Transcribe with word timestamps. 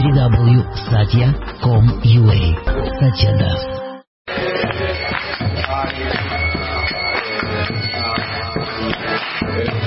www.satya.com.ua 0.00 2.40
Satya 3.00 3.32
Das. 3.40 3.62
Om 9.56 9.85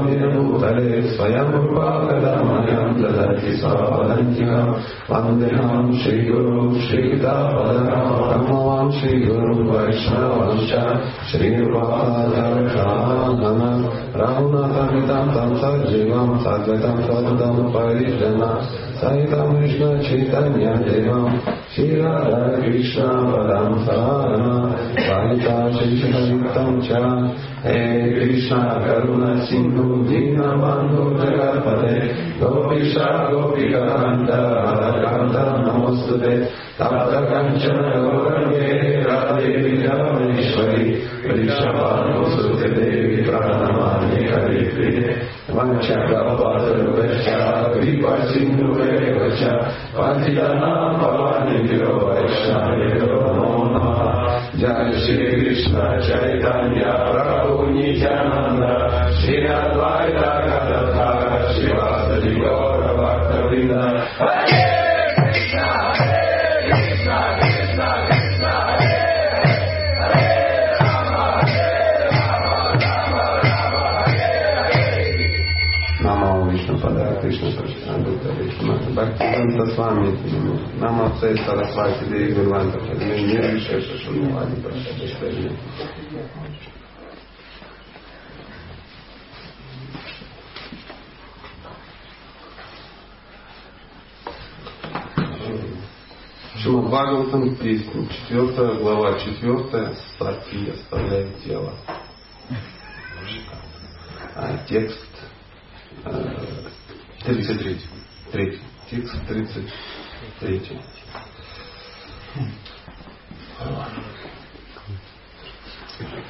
ملک 0.02 0.36
پہنچ 8.48 9.02
ونشوان 12.34 13.84
رونا 14.14 14.64
کام 15.08 16.38
ساغت 16.40 16.84
ساری 19.00 19.27
چیتنیہ 20.02 20.74
جیو 20.84 21.27
شی 21.74 21.89
ریشن 22.62 23.33
پدم 23.33 23.78
سہ 23.86 24.93
گو 32.40 32.68
پیشا 32.68 33.08
گو 33.30 33.40
پی 33.48 33.64
کامستے 33.73 34.39
پریشا 41.18 41.70
دیکھ 42.57 43.05
پیتا 43.05 43.39
نیے 44.01 44.23
کرم 44.27 44.42
نم 44.52 44.64
Bhaktivedanta 79.44 79.74
Swami 79.74 80.78
Namo 80.78 81.16
Sai 81.18 81.36
Sarasvati 81.36 82.08
Devi 82.08 82.32
Gurvanta 82.32 82.78
Padme 82.78 83.20
Nirvishesha 83.20 83.96
Shunmavadi 83.98 84.60
Prasthana 84.60 85.06
Шримад 96.56 96.86
Бхагаватам, 96.86 97.56
песня, 97.56 98.08
4 98.28 98.78
глава, 98.78 99.18
4 99.18 99.94
Сати 100.18 100.70
оставляет 100.70 101.42
тело. 101.44 101.74
А 104.34 104.58
текст 104.66 105.06
э, 106.04 106.68
33. 107.24 107.80
Третий. 108.33 108.73
Текст 108.89 109.15
33. 109.27 110.80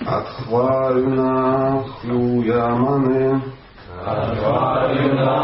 Адхварюна 0.05 1.83
хлюямане 2.01 3.41
Advaita 4.05 5.35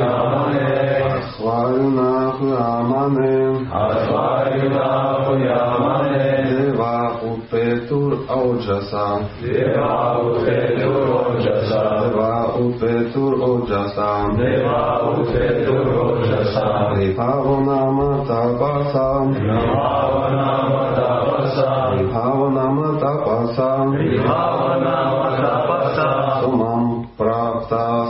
Yamane. 0.00 0.66
Адхварюна 1.10 2.32
хлюямане 2.36 3.34
Advaita 3.70 4.88
Yamane. 5.46 6.30
Дева 6.50 7.20
упетур 7.22 8.10
ауджаса 8.28 9.28
Deva 9.42 10.18
Upetur 10.22 11.06
Ojasa. 11.22 11.82
Дева 12.00 12.34
упетур 12.58 13.32
ауджаса 13.42 14.10
Deva 14.38 14.80
Upetur 15.18 15.93
Ojasa. 16.54 16.94
Випаванама 16.96 18.24
тапаса 18.26 19.26
Namavanama 19.34 20.94
Tapasa. 20.96 21.96
Випаванама 21.98 23.00
тапаса 23.00 23.70
Vihavanama 23.90 25.28
Tapasa. 25.42 26.08
Сумам 26.40 27.08
прапта 27.18 28.00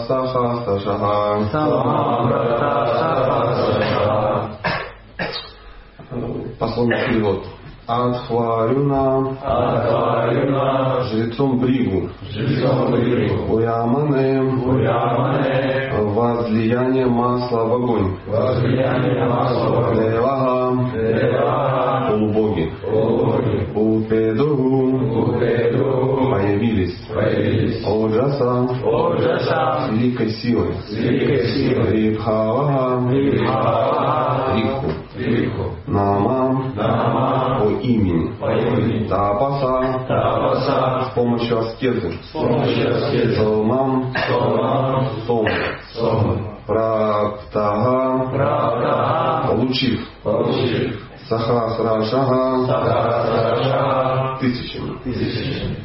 Адхварюна 7.88 9.38
Advaita 9.46 11.04
жрецом 11.04 11.60
Бригу 11.60 12.10
Жильцом 12.32 12.92
Бригу. 12.92 13.54
Уямане 13.54 14.42
Уямане. 14.42 15.92
возлияние 16.16 17.06
масла 17.06 17.64
в 17.66 17.74
огонь 17.76 18.18
Возлияние 18.26 19.26
масла. 19.26 19.94
Девага 19.94 20.90
Дева. 20.94 22.08
полубоги 22.10 22.72
Боги. 22.96 23.68
Упедугу 23.76 25.36
Упеду. 25.36 26.30
появились 26.32 26.96
Появились. 27.14 27.86
Оджаса 27.86 28.68
Оджаса. 28.84 29.88
с 29.88 29.92
великой 29.92 30.30
силой 30.32 30.74
С 30.88 30.94
великой 30.96 31.48
силой. 31.50 31.92
Рибхавага 31.92 33.12
Вихава. 33.12 34.56
Риху 34.56 34.92
Виху. 35.16 35.72
Намам 35.88 36.74
Нама. 36.76 37.60
по 37.60 37.70
имени 37.82 38.32
По 38.40 38.52
имени. 38.52 38.94
Тапаса 39.08 40.06
Тапаса 40.08 41.10
с 41.10 41.14
помощью 41.14 41.60
аскезы, 41.60 42.14
С 42.24 42.32
помощью 42.32 42.96
аскезы. 42.96 43.36
Сомам, 43.36 44.14
Сомам. 44.28 45.08
Сом, 45.26 45.48
Сом. 45.94 46.56
Праптага, 46.66 48.30
Правда. 48.32 49.48
получив 49.48 50.00
Получив. 50.24 51.02
Сахасрашага 51.28 52.66
Сахасраша. 52.68 54.38
тысячами. 54.40 54.98
Тысячи. 55.04 55.76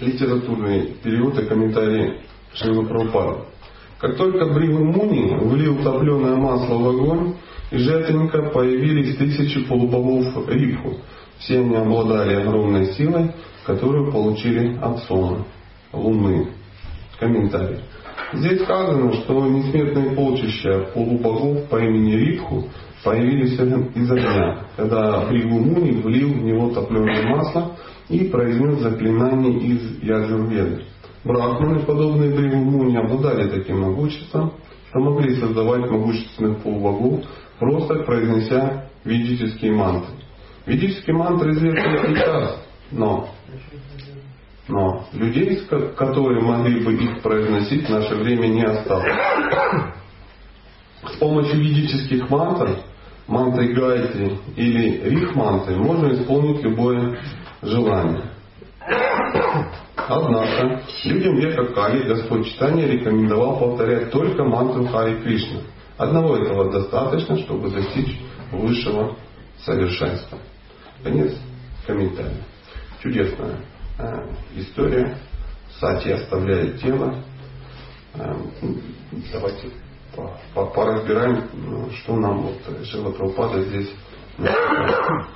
Литературный 0.00 0.94
перевод 1.02 1.38
и 1.38 1.46
комментарий 1.46 2.20
Шрила 2.54 2.84
Прабхупада. 2.84 3.46
Как 4.04 4.18
только 4.18 4.44
Бригу 4.52 4.84
Муни 4.84 5.34
влил 5.46 5.82
топленое 5.82 6.34
масло 6.34 6.74
в 6.74 6.88
огонь, 6.90 7.36
из 7.70 7.80
жертвенника 7.80 8.50
появились 8.50 9.16
тысячи 9.16 9.64
полубогов 9.64 10.46
Рипху. 10.46 10.98
Все 11.38 11.60
они 11.60 11.74
обладали 11.74 12.34
огромной 12.34 12.92
силой, 12.92 13.30
которую 13.64 14.12
получили 14.12 14.76
от 14.76 14.98
Солнца, 15.04 15.46
Луны. 15.94 16.48
Комментарий. 17.18 17.78
Здесь 18.34 18.60
сказано, 18.64 19.10
что 19.10 19.46
несметные 19.46 20.10
полчища 20.10 20.90
полубогов 20.92 21.66
по 21.70 21.76
имени 21.76 22.12
Рипху 22.12 22.68
появились 23.02 23.54
из 23.54 24.10
огня, 24.10 24.66
когда 24.76 25.24
Бригу 25.30 25.60
Муни 25.60 26.02
влил 26.02 26.28
в 26.28 26.42
него 26.42 26.68
топленое 26.74 27.22
масло 27.22 27.74
и 28.10 28.24
произнес 28.24 28.80
заклинание 28.80 29.58
из 29.60 30.02
Яджурведы. 30.02 30.84
Брахманы, 31.24 31.80
подобные 31.80 32.30
Бригу 32.34 32.56
Муни, 32.56 32.96
обладали 32.96 33.48
таким 33.48 33.80
могуществом, 33.80 34.52
что 34.90 35.00
могли 35.00 35.34
создавать 35.36 35.90
могущественных 35.90 36.58
полубогов, 36.62 37.24
просто 37.58 38.02
произнеся 38.04 38.90
ведические 39.04 39.72
мантры. 39.72 40.12
Ведические 40.66 41.16
мантры 41.16 41.52
известны 41.52 42.08
сейчас, 42.08 42.62
но, 42.90 43.28
но 44.68 45.06
людей, 45.12 45.56
ко- 45.68 45.88
которые 45.92 46.42
могли 46.42 46.84
бы 46.84 46.94
их 46.94 47.22
произносить, 47.22 47.86
в 47.86 47.90
наше 47.90 48.14
время 48.16 48.46
не 48.48 48.62
осталось. 48.62 49.12
С 51.06 51.16
помощью 51.18 51.58
ведических 51.60 52.28
мантр, 52.30 52.78
мантры 53.26 53.74
Гайтри 53.74 54.38
или 54.56 55.08
рих 55.08 55.34
мантры, 55.34 55.76
можно 55.76 56.12
исполнить 56.14 56.62
любое 56.62 57.18
желание. 57.62 58.24
Однако, 60.08 60.82
людям 61.04 61.36
века 61.36 61.64
Кали 61.72 62.06
Господь 62.06 62.46
Читания 62.46 62.86
рекомендовал 62.86 63.58
повторять 63.58 64.10
только 64.10 64.44
мантру 64.44 64.86
Хари 64.86 65.22
Кришна. 65.22 65.60
Одного 65.96 66.36
этого 66.36 66.70
достаточно, 66.70 67.38
чтобы 67.38 67.70
достичь 67.70 68.18
высшего 68.52 69.16
совершенства. 69.64 70.38
Конец 71.02 71.34
комментария. 71.86 72.42
Чудесная 73.02 73.60
э, 73.98 74.28
история. 74.56 75.16
Сати 75.80 76.10
оставляет 76.10 76.80
тело. 76.80 77.14
Э, 78.14 78.34
давайте 79.32 79.70
по- 80.14 80.36
по- 80.54 80.66
поразбираем, 80.66 81.48
ну, 81.52 81.90
что 81.90 82.16
нам 82.16 82.42
вот 82.42 82.86
Шила 82.86 83.10
Прабхупада 83.10 83.62
здесь. 83.62 83.90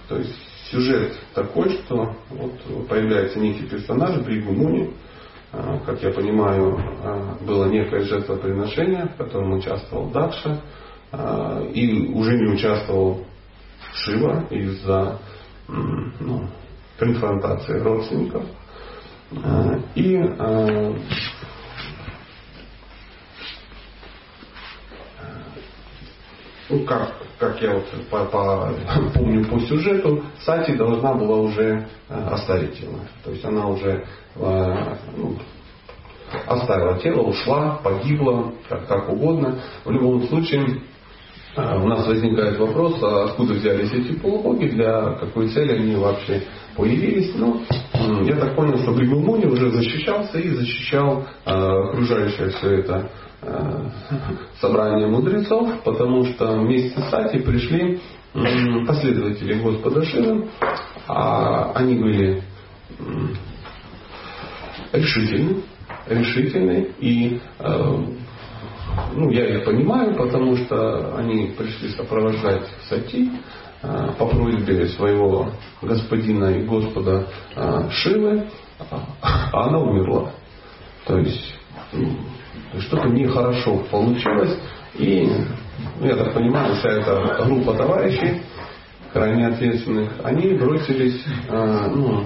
То 0.08 0.16
есть 0.16 0.34
сюжет 0.70 1.18
такой, 1.34 1.70
что 1.70 2.14
вот 2.30 2.88
появляется 2.88 3.38
некий 3.38 3.66
персонаж 3.66 4.20
Бригу 4.20 4.52
Муни, 4.52 4.92
э, 5.52 5.78
как 5.86 6.02
я 6.02 6.10
понимаю, 6.10 6.78
э, 6.78 7.44
было 7.44 7.66
некое 7.66 8.00
жертвоприношение, 8.04 9.06
в 9.06 9.16
котором 9.16 9.52
участвовал 9.52 10.10
Дакша, 10.10 10.60
э, 11.12 11.70
и 11.72 12.12
уже 12.12 12.36
не 12.36 12.52
участвовал 12.52 13.24
Шива 13.92 14.46
из-за 14.50 15.18
ну, 15.68 16.48
конфронтации 16.98 17.78
родственников. 17.78 18.44
И 19.94 20.16
ну, 26.70 26.84
как, 26.84 27.14
как 27.38 27.60
я 27.62 27.74
вот 27.74 27.84
по- 28.10 28.24
по- 28.26 28.72
помню 29.14 29.44
по 29.46 29.60
сюжету, 29.60 30.22
Сати 30.40 30.74
должна 30.74 31.14
была 31.14 31.36
уже 31.36 31.86
э, 32.08 32.28
оставить 32.30 32.78
тело. 32.78 32.98
То 33.24 33.30
есть 33.30 33.44
она 33.44 33.68
уже 33.68 34.04
э, 34.36 34.74
ну, 35.16 35.36
оставила 36.46 36.98
тело, 36.98 37.22
ушла, 37.22 37.80
погибла, 37.82 38.52
как, 38.68 38.86
как 38.86 39.08
угодно. 39.08 39.60
В 39.84 39.90
любом 39.90 40.26
случае, 40.26 40.80
э, 41.56 41.78
у 41.78 41.86
нас 41.86 42.06
возникает 42.06 42.58
вопрос, 42.58 42.98
а 43.02 43.24
откуда 43.26 43.54
взялись 43.54 43.92
эти 43.92 44.18
полубоги, 44.18 44.66
для 44.66 45.12
какой 45.20 45.48
цели 45.48 45.72
они 45.74 45.96
вообще 45.96 46.42
появились. 46.76 47.32
Ну, 47.36 47.62
я 48.24 48.36
так 48.36 48.56
понял, 48.56 48.78
что 48.78 48.92
Бригумуни 48.92 49.46
уже 49.46 49.70
защищался 49.70 50.38
и 50.38 50.50
защищал 50.50 51.24
э, 51.44 51.50
окружающее 51.52 52.48
все 52.50 52.78
это 52.78 53.10
собрание 54.60 55.06
мудрецов, 55.06 55.82
потому 55.84 56.24
что 56.24 56.58
вместе 56.58 57.00
с 57.00 57.10
Сати 57.10 57.38
пришли 57.38 58.00
последователи 58.86 59.60
Господа 59.60 60.04
Шивы, 60.04 60.48
а 61.06 61.72
они 61.74 61.94
были 61.94 62.42
решительны, 64.92 65.62
решительны 66.08 66.88
и 66.98 67.40
э, 67.58 67.96
ну, 69.14 69.30
я 69.30 69.56
их 69.56 69.64
понимаю, 69.64 70.16
потому 70.16 70.56
что 70.56 71.16
они 71.16 71.54
пришли 71.56 71.90
сопровождать 71.90 72.66
Сати 72.88 73.30
э, 73.82 74.08
по 74.18 74.26
просьбе 74.26 74.86
своего 74.88 75.50
господина 75.82 76.46
и 76.46 76.64
господа 76.64 77.26
э, 77.54 77.90
Шивы, 77.90 78.48
а 79.22 79.66
она 79.66 79.78
умерла. 79.78 80.32
То 81.06 81.18
есть 81.18 81.54
что-то 82.80 83.08
нехорошо 83.08 83.78
получилось, 83.90 84.58
и, 84.94 85.30
ну, 86.00 86.06
я 86.06 86.16
так 86.16 86.34
понимаю, 86.34 86.74
вся 86.74 86.90
эта 86.90 87.44
группа 87.44 87.74
товарищей, 87.74 88.42
крайне 89.12 89.46
ответственных, 89.46 90.12
они 90.22 90.54
бросились 90.54 91.24
э, 91.48 91.86
ну, 91.94 92.24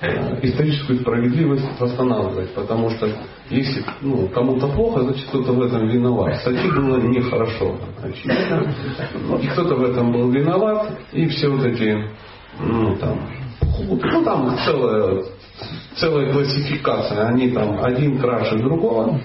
э, 0.00 0.40
историческую 0.42 1.00
справедливость 1.00 1.64
восстанавливать, 1.78 2.50
потому 2.54 2.90
что 2.90 3.08
если 3.50 3.84
ну, 4.00 4.28
кому-то 4.28 4.68
плохо, 4.68 5.02
значит 5.02 5.26
кто-то 5.28 5.52
в 5.52 5.62
этом 5.62 5.88
виноват. 5.88 6.36
Сати 6.42 6.68
было 6.68 6.98
нехорошо, 6.98 7.78
очевидно. 8.02 8.74
И 9.40 9.46
кто-то 9.48 9.74
в 9.74 9.82
этом 9.84 10.12
был 10.12 10.30
виноват, 10.30 10.98
и 11.12 11.26
все 11.28 11.48
вот 11.48 11.64
эти, 11.64 12.10
ну 12.60 12.96
там, 12.96 13.28
ну 13.80 14.22
там 14.22 14.56
целая, 14.64 15.24
целая 15.96 16.32
классификация, 16.32 17.26
они 17.28 17.50
там 17.50 17.82
один 17.82 18.18
краше 18.18 18.56
другого, 18.58 19.20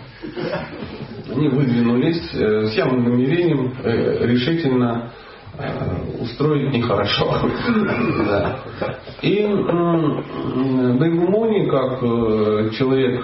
они 1.31 1.47
выдвинулись 1.49 2.21
э, 2.33 2.67
с 2.67 2.73
явным 2.73 3.03
намерением 3.03 3.73
э, 3.83 4.25
решительно 4.25 5.11
э, 5.57 6.21
устроить 6.21 6.73
нехорошо. 6.73 7.35
И 9.21 9.41
Бейгумони, 10.99 11.69
как 11.69 12.01
человек 12.75 13.23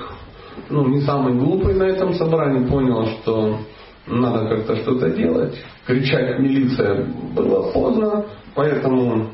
ну, 0.69 0.87
не 0.87 1.01
самый 1.01 1.33
глупый 1.33 1.73
на 1.73 1.83
этом 1.83 2.13
собрании, 2.13 2.67
понял, 2.67 3.05
что 3.21 3.59
надо 4.07 4.47
как-то 4.47 4.75
что-то 4.77 5.09
делать. 5.09 5.55
Кричать 5.85 6.39
милиция 6.39 7.05
было 7.35 7.71
поздно, 7.71 8.25
поэтому 8.55 9.29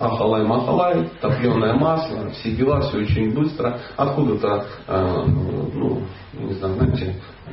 Ахалай 0.00 0.44
Махалай, 0.46 1.10
топленое 1.20 1.74
масло, 1.74 2.30
все 2.30 2.52
дела, 2.52 2.80
все 2.80 3.00
очень 3.00 3.34
быстро. 3.34 3.78
Откуда-то, 3.98 4.64
э, 4.88 5.24
ну, 5.74 6.02
не 6.32 6.54
знаю, 6.54 6.74
знаете, 6.76 7.16
э, 7.46 7.50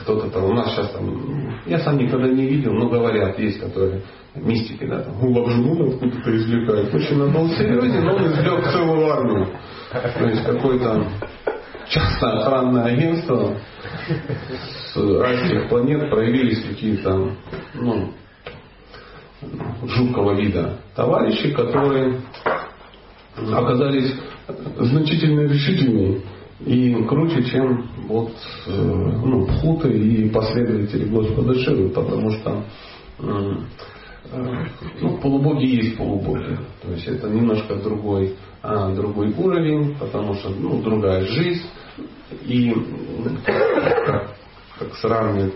кто-то 0.00 0.30
там, 0.30 0.44
у 0.44 0.54
нас 0.54 0.70
сейчас 0.70 0.90
там, 0.92 1.60
я 1.66 1.78
сам 1.80 1.98
никогда 1.98 2.28
не 2.28 2.46
видел, 2.46 2.72
но 2.72 2.88
говорят, 2.88 3.38
есть 3.38 3.60
которые 3.60 4.00
мистики, 4.34 4.86
да, 4.86 5.02
там, 5.02 5.14
Лапжуну 5.22 5.90
откуда-то 5.90 6.34
извлекают. 6.34 6.94
Очень 6.94 7.20
он 7.20 7.32
был 7.32 7.50
серьезен, 7.50 8.02
но 8.02 8.14
он 8.14 8.26
извлек 8.28 8.72
целую 8.72 9.12
армию. 9.12 9.48
То 9.92 10.26
есть 10.26 10.42
какой-то 10.42 11.06
частное 11.88 12.40
охранное 12.40 12.84
агентство 12.84 13.58
с 14.48 14.96
райских 14.96 15.68
планет 15.68 16.08
проявились 16.08 16.64
какие-то, 16.64 17.30
ну, 17.74 18.10
жуткого 19.86 20.34
вида 20.34 20.78
товарищи, 20.94 21.52
которые 21.52 22.20
оказались 23.36 24.14
значительно 24.78 25.40
решительнее 25.42 26.22
и 26.60 26.94
круче, 27.04 27.42
чем 27.44 27.88
вот 28.06 28.32
э, 28.66 28.70
ну, 28.72 29.46
пхуты 29.46 29.90
и 29.90 30.28
последователи 30.28 31.04
Господа 31.06 31.54
Шивы, 31.54 31.88
потому 31.88 32.30
что 32.30 32.64
э, 33.18 33.54
э, 34.30 34.66
ну, 35.00 35.16
полубоги 35.18 35.66
есть 35.66 35.96
полубоги. 35.96 36.58
То 36.82 36.92
есть 36.92 37.06
это 37.08 37.28
немножко 37.28 37.74
другой, 37.76 38.36
а, 38.62 38.94
другой 38.94 39.34
уровень, 39.36 39.96
потому 39.98 40.34
что 40.34 40.50
ну, 40.50 40.80
другая 40.80 41.24
жизнь. 41.24 41.64
И 42.42 42.74
как, 43.44 44.36
как 44.78 44.94
сравнивают 44.96 45.54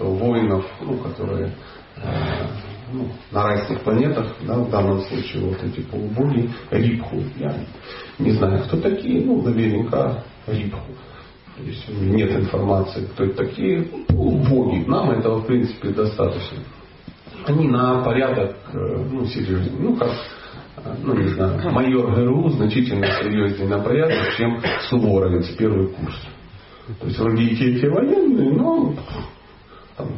что 0.00 0.10
воинов, 0.14 0.64
ну, 0.80 0.96
которые 0.96 1.52
ну, 2.92 3.08
на 3.30 3.44
райских 3.44 3.80
планетах, 3.80 4.34
да, 4.46 4.58
в 4.58 4.70
данном 4.70 5.00
случае 5.02 5.44
вот 5.44 5.62
эти 5.62 5.80
полубоги, 5.80 6.50
Рипху. 6.70 7.22
Я 7.36 7.54
не 8.18 8.32
знаю, 8.32 8.64
кто 8.64 8.78
такие, 8.78 9.24
ну, 9.24 9.42
наверняка 9.42 10.24
Рипху. 10.46 10.92
То 11.56 11.62
есть 11.62 11.88
нет 11.88 12.32
информации, 12.32 13.06
кто 13.06 13.24
это 13.24 13.44
такие. 13.44 13.86
Ну, 14.08 14.30
боги. 14.48 14.84
Нам 14.86 15.10
этого, 15.10 15.40
в 15.40 15.46
принципе, 15.46 15.90
достаточно. 15.90 16.58
Они 17.46 17.68
на 17.68 18.02
порядок, 18.02 18.56
э, 18.72 19.06
ну, 19.10 19.26
серьезнее. 19.26 19.72
Ну, 19.78 19.96
как, 19.96 20.10
ну, 21.02 21.14
не 21.14 21.28
знаю, 21.28 21.70
майор 21.72 22.14
ГРУ 22.14 22.50
значительно 22.50 23.06
серьезнее 23.22 23.68
на 23.68 23.80
порядок, 23.80 24.34
чем 24.36 24.60
Суворовец, 24.88 25.48
первый 25.56 25.88
курс. 25.88 26.16
То 26.98 27.06
есть 27.06 27.18
вроде 27.18 27.42
и 27.42 27.56
те, 27.56 27.70
и 27.70 27.80
те 27.80 27.88
военные, 27.88 28.52
но 28.52 28.94
там, 29.96 30.08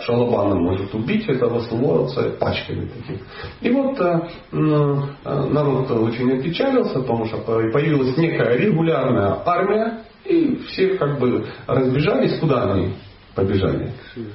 шалабаном 0.00 0.62
может 0.62 0.94
убить 0.94 1.28
этого 1.28 1.60
суворовца 1.60 2.30
пачками 2.38 2.86
таких. 2.86 3.20
И 3.60 3.70
вот 3.70 4.00
э, 4.00 4.20
э, 4.52 5.48
народ 5.50 5.90
очень 5.90 6.32
опечалился, 6.32 7.00
потому 7.00 7.26
что 7.26 7.38
появилась 7.38 8.16
некая 8.16 8.56
регулярная 8.56 9.38
армия, 9.44 10.04
и 10.24 10.56
все 10.68 10.96
как 10.96 11.18
бы 11.18 11.46
разбежались, 11.66 12.38
куда 12.38 12.72
они 12.72 12.94
побежали? 13.34 13.92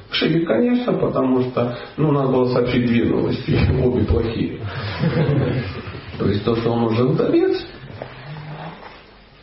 В 0.09 0.15
Шиве, 0.15 0.45
конечно, 0.45 0.93
потому 0.93 1.41
что 1.41 1.77
ну, 1.97 2.11
надо 2.11 2.31
было 2.31 2.45
сообщить 2.53 2.85
две 2.85 3.05
новости, 3.05 3.57
обе 3.83 4.05
плохие. 4.05 4.59
То 6.17 6.27
есть 6.27 6.43
то, 6.43 6.55
что 6.55 6.71
он 6.71 6.83
уже 6.85 7.03
вдовец, 7.03 7.65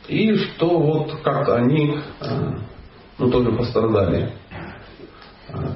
и 0.09 0.35
что 0.35 0.79
вот 0.79 1.13
как-то 1.23 1.57
они 1.57 1.99
э, 2.21 2.53
ну, 3.19 3.31
тоже 3.31 3.53
пострадали. 3.53 4.33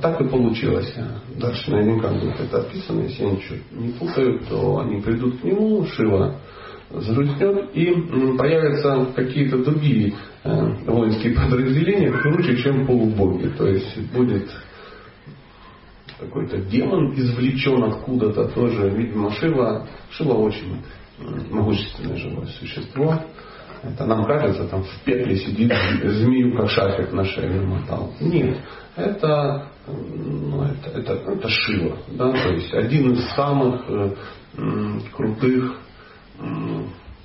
Так 0.01 0.21
и 0.21 0.25
получилось. 0.25 0.93
Дальше 1.37 1.71
наверняка 1.71 2.09
будет 2.09 2.41
это 2.41 2.61
описано. 2.61 3.03
Если 3.03 3.25
я 3.25 3.31
ничего 3.33 3.59
не 3.73 3.89
путаю, 3.91 4.41
то 4.49 4.79
они 4.81 5.01
придут 5.03 5.41
к 5.41 5.45
нему, 5.45 5.85
Шива 5.87 6.37
загрустнет, 6.91 7.71
и 7.75 7.93
появятся 8.39 9.13
какие-то 9.15 9.59
другие 9.59 10.15
э, 10.45 10.75
воинские 10.87 11.35
подразделения 11.35 12.13
круче, 12.13 12.57
чем 12.59 12.87
полубоги. 12.87 13.49
То 13.49 13.67
есть 13.67 13.99
будет 14.13 14.49
какой-то 16.19 16.59
демон 16.59 17.13
извлечен 17.15 17.85
откуда-то 17.85 18.49
тоже. 18.49 18.89
Видимо, 18.91 19.33
Шива, 19.33 19.87
Шива 20.11 20.35
очень 20.35 20.81
могущественное 21.51 22.17
живое 22.17 22.47
существо. 22.47 23.21
Это 23.93 24.07
нам 24.07 24.25
кажется, 24.25 24.67
там 24.69 24.83
в 24.83 25.05
петле 25.05 25.37
сидит 25.37 25.73
змею, 26.03 26.57
как 26.57 26.71
шарфик 26.71 27.13
на 27.13 27.25
шее 27.25 27.51
намотал. 27.51 28.13
Нет, 28.21 28.59
это, 28.97 29.69
ну, 29.87 30.63
это, 30.63 30.91
это, 30.91 31.13
это 31.15 31.49
Шива. 31.49 31.97
Да? 32.09 32.33
То 32.33 32.51
есть 32.51 32.73
один 32.73 33.13
из 33.13 33.25
самых 33.35 33.85
э, 33.89 34.15
крутых 35.15 35.77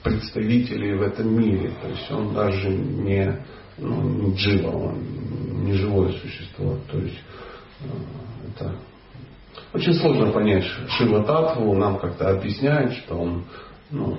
представителей 0.04 0.96
в 0.96 1.02
этом 1.02 1.34
мире. 1.40 1.72
То 1.82 1.88
есть 1.88 2.12
он 2.12 2.34
даже 2.34 2.70
не, 2.70 3.44
ну, 3.78 4.04
не 4.04 4.36
джива, 4.36 4.72
он 4.72 5.66
не 5.66 5.74
живое 5.74 6.12
существо. 6.12 6.78
То 6.92 6.98
есть 7.00 7.20
э, 7.82 7.86
это 8.50 8.76
очень 9.74 9.94
сложно 9.94 10.32
понять 10.32 10.66
Шива 10.90 11.24
Татву, 11.24 11.74
нам 11.76 11.98
как-то 12.00 12.30
объясняют, 12.32 12.94
что 12.94 13.16
он 13.16 13.46
ну, 13.90 14.18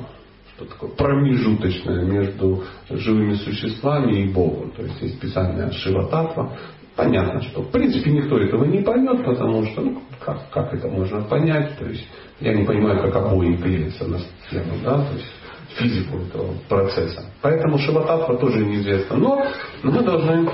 что 0.57 0.67
такое 0.67 0.91
промежуточное 0.91 2.05
между 2.05 2.65
живыми 2.91 3.35
существами 3.35 4.23
и 4.23 4.33
Богом. 4.33 4.71
То 4.73 4.83
есть 4.83 5.01
есть 5.01 5.17
специальная 5.17 5.71
Шива 5.73 6.09
Татва. 6.09 6.57
Понятно, 6.95 7.41
что 7.43 7.63
в 7.63 7.71
принципе 7.71 8.11
никто 8.11 8.39
этого 8.39 8.65
не 8.67 8.83
поймет, 8.83 9.25
потому 9.25 9.65
что 9.67 9.81
ну, 9.81 10.03
как, 10.21 10.51
как 10.51 10.75
это 10.75 10.89
можно 10.89 11.23
понять? 11.23 11.79
То 11.79 11.87
есть 11.87 12.07
я 12.41 12.53
не 12.53 12.65
понимаю, 12.65 13.01
как 13.01 13.17
обои 13.17 13.57
клеятся 13.57 14.07
на 14.07 14.19
стену, 14.19 14.75
да, 14.85 14.99
то 14.99 15.15
есть 15.15 15.33
физику 15.79 16.19
этого 16.19 16.53
процесса. 16.69 17.25
Поэтому 17.41 17.79
Шивататва 17.79 18.37
тоже 18.37 18.65
неизвестно. 18.65 19.17
Но 19.17 19.43
мы 19.83 20.03
должны 20.03 20.51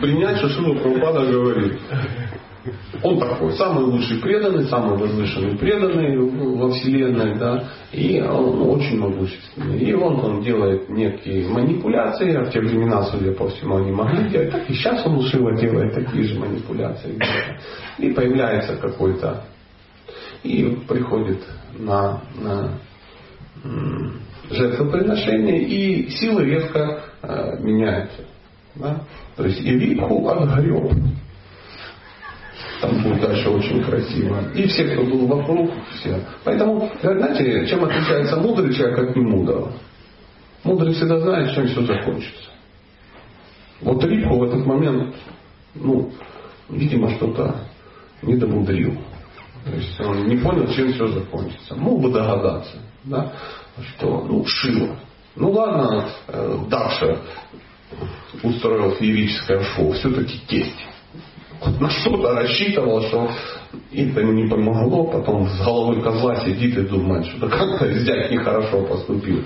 принять, 0.00 0.36
что 0.36 0.48
Шива 0.50 0.74
Прабхупада 0.74 1.24
говорит. 1.24 1.80
Он 3.02 3.18
такой, 3.18 3.52
самый 3.52 3.84
лучший 3.84 4.18
преданный, 4.20 4.64
самый 4.64 4.96
возвышенный 4.96 5.56
преданный 5.58 6.16
во 6.56 6.70
Вселенной, 6.70 7.38
да, 7.38 7.64
и 7.92 8.20
он 8.22 8.70
очень 8.70 8.98
могущественный. 8.98 9.78
И 9.78 9.92
он, 9.92 10.18
он 10.20 10.42
делает 10.42 10.88
некие 10.88 11.46
манипуляции, 11.48 12.34
а 12.34 12.44
в 12.44 12.50
те 12.50 12.60
времена, 12.60 13.02
судя 13.04 13.32
по 13.32 13.48
всему, 13.48 13.76
они 13.76 13.92
могли 13.92 14.30
делать, 14.30 14.54
и 14.68 14.74
сейчас 14.74 15.04
он 15.06 15.20
Шива 15.22 15.54
делает 15.56 15.92
такие 15.94 16.24
же 16.24 16.38
манипуляции. 16.38 17.18
И 17.98 18.10
появляется 18.12 18.76
какой-то, 18.76 19.44
и 20.42 20.78
приходит 20.88 21.40
на, 21.78 22.22
на 22.40 22.78
жертвоприношение, 24.50 25.62
и 25.64 26.08
силы 26.10 26.44
резко 26.44 27.00
э, 27.22 27.58
меняются. 27.60 28.22
Да? 28.74 29.02
То 29.36 29.44
есть 29.44 29.60
Ириху 29.60 30.28
отгреб 30.28 30.92
там 32.84 33.02
будет 33.02 33.20
дальше 33.20 33.48
очень 33.48 33.82
красиво. 33.82 34.42
И 34.54 34.66
все, 34.66 34.84
кто 34.84 35.04
был 35.04 35.26
вокруг, 35.26 35.70
все. 35.98 36.20
Поэтому, 36.44 36.90
знаете, 37.00 37.66
чем 37.66 37.84
отличается 37.84 38.36
мудрый 38.36 38.74
человек 38.74 39.10
от 39.10 39.16
немудрого? 39.16 39.72
Мудрый 40.64 40.94
всегда 40.94 41.18
знает, 41.20 41.54
чем 41.54 41.66
все 41.66 41.82
закончится. 41.82 42.50
Вот 43.80 44.04
Рипку 44.04 44.38
в 44.38 44.44
этот 44.44 44.66
момент, 44.66 45.14
ну, 45.74 46.10
видимо, 46.68 47.10
что-то 47.16 47.56
не 48.22 48.36
домудрил. 48.36 48.96
То 49.64 49.76
есть 49.76 50.00
он 50.00 50.26
не 50.26 50.36
понял, 50.36 50.68
чем 50.72 50.92
все 50.92 51.06
закончится. 51.08 51.74
Мог 51.74 52.02
бы 52.02 52.10
догадаться, 52.10 52.78
да, 53.04 53.32
что, 53.96 54.26
ну, 54.28 54.44
Шива. 54.46 54.96
Ну 55.36 55.50
ладно, 55.50 56.08
э, 56.28 56.58
Даша 56.68 57.18
устроил 58.42 58.92
феерическое 58.92 59.60
шоу, 59.62 59.92
все-таки 59.92 60.38
тесть 60.46 60.93
на 61.80 61.90
что-то 61.90 62.34
рассчитывал, 62.34 63.02
что 63.02 63.28
это 63.92 64.20
ему 64.20 64.32
не 64.32 64.48
помогло, 64.48 65.04
потом 65.04 65.48
с 65.48 65.64
головой 65.64 66.00
козла 66.02 66.36
сидит 66.44 66.76
и 66.76 66.82
думает, 66.82 67.26
что 67.26 67.48
как-то 67.48 67.92
зять 67.92 68.30
нехорошо 68.30 68.82
поступил. 68.82 69.42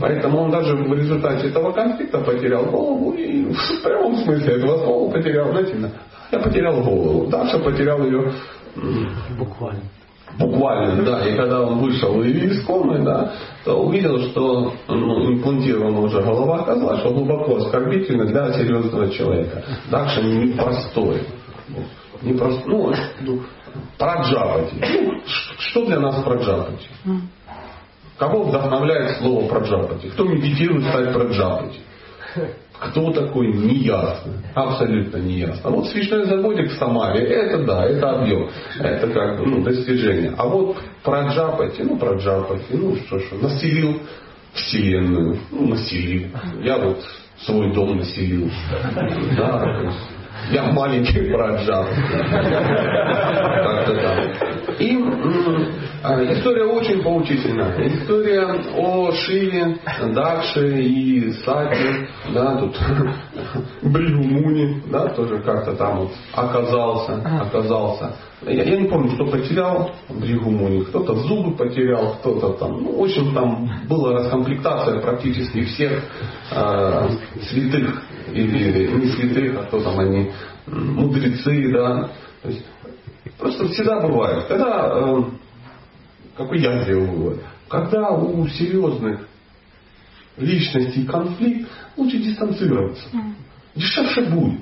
Поэтому 0.00 0.40
он 0.40 0.50
даже 0.50 0.74
в 0.74 0.92
результате 0.94 1.48
этого 1.48 1.72
конфликта 1.72 2.18
потерял 2.18 2.64
голову 2.66 3.12
и 3.12 3.52
в 3.52 3.82
прямом 3.82 4.16
смысле 4.16 4.54
этого 4.54 4.78
слова 4.78 5.12
потерял, 5.12 5.50
знаете, 5.50 5.92
я 6.32 6.38
потерял 6.38 6.80
голову. 6.82 7.26
Даша 7.26 7.58
потерял 7.58 8.04
ее 8.04 8.32
буквально. 9.38 9.82
Буквально, 10.38 11.02
да. 11.02 11.26
И 11.26 11.36
когда 11.36 11.62
он 11.62 11.78
вышел 11.78 12.22
из 12.22 12.62
комнаты, 12.64 13.02
да, 13.02 13.32
то 13.64 13.82
увидел, 13.82 14.18
что 14.30 14.72
ну, 14.88 15.32
имплантирована 15.32 16.00
уже 16.00 16.22
голова 16.22 16.62
козла, 16.62 16.98
что 16.98 17.10
глубоко 17.10 17.56
оскорбительно 17.56 18.26
для 18.26 18.52
серьезного 18.52 19.10
человека. 19.10 19.62
Даша 19.90 20.22
непростой. 20.22 21.22
Не 22.22 22.34
просто, 22.34 22.62
ну, 22.66 22.92
ну 23.20 23.40
праджапати. 23.98 24.74
Ну, 24.80 25.20
что 25.58 25.86
для 25.86 26.00
нас 26.00 26.22
праджапати? 26.24 26.88
Кого 28.18 28.44
вдохновляет 28.44 29.16
слово 29.18 29.48
праджапати? 29.48 30.10
Кто 30.10 30.24
медитирует 30.24 30.84
стать 30.84 31.12
праджапати? 31.12 31.78
Кто 32.80 33.12
такой, 33.12 33.52
неясно. 33.52 34.32
Абсолютно 34.54 35.18
неясно. 35.18 35.60
А 35.64 35.70
вот 35.70 35.88
свечной 35.88 36.24
заводик 36.24 36.70
в 36.70 36.78
Самаре, 36.78 37.24
это 37.24 37.64
да, 37.64 37.84
это 37.84 38.20
объем. 38.20 38.48
Это 38.78 39.06
как 39.08 39.38
бы 39.38 39.46
ну, 39.46 39.62
достижение. 39.62 40.34
А 40.36 40.46
вот 40.46 40.76
праджапати, 41.02 41.82
ну 41.82 41.98
праджапати, 41.98 42.64
ну 42.72 42.96
что 43.06 43.18
ж, 43.18 43.22
населил 43.40 44.00
Вселенную, 44.54 45.38
ну 45.50 45.68
населил. 45.68 46.28
Я 46.62 46.78
вот 46.78 47.04
свой 47.44 47.72
дом 47.74 47.98
населил. 47.98 48.50
Да, 49.36 49.92
я 50.50 50.64
маленький 50.72 51.20
так. 54.00 54.80
И 54.80 54.96
а, 56.02 56.22
история 56.32 56.64
очень 56.64 57.02
поучительная. 57.02 57.86
История 57.86 58.46
о 58.74 59.12
Шиве, 59.12 59.76
Дакше 60.14 60.80
и 60.80 61.30
Сати, 61.44 62.08
да, 62.32 62.56
тут 62.56 62.78
Бригумуни, 63.82 64.82
да, 64.90 65.08
тоже 65.10 65.40
как-то 65.42 65.74
там 65.74 65.98
вот 65.98 66.12
оказался, 66.32 67.16
оказался. 67.42 68.16
Я, 68.46 68.62
я 68.64 68.80
не 68.80 68.88
помню, 68.88 69.14
кто 69.14 69.26
потерял 69.26 69.90
Бригумуни, 70.08 70.84
кто-то 70.84 71.14
зубы 71.16 71.54
потерял, 71.56 72.14
кто-то 72.20 72.54
там, 72.54 72.82
ну, 72.82 72.98
в 72.98 73.02
общем, 73.02 73.34
там 73.34 73.68
была 73.86 74.14
раскомплектация 74.14 75.00
практически 75.00 75.64
всех 75.64 76.02
э, 76.50 77.08
святых 77.50 78.02
или 78.28 78.86
не 78.96 79.12
святых, 79.12 79.58
а 79.58 79.64
кто 79.64 79.82
там 79.82 79.98
они, 80.00 80.30
мудрецы, 80.66 81.72
да. 81.72 82.10
То 82.42 82.48
есть, 82.48 82.64
просто 83.38 83.68
всегда 83.68 84.00
бывает, 84.00 84.46
когда, 84.46 84.90
э, 84.92 85.22
какой 86.36 86.60
я 86.60 86.84
вывод, 86.84 87.42
когда 87.68 88.10
у 88.10 88.46
серьезных 88.48 89.26
личностей 90.36 91.04
конфликт, 91.04 91.68
лучше 91.96 92.18
дистанцироваться. 92.18 93.04
Дешевше 93.74 94.22
будет. 94.22 94.60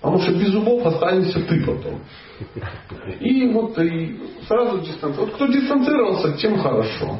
Потому 0.00 0.22
что 0.22 0.32
без 0.32 0.52
зубов 0.52 0.86
останешься 0.86 1.40
ты 1.40 1.64
потом. 1.66 2.00
И 3.18 3.48
вот 3.48 3.76
и 3.80 4.16
сразу 4.46 4.78
дистанцировался. 4.78 5.20
Вот 5.20 5.34
кто 5.34 5.46
дистанцировался, 5.48 6.32
тем 6.36 6.56
хорошо. 6.58 7.18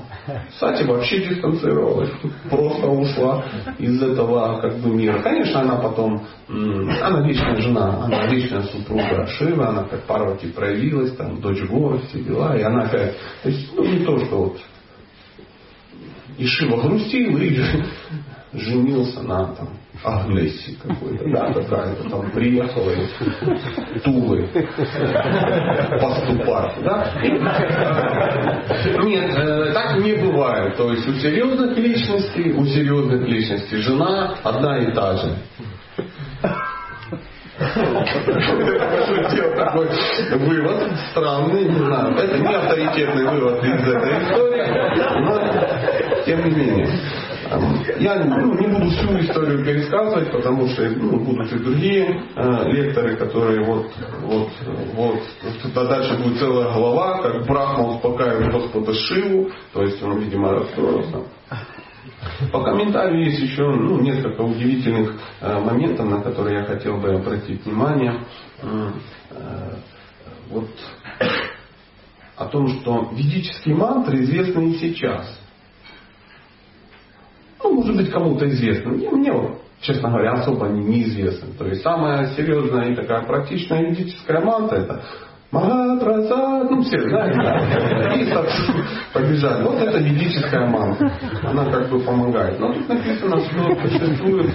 Сати 0.60 0.84
вообще 0.84 1.26
дистанцировалась. 1.26 2.10
Просто 2.48 2.86
ушла 2.86 3.44
из 3.78 4.00
этого 4.00 4.60
как 4.60 4.76
бы 4.78 4.94
мира. 4.94 5.20
Конечно, 5.22 5.60
она 5.60 5.76
потом, 5.76 6.24
она 6.48 7.26
вечная 7.26 7.56
жена, 7.56 8.04
она 8.04 8.26
вечная 8.28 8.62
супруга 8.62 9.26
Шивы, 9.26 9.64
она 9.64 9.82
как 9.82 10.04
Парвати 10.04 10.46
проявилась, 10.46 11.16
там, 11.16 11.40
дочь 11.40 11.62
гор, 11.62 12.00
все 12.08 12.20
дела, 12.20 12.56
и 12.56 12.62
она 12.62 12.84
опять, 12.84 13.16
то 13.42 13.48
есть, 13.48 13.72
ну, 13.76 13.84
не 13.84 14.04
то, 14.04 14.18
что 14.24 14.36
вот 14.36 14.60
и 16.38 16.46
Шива 16.46 16.80
грустил, 16.80 17.36
и 17.38 17.60
женился 18.52 19.22
на 19.22 19.54
там, 19.54 19.68
Агнессе 20.04 20.76
какой-то, 20.80 21.28
да, 21.30 21.52
какая-то 21.52 22.08
там 22.08 22.30
приехала 22.30 22.90
из 22.90 24.02
Тулы 24.02 24.48
поступать, 26.00 26.74
да? 26.84 27.12
Нет, 29.02 29.36
э, 29.36 29.72
так 29.72 29.98
не 29.98 30.12
бывает. 30.14 30.76
То 30.76 30.92
есть 30.92 31.08
у 31.08 31.14
серьезных 31.14 31.76
личностей, 31.76 32.52
у 32.52 32.64
серьезных 32.64 33.26
личностей 33.28 33.78
жена 33.78 34.36
одна 34.44 34.78
и 34.78 34.92
та 34.92 35.16
же. 35.16 35.36
Сделал 39.28 39.56
такой 39.56 39.88
вывод 40.38 40.92
странный, 41.10 41.64
не 41.64 41.74
знаю. 41.74 42.14
Это 42.14 42.38
не 42.38 42.54
авторитетный 42.54 43.24
вывод 43.30 43.64
из 43.64 43.88
этой 43.88 44.12
истории, 44.22 44.66
но 45.22 46.24
тем 46.24 46.44
не 46.44 46.50
менее. 46.54 46.88
Я 47.98 48.24
ну, 48.24 48.54
не 48.58 48.66
буду 48.66 48.90
всю 48.90 49.18
историю 49.20 49.64
пересказывать, 49.64 50.30
потому 50.30 50.66
что 50.68 50.88
ну, 50.90 51.18
будут 51.20 51.50
и 51.52 51.58
другие 51.58 52.22
э, 52.36 52.70
лекторы, 52.70 53.16
которые 53.16 53.64
вот, 53.64 53.90
вот, 54.22 54.48
вот, 54.94 55.20
тогда 55.62 55.84
дальше 55.86 56.18
будет 56.22 56.38
целая 56.38 56.72
глава, 56.74 57.22
как 57.22 57.46
Брахма 57.46 57.96
успокаивает 57.96 58.52
Господа 58.52 58.92
Шиву, 58.92 59.50
то 59.72 59.82
есть 59.82 60.02
он, 60.02 60.18
видимо, 60.18 60.50
расстроился. 60.50 61.22
По 62.52 62.62
комментарию 62.62 63.24
есть 63.26 63.40
еще 63.40 63.62
ну, 63.62 64.00
несколько 64.00 64.42
удивительных 64.42 65.14
э, 65.40 65.58
моментов, 65.60 66.06
на 66.06 66.20
которые 66.20 66.58
я 66.58 66.64
хотел 66.64 66.98
бы 66.98 67.14
обратить 67.14 67.64
внимание. 67.64 68.20
Э, 68.62 68.90
э, 69.30 69.74
вот 70.50 70.68
о 72.36 72.46
том, 72.46 72.68
что 72.68 73.08
ведические 73.12 73.74
мантры 73.74 74.22
известны 74.22 74.70
и 74.70 74.78
сейчас. 74.78 75.38
Может 77.78 77.96
быть, 77.96 78.10
кому-то 78.10 78.48
известно. 78.48 78.90
Мне, 78.90 79.08
мне 79.10 79.32
честно 79.80 80.10
говоря, 80.10 80.32
особо 80.32 80.66
они 80.66 80.84
неизвестны. 80.84 81.52
То 81.56 81.64
есть 81.66 81.82
самая 81.82 82.26
серьезная 82.34 82.90
и 82.90 82.96
такая 82.96 83.22
практичная 83.22 83.90
ведическая 83.90 84.40
мантра 84.40 84.78
это 84.78 85.00
Махапрасад, 85.50 86.70
ну 86.70 86.82
все 86.82 87.00
знаете, 87.08 87.40
да, 87.40 88.14
и 88.14 89.14
побежали. 89.14 89.62
Вот 89.62 89.76
это 89.76 89.98
ведическая 89.98 90.66
мантра. 90.66 91.10
Она 91.42 91.64
как 91.70 91.88
бы 91.88 92.00
помогает. 92.00 92.58
Но 92.58 92.74
тут 92.74 92.86
написано, 92.88 93.40
что 93.40 93.88
существуют 93.88 94.52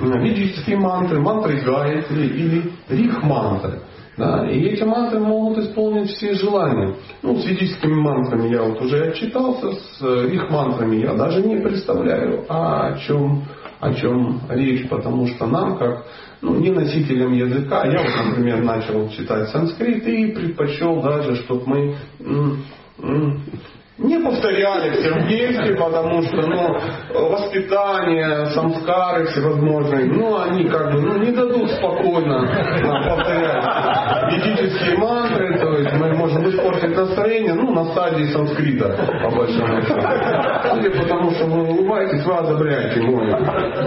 ведические 0.00 0.76
мантры, 0.76 1.18
мантры 1.18 1.60
Гаятри 1.62 2.26
или 2.26 2.72
рих-мантры. 2.90 3.80
Да, 4.16 4.48
и 4.48 4.60
эти 4.62 4.82
мантры 4.82 5.20
могут 5.20 5.58
исполнить 5.58 6.10
все 6.10 6.32
желания. 6.34 6.94
Ну, 7.22 7.38
с 7.38 7.44
ведическими 7.44 7.94
мантрами 7.94 8.48
я 8.48 8.62
вот 8.62 8.80
уже 8.80 9.08
отчитался, 9.08 9.72
с 9.72 10.26
их 10.26 10.48
мантрами 10.50 10.96
я 10.96 11.12
даже 11.14 11.42
не 11.42 11.56
представляю, 11.56 12.46
а 12.48 12.86
о 12.88 12.98
чем, 12.98 13.44
о 13.78 13.92
чем 13.92 14.40
речь, 14.48 14.88
потому 14.88 15.26
что 15.26 15.46
нам, 15.46 15.76
как 15.76 16.06
ну, 16.40 16.54
не 16.54 16.70
носителям 16.70 17.34
языка, 17.34 17.84
я 17.84 18.02
вот, 18.02 18.26
например, 18.28 18.62
начал 18.62 19.08
читать 19.10 19.50
санскрит 19.50 20.06
и 20.06 20.32
предпочел 20.32 21.02
даже, 21.02 21.36
чтобы 21.42 21.62
мы 21.66 21.94
не 23.98 24.18
повторяли 24.18 24.90
в 24.90 25.02
Сергеевске, 25.02 25.74
потому 25.74 26.22
что 26.22 26.42
ну, 26.42 27.30
воспитание, 27.30 28.46
самскары 28.46 29.26
всевозможные, 29.26 30.04
ну 30.04 30.38
они 30.38 30.64
как 30.64 30.92
бы 30.92 31.00
ну, 31.00 31.18
не 31.18 31.32
дадут 31.32 31.70
спокойно 31.70 32.42
нам 32.82 33.04
повторять 33.04 33.96
ведические 34.30 34.98
мантры, 34.98 35.58
то 35.58 35.72
есть 35.78 35.92
мы 35.94 36.14
можем 36.14 36.48
испортить 36.48 36.96
настроение, 36.96 37.54
ну 37.54 37.72
на 37.72 37.84
стадии 37.92 38.24
санскрита, 38.32 38.88
по 39.22 39.30
большому 39.30 39.82
счету. 39.82 41.02
Потому, 41.02 41.30
что 41.32 41.46
вы 41.46 41.62
улыбаетесь, 41.62 42.24
вы 42.24 42.34
одобряете 42.34 43.00
мой, 43.02 43.26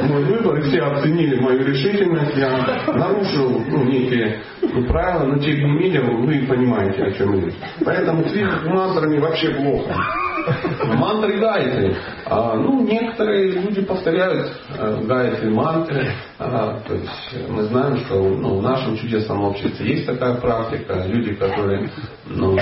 мой 0.07 0.23
выбор, 0.23 0.57
и 0.57 0.61
все 0.61 0.81
оценили 0.81 1.39
мою 1.39 1.63
решительность, 1.65 2.35
я 2.35 2.49
нарушил 2.93 3.61
ну, 3.67 3.83
некие 3.83 4.41
ну, 4.61 4.83
правила, 4.85 5.25
но 5.25 5.37
тем 5.39 5.55
не 5.55 5.79
менее 5.79 6.01
вы 6.01 6.45
понимаете, 6.47 7.03
о 7.03 7.11
чем 7.11 7.43
речь. 7.43 7.53
Поэтому 7.83 8.23
с 8.23 8.65
мантрами 8.65 9.19
вообще 9.19 9.49
плохо. 9.51 9.98
Мантры 10.97 11.39
гайты. 11.39 11.95
А, 12.25 12.55
ну, 12.55 12.81
некоторые 12.81 13.51
люди 13.51 13.81
повторяют 13.81 14.51
э, 14.77 15.01
гайты 15.05 15.49
мантры. 15.49 16.11
А, 16.37 16.79
то 16.87 16.93
есть 16.93 17.49
мы 17.49 17.63
знаем, 17.63 17.97
что 18.05 18.15
ну, 18.21 18.59
в 18.59 18.61
нашем 18.61 18.97
чудесном 18.97 19.43
обществе 19.43 19.95
есть 19.95 20.05
такая 20.05 20.35
практика. 20.35 21.03
Люди, 21.05 21.35
которые 21.35 21.89
ну, 22.25 22.57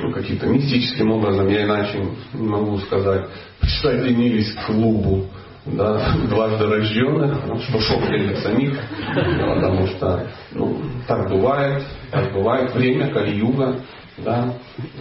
ну, 0.00 0.12
каким-то 0.12 0.46
мистическим 0.46 1.10
образом, 1.10 1.48
я 1.48 1.64
иначе 1.64 1.98
не 2.32 2.48
могу 2.48 2.78
сказать, 2.78 3.26
присоединились 3.60 4.54
к 4.54 4.66
клубу 4.66 5.26
да, 5.66 6.14
дважды 6.28 6.66
рожденных, 6.66 7.38
что 7.64 7.80
шок 7.80 8.06
для 8.06 8.36
самих, 8.36 8.78
потому 9.14 9.86
что 9.88 10.26
ну, 10.52 10.80
так 11.06 11.28
бывает, 11.28 11.82
так 12.10 12.32
бывает, 12.32 12.74
время 12.74 13.12
Кали-юга, 13.12 13.80
да. 14.18 14.54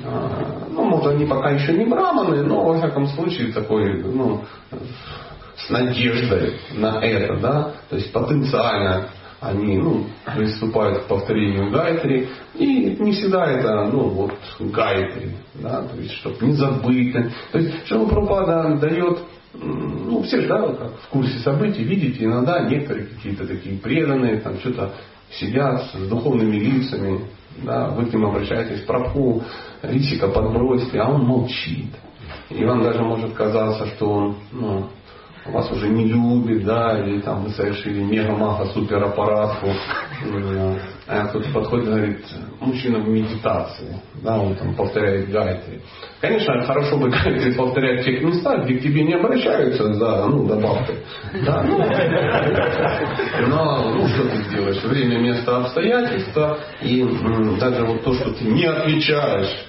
А, 0.04 0.67
ну, 0.69 0.84
может, 0.84 1.13
они 1.13 1.25
пока 1.25 1.51
еще 1.51 1.73
не 1.73 1.86
браманы, 1.86 2.43
но, 2.43 2.63
во 2.63 2.78
всяком 2.78 3.08
случае, 3.08 3.54
такой, 3.54 4.04
ну, 4.04 4.43
с 5.56 5.69
надеждой 5.69 6.56
на 6.73 7.01
это, 7.01 7.38
да, 7.38 7.71
то 7.89 7.95
есть 7.95 8.12
потенциально 8.12 9.10
они 9.41 9.78
ну, 9.78 10.06
приступают 10.36 11.04
к 11.04 11.08
повторению 11.08 11.71
гайтри, 11.71 12.30
и 12.56 12.95
не 12.99 13.12
всегда 13.12 13.45
это 13.45 13.86
ну, 13.91 14.10
вот, 14.10 14.34
гайтри, 14.60 15.32
да, 15.56 15.84
то 15.84 15.95
есть, 15.97 16.13
чтобы 16.13 16.45
не 16.47 16.54
забыть. 16.54 17.13
То 17.51 17.60
есть, 17.60 17.88
Шила 17.88 18.08
Прабхупада 18.08 18.78
дает 18.80 19.19
ну, 19.54 20.21
все 20.23 20.41
же, 20.41 20.47
да, 20.47 20.62
как 20.62 20.99
в 20.99 21.08
курсе 21.10 21.39
событий, 21.39 21.84
видите, 21.84 22.25
иногда 22.25 22.62
некоторые 22.62 23.08
какие-то 23.08 23.47
такие 23.47 23.78
преданные, 23.78 24.39
там 24.39 24.60
что-то 24.60 24.93
сидят 25.32 25.91
с 25.93 26.08
духовными 26.08 26.56
лицами, 26.56 27.21
да, 27.58 27.89
вы 27.89 28.06
к 28.06 28.13
ним 28.13 28.26
обращаетесь, 28.26 28.82
пропу, 28.86 29.44
рисика 29.82 30.28
подбросьте, 30.28 31.00
а 31.00 31.10
он 31.12 31.26
молчит. 31.26 31.94
И 32.50 32.63
вам 32.63 32.84
даже 32.84 33.02
может 33.02 33.34
казаться, 33.34 33.88
что 33.88 34.10
он 34.10 34.36
ну, 34.52 34.88
вас 35.46 35.72
уже 35.72 35.89
не 35.89 36.06
любит, 36.06 36.65
да, 36.65 37.00
или 37.00 37.22
там 37.22 37.44
вы 37.44 37.50
совершили 37.50 38.04
мега-маха 38.04 38.65
супер 38.68 39.04
А 41.08 41.28
кто-то 41.28 41.50
подходит 41.52 41.86
и 41.86 41.90
говорит, 41.90 42.26
мужчина 42.60 43.00
в 43.00 43.08
медитации, 43.08 44.02
да, 44.24 44.40
он 44.40 44.56
там 44.56 44.76
повторяет 44.76 45.30
гайтри. 45.30 45.82
Конечно, 46.20 46.64
хорошо 46.64 46.98
бы 46.98 47.10
гайтри 47.10 47.54
повторять 47.54 48.02
в 48.02 48.06
тех 48.06 48.24
местах, 48.24 48.66
где 48.66 48.76
к 48.76 48.82
тебе 48.82 49.04
не 49.04 49.14
обращаются 49.14 49.94
за 49.94 50.26
ну, 50.28 50.48
добавкой. 50.48 50.98
Да, 51.46 51.64
ну, 51.64 51.78
но 53.48 53.94
ну, 53.94 54.08
что 54.08 54.30
ты 54.30 54.38
сделаешь? 54.50 54.84
Время, 54.84 55.20
место, 55.20 55.58
обстоятельства, 55.58 56.60
и 56.82 57.04
даже 57.60 57.86
вот 57.86 58.04
то, 58.04 58.14
что 58.14 58.32
ты 58.34 58.46
не 58.46 58.66
отвечаешь 58.66 59.68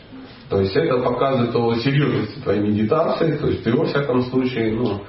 то 0.49 0.61
есть 0.61 0.77
это 0.77 0.99
показывает 0.99 1.55
о 1.57 1.75
серьезности 1.75 2.39
твоей 2.41 2.61
медитации, 2.61 3.37
то 3.37 3.49
есть 3.49 3.65
ты 3.65 3.73
во 3.73 3.85
всяком 3.87 4.23
случае 4.23 4.75
ну, 4.77 5.03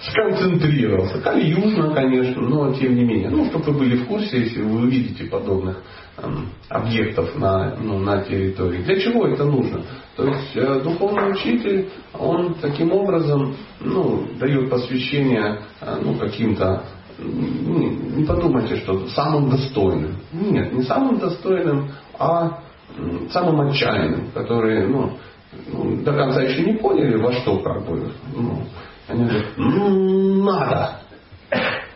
сконцентрировался. 0.00 1.20
Кали-южно, 1.20 1.94
конечно, 1.94 2.42
но 2.42 2.72
тем 2.74 2.94
не 2.94 3.04
менее. 3.04 3.30
Ну, 3.30 3.46
чтобы 3.46 3.72
вы 3.72 3.78
были 3.80 3.96
в 3.96 4.06
курсе, 4.06 4.40
если 4.40 4.62
вы 4.62 4.82
увидите 4.82 5.24
подобных 5.24 5.82
эм, 6.18 6.48
объектов 6.68 7.36
на, 7.36 7.76
ну, 7.76 7.98
на 7.98 8.22
территории. 8.22 8.82
Для 8.82 9.00
чего 9.00 9.26
это 9.26 9.44
нужно? 9.44 9.82
То 10.16 10.26
есть 10.26 10.56
э, 10.56 10.80
духовный 10.82 11.32
учитель, 11.32 11.88
он 12.18 12.54
таким 12.54 12.92
образом 12.92 13.56
ну, 13.80 14.26
дает 14.38 14.70
посвящение 14.70 15.60
э, 15.80 15.98
ну, 16.02 16.14
каким-то 16.14 16.84
не, 17.18 17.88
не 18.16 18.24
подумайте, 18.24 18.76
что 18.76 19.06
самым 19.08 19.50
достойным. 19.50 20.16
Нет, 20.32 20.72
не 20.72 20.82
самым 20.84 21.18
достойным, 21.18 21.90
а 22.18 22.60
самым 23.30 23.60
отчаянным, 23.68 24.30
которые 24.32 24.86
ну, 24.86 25.12
ну, 25.72 25.96
до 26.02 26.12
конца 26.12 26.42
еще 26.42 26.62
не 26.62 26.74
поняли, 26.74 27.16
во 27.16 27.32
что 27.32 27.58
как 27.58 27.84
бы. 27.86 28.12
Ну, 28.34 28.62
они 29.10 29.24
говорят, 29.24 29.46
ну 29.56 30.44
надо. 30.44 30.96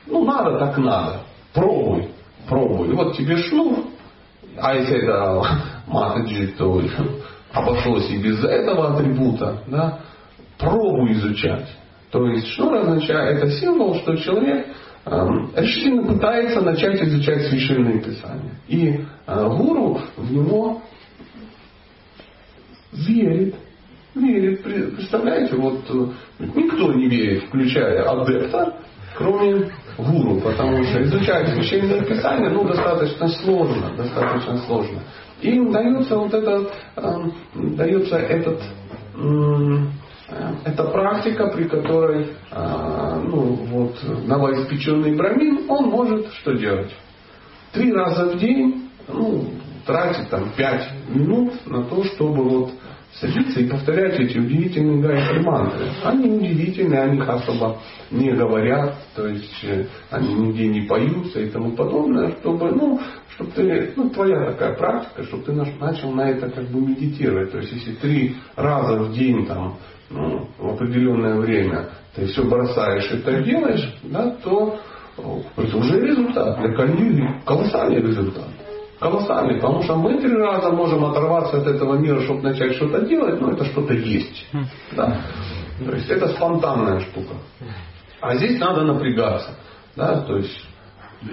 Ну 0.07 0.25
надо, 0.25 0.59
так 0.59 0.79
надо. 0.79 1.21
Пробуй, 1.53 2.11
пробуй. 2.49 2.93
Вот 2.93 3.17
тебе 3.17 3.37
шнур, 3.37 3.85
а 4.59 4.75
если 4.75 5.03
это 5.03 5.47
матаджи, 5.87 6.49
то 6.59 6.83
обошлось 7.53 8.11
и 8.11 8.19
без 8.19 8.43
этого 8.45 8.95
атрибута, 8.95 9.63
да, 9.69 10.01
пробуй 10.59 11.13
изучать. 11.13 11.69
То 12.11 12.27
есть 12.29 12.49
шнур 12.49 12.75
означает, 12.75 13.39
это 13.39 13.51
символ, 13.53 13.97
что 13.97 14.17
человек 14.17 14.69
эм, 15.05 15.53
решительно 15.57 16.05
пытается 16.05 16.61
начать 16.61 17.03
изучать 17.03 17.47
священные 17.49 18.01
писания. 18.01 18.53
И 18.69 19.05
э, 19.27 19.49
гуру 19.49 20.01
в 20.17 20.33
него 20.33 20.83
верит. 22.93 23.55
Верит. 24.15 24.63
Представляете, 24.63 25.57
вот 25.57 25.81
э, 25.91 26.45
никто 26.55 26.93
не 26.93 27.09
верит, 27.09 27.45
включая 27.45 28.09
адепта, 28.09 28.77
кроме 29.17 29.73
гуру, 29.99 30.41
потому 30.41 30.85
что 30.85 31.03
изучать 31.03 31.49
священное 31.49 32.03
писание 32.03 32.51
ну, 32.51 32.65
достаточно 32.65 33.27
сложно, 33.29 33.93
достаточно 33.97 34.59
сложно. 34.59 35.01
И 35.41 35.51
им 35.51 35.73
дается 35.73 36.17
вот 36.17 36.33
это, 36.33 36.71
э, 36.97 37.31
дается 37.77 38.17
этот 38.19 38.63
э, 39.17 39.79
это 40.65 40.85
практика, 40.85 41.49
при 41.49 41.65
которой 41.65 42.29
э, 42.51 43.21
ну, 43.25 43.43
вот, 43.67 43.97
новоиспеченный 44.27 45.17
брамин, 45.17 45.69
он 45.69 45.91
может 45.91 46.33
что 46.35 46.53
делать? 46.53 46.95
Три 47.73 47.93
раза 47.93 48.27
в 48.27 48.39
день 48.39 48.91
ну, 49.09 49.45
тратить 49.85 50.29
там, 50.31 50.51
пять 50.57 50.89
минут 51.09 51.53
на 51.67 51.85
то, 51.85 52.05
чтобы 52.05 52.45
вот 52.45 52.71
садиться 53.21 53.61
и 53.61 53.69
повторять 53.69 54.19
эти 54.19 54.39
удивительные 54.39 55.01
гайки 55.01 55.39
мантры. 55.45 55.87
Они 56.03 56.29
удивительные, 56.29 57.03
о 57.03 57.09
них 57.09 57.29
особо 57.29 57.79
не 58.11 58.33
говорят, 58.33 58.97
то 59.15 59.27
есть 59.27 59.57
э, 59.63 59.87
они 60.11 60.35
нигде 60.35 60.69
не 60.69 60.83
поются 60.83 61.41
и 61.41 61.49
тому 61.49 61.73
подобное, 61.73 62.33
чтобы, 62.41 62.73
ну, 62.73 63.01
чтобы 63.31 63.51
ты, 63.53 63.93
ну, 63.97 64.11
твоя 64.11 64.53
такая 64.53 64.75
практика, 64.75 65.25
чтобы 65.25 65.45
ты 65.45 65.53
начал 65.53 66.11
на 66.13 66.31
это 66.31 66.51
как 66.51 66.65
бы 66.69 66.81
медитировать. 66.81 67.53
То 67.53 67.59
есть 67.59 67.73
если 67.73 67.93
три 67.95 68.37
раза 68.57 69.03
в 69.03 69.13
день 69.13 69.47
там, 69.47 69.77
ну, 70.11 70.49
в 70.59 70.69
определенное 70.71 71.37
время 71.37 71.91
ты 72.15 72.27
все 72.27 72.43
бросаешь 72.45 73.11
и 73.13 73.19
это 73.19 73.43
делаешь, 73.43 73.97
да, 74.03 74.31
то 74.43 74.79
это 75.57 75.77
уже 75.77 76.01
результат. 76.01 76.59
Для 76.59 76.75
Кальюги 76.75 77.29
колоссальный 77.45 78.01
результат 78.01 78.49
колоссальный, 79.05 79.57
потому 79.57 79.83
что 79.83 79.97
мы 79.97 80.19
три 80.19 80.35
раза 80.35 80.71
можем 80.71 81.05
оторваться 81.05 81.59
от 81.59 81.67
этого 81.67 81.97
мира, 81.97 82.23
чтобы 82.23 82.41
начать 82.41 82.75
что-то 82.77 83.05
делать, 83.05 83.39
но 83.39 83.51
это 83.51 83.65
что-то 83.67 83.93
есть. 83.93 84.47
Да? 84.93 85.21
То 85.85 85.93
есть 85.93 86.09
это 86.09 86.29
спонтанная 86.29 87.01
штука. 87.01 87.35
А 88.21 88.35
здесь 88.37 88.59
надо 88.59 88.83
напрягаться. 88.83 89.51
Да? 89.95 90.23
То 90.23 90.39
есть 90.39 90.59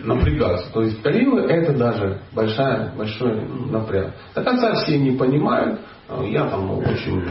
напрягаться. 0.03 0.69
То 0.73 0.81
есть 0.81 1.01
Калива 1.01 1.39
это 1.47 1.73
даже 1.73 2.21
большая, 2.34 2.93
большой 2.93 3.41
напряг. 3.69 4.15
До 4.36 4.43
конца 4.43 4.73
все 4.75 4.97
не 4.97 5.12
понимают. 5.12 5.79
Я 6.23 6.49
там 6.49 6.69
очень 6.77 7.23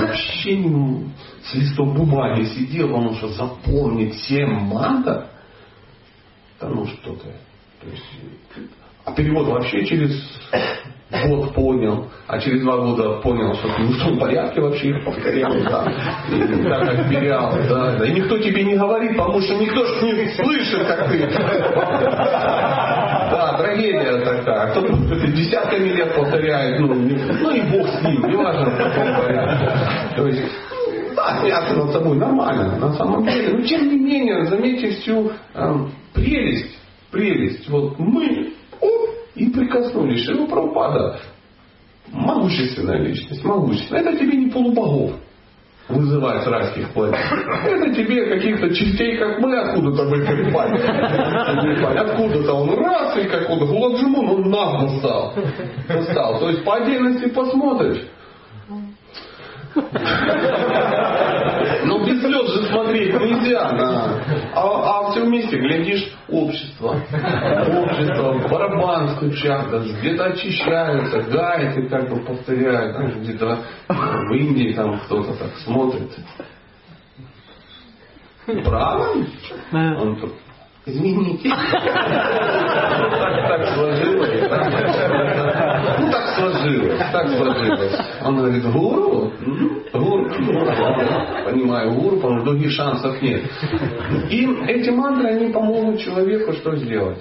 вообще 0.00 0.56
не, 0.56 1.10
с 1.44 1.54
листом 1.54 1.94
бумаги 1.94 2.44
сидел, 2.44 2.88
потому 2.88 3.12
что 3.12 3.28
запомнить 3.28 4.14
7 4.20 4.48
мантов, 4.48 5.26
да 6.58 6.68
ну 6.68 6.86
что-то. 6.86 7.26
То 7.82 7.88
есть 7.90 8.04
перевод 9.12 9.46
вообще 9.48 9.84
через 9.84 10.10
год 11.28 11.54
понял, 11.54 12.08
а 12.26 12.38
через 12.38 12.62
два 12.62 12.78
года 12.78 13.20
понял, 13.20 13.54
что 13.54 13.68
ты 13.68 13.82
в 13.84 13.98
том 13.98 14.18
порядке 14.18 14.60
вообще 14.60 14.88
их 14.88 15.04
повторял, 15.04 15.52
да, 15.52 15.92
и 16.32 16.64
так 16.64 16.86
как 16.86 17.68
да, 17.68 17.96
да, 17.96 18.06
и 18.06 18.12
никто 18.12 18.38
тебе 18.38 18.64
не 18.64 18.76
говорит, 18.76 19.16
потому 19.16 19.40
что 19.40 19.54
никто 19.54 19.84
же 19.84 20.06
не 20.06 20.28
слышит, 20.30 20.86
как 20.86 21.08
ты. 21.08 21.28
Да, 23.28 23.56
трагедия 23.58 24.18
такая. 24.24 24.70
Кто-то 24.70 24.92
это 25.14 25.26
десятками 25.28 25.88
лет 25.88 26.14
повторяет, 26.14 26.80
ну, 26.80 26.94
не, 26.94 27.14
ну 27.14 27.50
и 27.50 27.60
бог 27.62 27.88
с 27.88 28.02
ним, 28.02 28.26
не 28.28 28.36
важно 28.36 28.70
в 28.70 28.76
каком 28.76 29.16
порядке. 29.16 29.68
То 30.16 30.26
есть, 30.28 30.42
да, 31.16 31.40
смеяться 31.40 31.74
над 31.74 31.92
собой 31.92 32.16
нормально, 32.16 32.76
на 32.78 32.92
самом 32.94 33.24
деле. 33.26 33.58
Но 33.58 33.62
тем 33.62 33.88
не 33.88 33.98
менее, 33.98 34.44
заметьте 34.46 34.90
всю 34.90 35.32
э, 35.54 35.74
прелесть, 36.14 36.78
прелесть. 37.10 37.68
Вот 37.68 37.98
мы 37.98 38.52
и 39.36 39.50
прикоснулись. 39.50 40.24
Шива 40.24 40.46
Прабхупада 40.46 41.20
могущественная 42.12 42.98
личность, 42.98 43.44
могущественная. 43.44 44.02
Это 44.02 44.16
тебе 44.18 44.36
не 44.36 44.50
полубогов 44.50 45.12
вызывать 45.88 46.42
с 46.42 46.46
райских 46.48 46.90
планет. 46.90 47.14
Это 47.64 47.94
тебе 47.94 48.26
каких-то 48.26 48.74
частей, 48.74 49.16
как 49.18 49.38
мы, 49.38 49.56
откуда-то 49.56 50.02
выпали. 50.04 50.80
Откуда-то 51.98 52.52
он 52.54 52.74
раз 52.74 53.16
и 53.16 53.24
какой-то 53.24 53.66
Гуладжимун, 53.66 54.28
он 54.28 54.50
нагло 54.50 54.88
стал. 54.98 55.34
стал. 56.10 56.40
То 56.40 56.50
есть 56.50 56.64
по 56.64 56.76
отдельности 56.76 57.28
посмотришь. 57.28 58.02
Ну, 61.84 62.04
без 62.04 62.20
слез 62.20 62.50
же 62.50 62.62
смотреть 62.96 63.20
нельзя. 63.20 63.72
На... 63.72 64.22
А, 64.54 65.08
а 65.08 65.10
все 65.10 65.24
вместе, 65.24 65.56
глядишь, 65.58 66.12
общество. 66.28 66.90
Общество, 66.92 68.48
барабан 68.48 69.16
стучат, 69.16 69.68
где-то 70.00 70.26
очищаются, 70.26 71.22
гайки 71.22 71.88
как 71.88 72.08
бы 72.08 72.20
повторяют. 72.24 73.16
Где-то 73.16 73.58
в 73.88 74.32
Индии 74.32 74.72
там 74.72 74.98
кто-то 75.00 75.34
так 75.34 75.54
смотрит. 75.64 76.10
Право? 78.64 79.16
Он 79.72 80.16
тут 80.16 80.32
Извините. 80.86 81.50
Так 83.46 83.74
сложилось. 83.74 84.30
Ну 85.98 86.10
так 86.10 86.34
сложилось. 86.36 86.98
Так 87.12 87.28
сложилось. 87.28 88.00
Он 88.24 88.36
говорит, 88.36 88.64
гуру? 88.70 89.32
Гуру. 89.92 90.30
Понимаю, 91.44 91.94
гуру, 91.94 92.16
потому 92.16 92.40
что 92.40 92.50
других 92.50 92.72
шансов 92.72 93.20
нет. 93.22 93.42
И 94.30 94.46
эти 94.66 94.90
мантры, 94.90 95.28
они 95.28 95.52
помогут 95.52 96.00
человеку 96.00 96.52
что 96.54 96.76
сделать? 96.76 97.18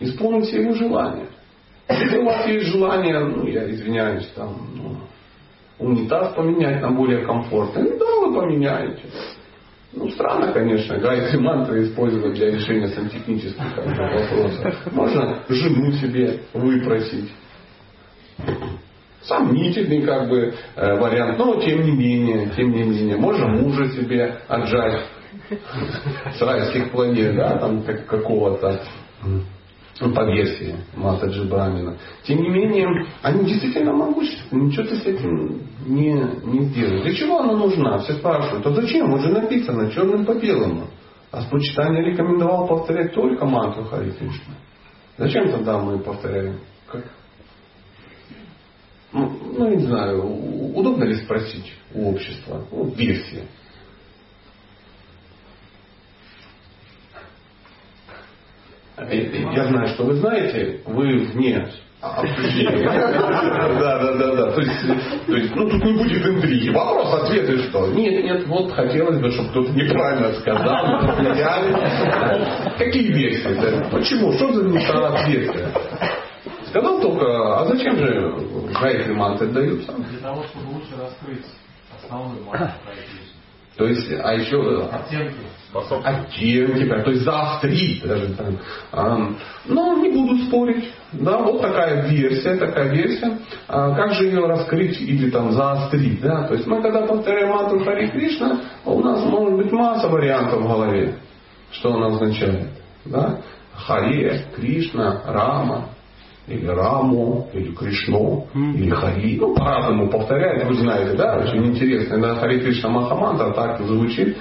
Исполнить 0.00 0.46
все 0.46 0.62
его 0.62 0.74
желания. 0.74 1.26
Если 1.88 2.18
у 2.18 2.24
вас 2.24 2.46
есть 2.46 2.66
желание, 2.66 3.18
ну, 3.20 3.46
я 3.46 3.70
извиняюсь, 3.70 4.26
там, 4.34 4.56
ну, 4.74 4.96
унитаз 5.78 6.34
поменять 6.34 6.82
на 6.82 6.90
более 6.90 7.24
комфортный, 7.24 7.82
ну, 7.82 7.98
да, 7.98 8.26
вы 8.26 8.34
поменяете. 8.34 9.02
Ну, 9.92 10.10
странно, 10.10 10.52
конечно, 10.52 10.98
гайки 10.98 11.36
мантры 11.36 11.84
использовать 11.84 12.34
для 12.34 12.50
решения 12.50 12.88
сантехнических 12.88 13.76
вопросов. 13.76 14.92
Можно 14.92 15.38
жену 15.48 15.92
себе 15.92 16.40
выпросить. 16.52 17.32
Сомнительный 19.22 20.02
как 20.02 20.28
бы 20.28 20.54
э, 20.76 20.94
вариант, 20.98 21.38
но 21.38 21.60
тем 21.60 21.82
не 21.84 21.92
менее, 21.92 22.50
тем 22.56 22.70
не 22.70 22.84
менее, 22.84 23.16
можно 23.16 23.48
мужа 23.48 23.88
себе 23.88 24.40
отжать 24.46 25.06
с 26.38 26.40
райских 26.40 26.90
планет, 26.90 27.34
да, 27.34 27.58
там 27.58 27.82
как, 27.82 28.06
какого-то 28.06 28.80
ну, 30.00 30.12
по 30.12 30.24
версии 30.24 30.76
Матаджи 30.94 31.44
Брамина. 31.44 31.96
Тем 32.22 32.40
не 32.40 32.48
менее, 32.48 33.06
они 33.22 33.44
действительно 33.44 33.92
могущественны, 33.92 34.64
ничего 34.64 34.86
ты 34.86 34.96
с 34.96 35.06
этим 35.06 35.62
не, 35.86 36.12
не 36.44 36.64
сделаешь. 36.66 37.02
Для 37.02 37.14
чего 37.14 37.40
она 37.40 37.54
нужна? 37.54 37.98
Все 37.98 38.14
спрашивают, 38.14 38.64
а 38.66 38.70
зачем? 38.74 39.12
Уже 39.12 39.28
написано 39.28 39.90
черным 39.90 40.24
по 40.24 40.34
белому. 40.34 40.86
А 41.30 41.42
Спочитание 41.42 42.04
рекомендовал 42.04 42.66
повторять 42.68 43.12
только 43.12 43.44
мантру 43.44 43.84
Хари 43.84 44.10
Кришна. 44.10 44.54
Зачем 45.18 45.50
тогда 45.50 45.78
мы 45.78 45.98
повторяем? 45.98 46.60
Как? 46.86 47.04
Ну, 49.12 49.32
ну, 49.56 49.68
не 49.68 49.82
знаю, 49.84 50.22
удобно 50.74 51.04
ли 51.04 51.16
спросить 51.16 51.72
у 51.94 52.10
общества? 52.10 52.64
Ну, 52.70 52.84
версия. 52.90 53.44
Я 59.54 59.64
знаю, 59.66 59.88
что 59.88 60.04
вы 60.04 60.14
знаете, 60.14 60.80
вы 60.86 61.18
вне 61.18 61.68
обсуждения. 62.00 62.84
Да, 63.80 63.98
да, 63.98 64.12
да, 64.14 64.34
да. 64.36 64.52
То 64.52 64.60
есть, 64.60 65.26
то 65.26 65.36
есть, 65.36 65.54
ну 65.54 65.68
тут 65.68 65.84
не 65.84 65.92
будет 65.92 66.26
интриги. 66.26 66.70
Вопрос, 66.70 67.22
ответ 67.22 67.48
и 67.48 67.58
что? 67.68 67.88
Нет, 67.88 68.24
нет, 68.24 68.46
вот 68.46 68.72
хотелось 68.72 69.18
бы, 69.18 69.30
чтобы 69.30 69.50
кто-то 69.50 69.72
неправильно 69.72 70.32
сказал, 70.34 71.00
Какие 72.78 73.12
версии? 73.12 73.90
Почему? 73.90 74.32
Что 74.34 74.52
за 74.52 74.62
несоответствие? 74.64 75.68
Сказал 76.68 77.00
только, 77.00 77.60
а 77.60 77.64
зачем 77.66 77.96
же 77.96 78.34
гайки 78.80 79.10
манты 79.10 79.46
даются? 79.46 79.92
Для 79.92 80.18
того, 80.20 80.44
чтобы 80.44 80.74
лучше 80.74 80.96
раскрыть 81.00 81.46
основную 81.96 82.44
мантру 82.44 82.68
то 83.78 83.86
есть, 83.86 84.10
а 84.10 84.34
еще 84.34 84.88
оттенки, 84.90 85.36
оттенки, 85.72 87.02
то 87.04 87.10
есть 87.12 87.22
заострить 87.22 88.02
даже 88.04 88.34
там. 88.34 88.58
А, 88.90 89.30
но 89.66 89.96
не 89.98 90.10
буду 90.10 90.36
спорить. 90.46 90.92
Да, 91.12 91.38
вот 91.38 91.60
такая 91.62 92.08
версия, 92.08 92.56
такая 92.56 92.92
версия. 92.92 93.38
А 93.68 93.94
как 93.94 94.14
же 94.14 94.24
ее 94.24 94.44
раскрыть 94.46 95.00
или 95.00 95.30
там 95.30 95.52
заострить? 95.52 96.20
Да? 96.20 96.48
То 96.48 96.54
есть 96.54 96.66
мы 96.66 96.82
когда 96.82 97.02
повторяем 97.02 97.50
мантру 97.50 97.84
Хари 97.84 98.08
Кришна, 98.08 98.62
у 98.84 99.00
нас 99.00 99.24
может 99.24 99.56
быть 99.56 99.70
масса 99.70 100.08
вариантов 100.08 100.60
в 100.60 100.66
голове, 100.66 101.14
что 101.70 101.94
она 101.94 102.08
означает. 102.08 102.70
Да? 103.04 103.38
Харе, 103.74 104.44
Кришна, 104.56 105.22
Рама, 105.24 105.90
или 106.48 106.66
Раму, 106.66 107.48
или 107.52 107.72
Кришну, 107.74 108.46
mm. 108.54 108.74
или 108.74 108.90
Хари. 108.90 109.36
Ну, 109.38 109.54
по-разному 109.54 110.08
повторяют, 110.08 110.64
вы 110.64 110.74
знаете, 110.74 111.16
да, 111.16 111.36
очень 111.36 111.66
интересно. 111.66 112.18
Да, 112.18 112.34
Хари 112.36 112.60
Кришна 112.60 112.88
Махамантра 112.88 113.50
так 113.52 113.80
звучит. 113.82 114.36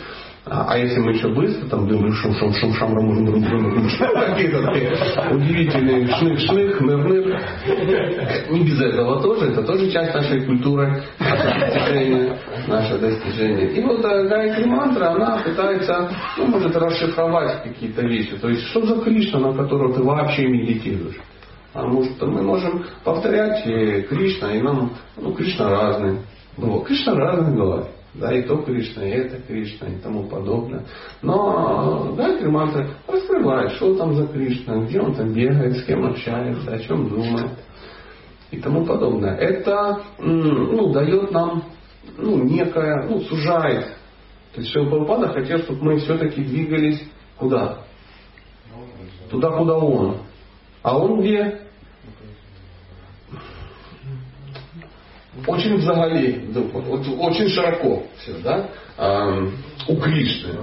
А, 0.50 0.66
а 0.70 0.78
если 0.78 1.00
мы 1.00 1.12
еще 1.12 1.28
быстро 1.28 1.68
там 1.68 1.88
думаем, 1.88 2.14
шум, 2.14 2.34
шум, 2.36 2.54
шум, 2.54 2.74
шам, 2.74 2.94
рам, 2.96 3.10
рам, 3.10 3.44
рам, 3.44 3.44
рам, 3.44 3.90
какие-то 4.34 4.64
такие 4.64 4.92
удивительные 5.30 6.08
шных, 6.08 6.40
шных, 6.40 6.82
ныр, 6.82 7.04
ныр. 7.04 7.42
Не 8.50 8.64
без 8.64 8.80
этого 8.80 9.22
тоже, 9.22 9.52
это 9.52 9.64
тоже 9.64 9.92
часть 9.92 10.14
нашей 10.14 10.46
культуры, 10.46 11.04
наше 11.20 11.60
достижение, 11.60 12.38
наше 12.68 12.98
достижение. 12.98 13.72
И 13.72 13.84
вот 13.84 14.06
э, 14.06 14.28
Гайатри 14.30 14.66
мантра, 14.66 15.10
она 15.12 15.42
пытается, 15.44 16.12
ну, 16.38 16.46
может 16.46 16.76
расшифровать 16.76 17.64
какие-то 17.64 18.04
вещи. 18.04 18.38
То 18.38 18.48
есть, 18.48 18.68
что 18.68 18.86
за 18.86 19.02
Кришна, 19.02 19.40
на 19.40 19.54
которого 19.54 19.94
ты 19.94 20.02
вообще 20.02 20.48
медитируешь? 20.48 21.18
Потому 21.78 22.06
что 22.06 22.26
мы 22.26 22.42
можем 22.42 22.86
повторять 23.04 23.64
и 23.68 24.02
Кришна, 24.02 24.52
и 24.56 24.64
нам, 24.64 24.94
ну, 25.16 25.32
Кришна 25.36 25.70
разный. 25.70 26.22
Ну, 26.58 26.82
Кришна 26.82 27.14
разный 27.14 27.56
бывает. 27.56 27.86
Да, 28.16 28.34
и 28.34 28.42
то 28.42 28.58
Кришна, 28.64 29.06
и 29.06 29.12
это 29.12 29.40
Кришна, 29.40 29.90
и 29.90 29.98
тому 29.98 30.24
подобное. 30.24 30.86
Но 31.22 32.16
Гайатри 32.18 32.50
мантра 32.50 32.90
раскрывает, 33.08 33.74
что 33.74 33.94
там 33.94 34.16
за 34.16 34.26
Кришна, 34.26 34.86
где 34.86 35.00
он 35.00 35.14
там 35.14 35.32
бегает, 35.32 35.78
с 35.78 35.84
кем 35.84 36.04
общается, 36.04 36.74
о 36.74 36.80
чем 36.80 37.10
думает 37.10 37.52
и 38.50 38.58
тому 38.58 38.84
подобное. 38.84 39.36
Это 39.36 40.02
ну, 40.18 40.92
дает 40.92 41.30
нам 41.30 41.64
ну, 42.18 42.44
некое, 42.44 43.06
ну, 43.08 43.22
сужает. 43.22 43.86
То 44.56 44.62
есть 44.62 44.72
Шила 44.72 44.90
Прабхупада 44.90 45.28
хотел, 45.28 45.60
чтобы 45.60 45.84
мы 45.84 45.98
все-таки 45.98 46.44
двигались 46.44 47.04
куда? 47.38 47.84
Туда, 49.30 49.52
куда 49.52 49.78
он. 49.78 50.18
А 50.82 50.98
он 50.98 51.20
где? 51.20 51.67
Очень 55.46 55.78
взагалі, 55.78 56.50
очень 57.20 57.50
широко 57.50 58.04
все, 58.18 58.34
да? 58.44 58.70
А, 58.98 59.28
у 59.88 59.96
Кришны. 59.96 60.54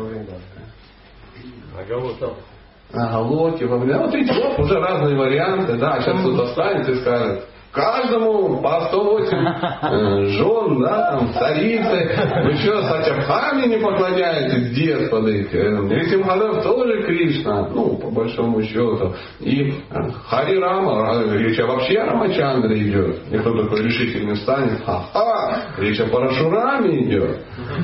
На 2.93 3.09
Галоте, 3.09 3.67
во 3.67 3.79
время. 3.79 4.01
Вот 4.01 4.15
видите, 4.15 4.35
вот 4.35 4.59
уже 4.59 4.79
разные 4.79 5.17
варианты, 5.17 5.77
да, 5.77 6.01
сейчас 6.01 6.21
кто-то 6.21 6.47
встанет 6.47 6.89
и 6.89 6.95
скажет, 6.97 7.45
каждому 7.75 8.63
по 8.63 8.87
108 8.89 9.37
э, 9.83 10.25
жен, 10.27 10.81
да, 10.81 11.11
там, 11.11 11.33
царицы. 11.35 12.11
Вы 12.45 12.55
что, 12.55 12.83
сатябхами 12.83 13.67
не 13.67 13.79
поклоняетесь, 13.79 14.71
дед 14.75 15.11
подойти? 15.11 15.59
Нрисимхадев 15.59 16.63
тоже 16.63 17.03
Кришна, 17.03 17.69
ну, 17.69 17.97
по 17.97 18.11
большому 18.11 18.63
счету. 18.63 19.15
И 19.41 19.71
э, 19.71 20.11
Хари 20.27 20.57
Рама, 20.59 21.25
речь 21.35 21.59
вообще 21.59 21.99
о 21.99 22.13
Рамачандре 22.13 22.79
идет. 22.89 23.31
Никто 23.31 23.63
такой 23.63 23.83
решительный 23.83 24.35
встанет, 24.35 24.85
ха-ха, 24.85 25.75
речь 25.79 26.01
о 26.01 26.07
Парашураме 26.07 27.05
идет. 27.05 27.41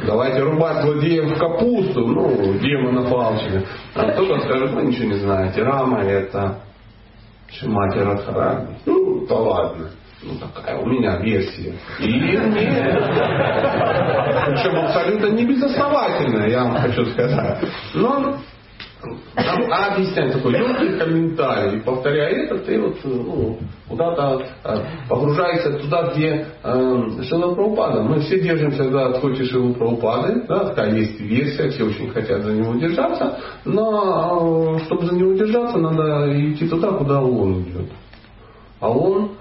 Давайте 0.07 0.41
рубать 0.43 0.83
злодеев 0.85 1.35
в 1.35 1.39
капусту, 1.39 2.07
ну, 2.07 2.55
демона 2.59 3.11
палчами. 3.11 3.67
А 3.95 4.13
кто-то 4.13 4.41
скажет, 4.41 4.71
вы 4.71 4.83
ничего 4.83 5.09
не 5.09 5.15
знаете, 5.15 5.63
Рама 5.63 6.03
это 6.05 6.70
Шимати 7.53 7.99
Радхарани. 7.99 8.77
Ну, 8.87 9.27
то 9.27 9.37
ладно. 9.37 9.91
Ну, 10.23 10.35
такая 10.37 10.77
у 10.77 10.87
меня 10.87 11.17
версия. 11.17 11.75
И 11.99 12.13
нет. 12.13 12.43
Причем 14.47 14.77
абсолютно 14.79 15.27
не 15.29 15.47
безосновательная, 15.47 16.49
я 16.49 16.65
вам 16.65 16.77
хочу 16.77 17.07
сказать. 17.07 17.59
Но 17.95 18.37
там 19.35 19.73
объясняет 19.73 20.33
такой 20.33 20.53
легкий 20.53 20.99
комментарий. 20.99 21.79
И 21.79 21.81
повторяя 21.81 22.45
это, 22.45 22.59
ты 22.59 22.81
вот 22.81 22.97
ну, 23.05 23.59
куда-то 23.89 24.47
э, 24.65 24.77
погружаешься 25.09 25.79
туда, 25.79 26.13
где 26.13 26.47
э, 26.63 27.23
Шила. 27.23 28.03
Мы 28.03 28.21
все 28.21 28.41
держимся 28.41 28.91
за 28.91 29.07
отходе 29.07 29.45
Шилы 29.45 29.75
Прабхупады. 29.75 30.45
Да, 30.47 30.67
такая 30.67 30.95
есть 30.95 31.19
версия, 31.21 31.71
все 31.71 31.85
очень 31.85 32.11
хотят 32.11 32.43
за 32.43 32.53
него 32.53 32.75
держаться. 32.75 33.39
Но 33.65 34.77
э, 34.77 34.85
чтобы 34.85 35.07
за 35.07 35.15
него 35.15 35.33
держаться, 35.33 35.79
надо 35.79 36.31
идти 36.51 36.69
туда, 36.69 36.93
куда 36.93 37.23
он 37.23 37.63
идет. 37.63 37.91
А 38.81 38.91
он 38.91 39.33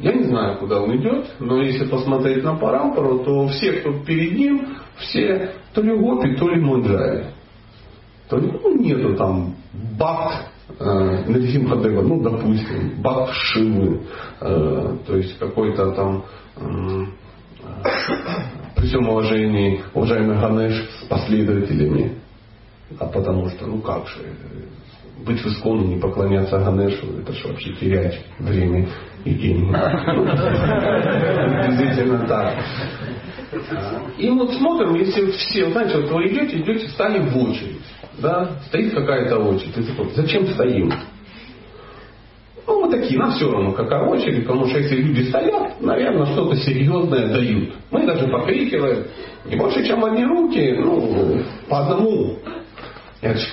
я 0.00 0.12
не 0.12 0.22
знаю, 0.24 0.58
куда 0.58 0.80
он 0.80 0.96
идет, 0.96 1.26
но 1.40 1.60
если 1.60 1.84
посмотреть 1.86 2.44
на 2.44 2.54
Парампару, 2.54 3.24
то 3.24 3.48
все, 3.48 3.72
кто 3.72 3.92
перед 4.04 4.38
ним, 4.38 4.76
все 4.98 5.50
то 5.74 5.82
ли 5.82 5.98
гопи, 5.98 6.36
то 6.36 6.48
ли 6.48 6.60
мунджари 6.60 7.24
то 8.32 8.38
ну, 8.38 8.78
нету 8.78 9.14
там 9.14 9.54
бакт 9.98 10.46
э, 10.78 11.24
Надисимхадева, 11.28 12.00
ну, 12.00 12.22
допустим, 12.22 13.02
бакт 13.02 13.34
Шивы, 13.34 14.00
э, 14.40 14.96
то 15.06 15.16
есть 15.16 15.38
какой-то 15.38 15.92
там 15.92 16.24
э, 16.56 17.04
при 18.74 18.86
всем 18.86 19.06
уважении 19.06 19.82
уважаемый 19.92 20.40
Ганеш 20.40 20.72
с 21.02 21.04
последователями, 21.08 22.20
а 22.98 23.04
потому 23.04 23.50
что, 23.50 23.66
ну 23.66 23.82
как 23.82 24.06
же, 24.08 24.20
быть 25.26 25.42
в 25.42 25.46
Исконе, 25.48 25.88
не 25.94 26.00
поклоняться 26.00 26.58
Ганешу, 26.58 27.18
это 27.20 27.34
же 27.34 27.48
вообще 27.48 27.74
терять 27.74 28.18
время 28.38 28.88
и 29.26 29.34
деньги. 29.34 29.70
Действительно 31.66 32.26
так. 32.26 32.64
И 34.16 34.30
вот 34.30 34.54
смотрим, 34.54 34.94
если 34.94 35.30
все, 35.32 35.70
знаете, 35.70 35.98
вот 35.98 36.10
вы 36.12 36.28
идете, 36.28 36.56
идете, 36.62 36.88
стали 36.88 37.18
в 37.18 37.36
очередь 37.36 37.82
да, 38.18 38.58
стоит 38.66 38.94
какая-то 38.94 39.38
очередь. 39.38 39.74
Ты 39.74 39.84
такой, 39.84 40.10
зачем 40.14 40.46
стоим? 40.48 40.92
Ну, 42.66 42.86
мы 42.86 42.90
такие, 42.90 43.18
нам 43.18 43.32
все 43.32 43.50
равно, 43.50 43.72
какая 43.72 44.04
очередь, 44.08 44.46
потому 44.46 44.66
что 44.66 44.78
если 44.78 44.96
люди 44.96 45.28
стоят, 45.28 45.80
наверное, 45.80 46.26
что-то 46.26 46.56
серьезное 46.56 47.28
дают. 47.28 47.74
Мы 47.90 48.06
даже 48.06 48.28
покрикиваем. 48.28 49.04
И 49.50 49.56
больше, 49.56 49.84
чем 49.84 50.04
одни 50.04 50.24
руки, 50.24 50.76
ну, 50.78 51.42
по 51.68 51.80
одному. 51.80 52.38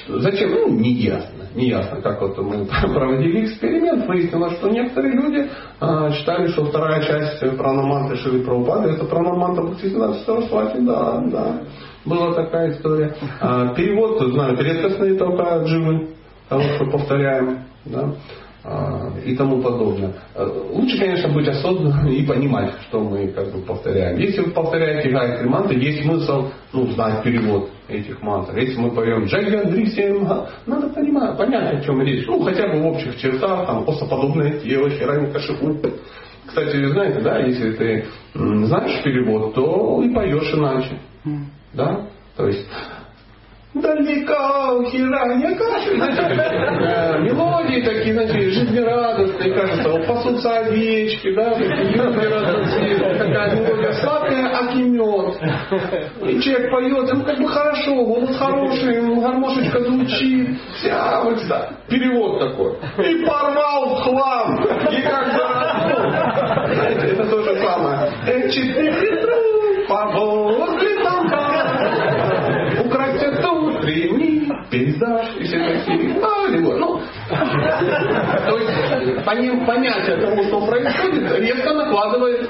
Зачем? 0.08 0.52
Ну, 0.52 0.70
не 0.70 0.94
ясно. 0.94 1.40
Не 1.56 1.70
ясно, 1.70 2.02
как 2.02 2.22
вот 2.22 2.38
мы 2.38 2.66
проводили 2.94 3.46
эксперимент, 3.46 4.08
выяснилось, 4.08 4.54
что 4.54 4.70
некоторые 4.70 5.14
люди 5.14 5.50
а, 5.80 6.12
считали, 6.12 6.48
что 6.48 6.66
вторая 6.66 7.02
часть 7.04 7.40
пранаманты 7.58 8.16
Шили 8.18 8.44
Прабхупады 8.44 8.90
это 8.90 9.06
пранаманта 9.06 9.64
Бхактисинат 9.64 10.18
Сарасвати, 10.26 10.80
да, 10.80 11.22
да. 11.26 11.62
Была 12.06 12.34
такая 12.34 12.72
история. 12.72 13.14
А, 13.42 13.74
перевод, 13.74 14.22
знаю, 14.34 14.58
редкостные 14.58 15.16
только 15.16 15.64
дживы, 15.66 16.10
того, 16.48 16.62
что 16.62 16.86
повторяем, 16.86 17.60
да, 17.86 18.14
а, 18.64 19.12
и 19.26 19.36
тому 19.36 19.62
подобное. 19.62 20.14
А, 20.34 20.46
лучше, 20.72 20.98
конечно, 20.98 21.34
быть 21.34 21.48
осознанным 21.48 22.08
и 22.08 22.26
понимать, 22.26 22.74
что 22.88 23.02
мы 23.02 23.28
как 23.28 23.52
бы 23.52 23.62
повторяем. 23.62 24.18
Если 24.18 24.42
вы 24.42 24.52
повторяете 24.52 25.10
гайки 25.10 25.44
мантры, 25.44 25.78
есть 25.78 26.04
смысл 26.04 26.50
ну, 26.72 26.88
знать 26.92 27.24
перевод 27.24 27.70
этих 27.90 28.22
мантр. 28.22 28.58
Если 28.58 28.80
мы 28.80 28.92
поем 28.92 29.26
Джагядрисим, 29.26 30.28
надо 30.66 30.90
понимать, 30.90 31.38
понять, 31.38 31.80
о 31.80 31.82
чем 31.82 32.02
речь. 32.02 32.26
Ну, 32.28 32.42
хотя 32.44 32.68
бы 32.68 32.82
в 32.82 32.88
общих 32.88 33.18
чертах, 33.18 33.66
там, 33.66 33.86
подобное 33.86 34.60
тело, 34.60 34.90
херани 34.90 35.32
кашипу. 35.32 35.76
Кстати, 36.48 36.84
знаете, 36.88 37.22
да, 37.22 37.40
если 37.40 37.74
ты 37.74 38.06
знаешь 38.34 39.04
перевод, 39.04 39.54
то 39.54 40.02
и 40.04 40.14
поешь 40.14 40.54
иначе. 40.54 41.00
Да? 41.74 42.06
То 42.36 42.48
есть 42.48 42.68
херания 44.92 45.56
каши, 45.56 45.92
э, 45.92 47.20
мелодии 47.20 47.82
такие, 47.82 48.14
знаете, 48.14 48.50
жизнерадостные, 48.52 49.54
кажется, 49.54 49.90
вот 49.90 50.08
пасутся 50.08 50.58
овечки, 50.60 51.34
да, 51.36 51.52
такие 51.52 51.98
такая 53.18 53.56
мелодия 53.56 53.92
сладкая, 53.94 54.48
аки 54.58 54.78
мед. 54.78 55.36
И 56.24 56.42
человек 56.42 56.72
поет, 56.72 57.10
ему 57.10 57.24
как 57.24 57.38
бы 57.38 57.48
хорошо, 57.48 58.06
голос 58.06 58.36
хороший, 58.38 59.02
гармошечка 59.22 59.80
звучит, 59.82 60.58
вся 60.78 61.22
вот 61.24 61.40
да, 61.48 61.70
перевод 61.88 62.40
такой. 62.40 62.74
И 63.06 63.26
порвал 63.26 63.96
в 63.96 64.04
хлам, 64.04 64.64
и 64.92 65.02
как 65.02 65.26
бы, 65.34 66.76
знаете, 66.76 67.08
это 67.08 67.26
то 67.26 67.44
же 67.44 67.60
самое. 67.62 68.12
Четыре 68.52 68.92
хитры, 68.94 69.88
погоды 69.88 71.04
там, 71.04 71.30
прими 75.00 75.10
пейзаж 75.10 75.36
и 75.38 75.44
все 75.44 75.60
такие, 75.60 76.22
а, 76.22 76.48
либо, 76.48 76.78
ну, 76.78 77.02
то 78.48 78.58
есть 78.58 79.66
понятие 79.66 80.18
того, 80.18 80.44
что 80.44 80.66
происходит, 80.66 81.40
резко 81.40 81.74
накладывает 81.74 82.50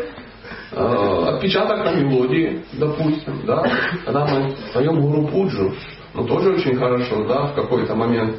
э, 0.72 1.26
отпечаток 1.28 1.86
на 1.86 1.92
мелодии, 1.92 2.64
допустим, 2.74 3.42
да, 3.46 3.64
когда 4.06 4.26
мы 4.26 4.54
поем 4.74 5.00
Гуру 5.00 5.28
Пуджу, 5.28 5.74
ну 6.14 6.26
тоже 6.26 6.52
очень 6.52 6.76
хорошо, 6.78 7.26
да, 7.26 7.48
в 7.48 7.56
какой-то 7.56 7.96
момент 7.96 8.36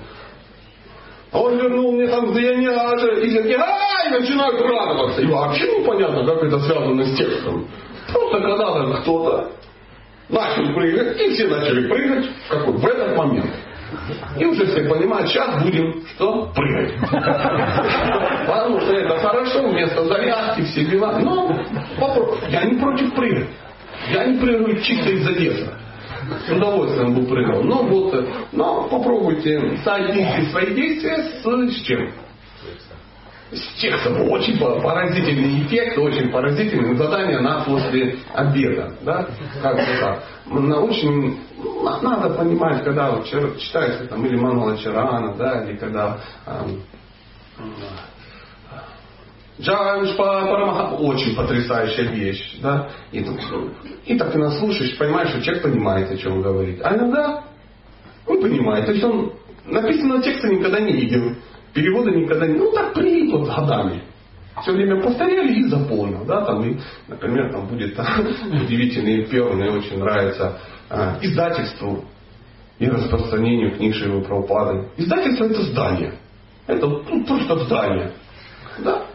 он 1.32 1.56
вернул 1.58 1.92
мне 1.92 2.08
там 2.08 2.34
Заяняжа, 2.34 3.20
и 3.20 3.28
все 3.28 3.56
ай, 3.56 4.10
начинают 4.10 4.60
радоваться. 4.60 5.20
И 5.22 5.26
вообще 5.26 5.78
непонятно, 5.78 6.26
как 6.26 6.42
это 6.42 6.58
связано 6.58 7.04
с 7.04 7.16
текстом. 7.16 7.68
Просто 8.12 8.40
когда-то 8.40 9.00
кто-то 9.02 9.50
начал 10.28 10.74
прыгать, 10.74 11.20
и 11.20 11.30
все 11.34 11.46
начали 11.46 11.88
прыгать 11.88 12.26
в, 12.26 12.48
какой? 12.48 12.72
в 12.72 12.84
этот 12.84 13.16
момент. 13.16 13.50
И 14.38 14.44
уже 14.44 14.66
все 14.66 14.88
понимают, 14.88 15.28
сейчас 15.28 15.62
будем 15.62 16.04
что? 16.14 16.50
Прыгать. 16.54 16.94
Потому 18.46 18.80
что 18.80 18.92
это 18.92 19.18
хорошо, 19.18 19.68
вместо 19.68 20.04
зарядки, 20.04 20.62
все 20.62 20.84
дела. 20.84 21.18
Но 21.18 21.50
я 22.48 22.64
не 22.64 22.78
против 22.78 23.14
прыгать. 23.14 23.48
Я 24.12 24.26
не 24.26 24.38
прыгаю 24.38 24.80
чисто 24.80 25.10
из-за 25.10 25.32
детства. 25.34 25.74
С 26.46 26.50
удовольствием 26.50 27.14
бы 27.14 27.26
прыгал. 27.26 27.62
Но 27.62 27.82
вот, 27.82 28.28
но 28.52 28.88
попробуйте 28.88 29.76
соотнести 29.84 30.50
свои 30.50 30.74
действия 30.74 31.24
с, 31.24 31.42
с 31.42 31.82
чем? 31.82 32.10
С 33.52 33.80
текстом. 33.80 34.30
Очень 34.30 34.58
поразительный 34.58 35.62
эффект, 35.62 35.98
очень 35.98 36.30
поразительное 36.30 36.94
задание 36.94 37.40
на 37.40 37.64
после 37.64 38.18
обеда. 38.32 38.94
Да? 39.02 39.26
Как 39.60 39.74
бы 39.74 39.82
так. 40.00 40.22
Очень 40.82 41.40
надо 42.02 42.30
понимать, 42.34 42.84
когда 42.84 43.10
вот 43.10 43.26
читаете 43.26 44.04
там 44.04 44.24
или 44.24 44.36
Мануала 44.36 44.76
Чарана, 44.78 45.34
да, 45.34 45.64
или 45.64 45.76
когда 45.76 46.18
эм, 46.46 46.82
Джавиш 49.60 50.16
Парамаха 50.16 50.94
очень 50.94 51.34
потрясающая 51.36 52.10
вещь. 52.10 52.58
Да? 52.62 52.90
И, 53.12 53.24
и 54.06 54.16
так 54.16 54.32
ты 54.32 54.38
нас 54.38 54.58
слушаешь, 54.58 54.96
понимаешь, 54.96 55.30
что 55.30 55.42
человек 55.42 55.62
понимает, 55.62 56.10
о 56.10 56.16
чем 56.16 56.34
он 56.34 56.42
говорит. 56.42 56.80
А 56.82 56.96
иногда 56.96 57.44
он 58.26 58.40
понимает. 58.40 58.86
То 58.86 58.92
есть 58.92 59.04
он 59.04 59.32
написанного 59.66 60.22
текста 60.22 60.48
никогда 60.48 60.80
не 60.80 60.92
видел. 60.92 61.34
Перевода 61.72 62.10
никогда 62.10 62.46
не... 62.46 62.54
Ну 62.54 62.72
так 62.72 62.94
привык 62.94 63.32
вот 63.32 63.48
годами. 63.48 64.02
Все 64.62 64.72
время 64.72 65.00
повторяли 65.00 65.54
и 65.54 65.68
запомнил. 65.68 66.24
Да? 66.24 66.44
Там, 66.44 66.62
и, 66.64 66.78
например, 67.08 67.52
там 67.52 67.66
будет 67.66 67.98
удивительный 68.44 69.24
пер, 69.24 69.52
мне 69.52 69.70
очень 69.70 69.98
нравится 69.98 70.58
э, 70.90 71.14
издательству 71.22 72.04
и 72.78 72.86
распространению 72.86 73.76
книг 73.76 73.94
Шивы 73.94 74.22
Прабхупады. 74.22 74.88
Издательство 74.96 75.44
это 75.44 75.62
здание. 75.62 76.14
Это 76.66 76.86
ну, 76.86 77.24
просто 77.24 77.58
здание. 77.64 78.12
Да? 78.78 79.06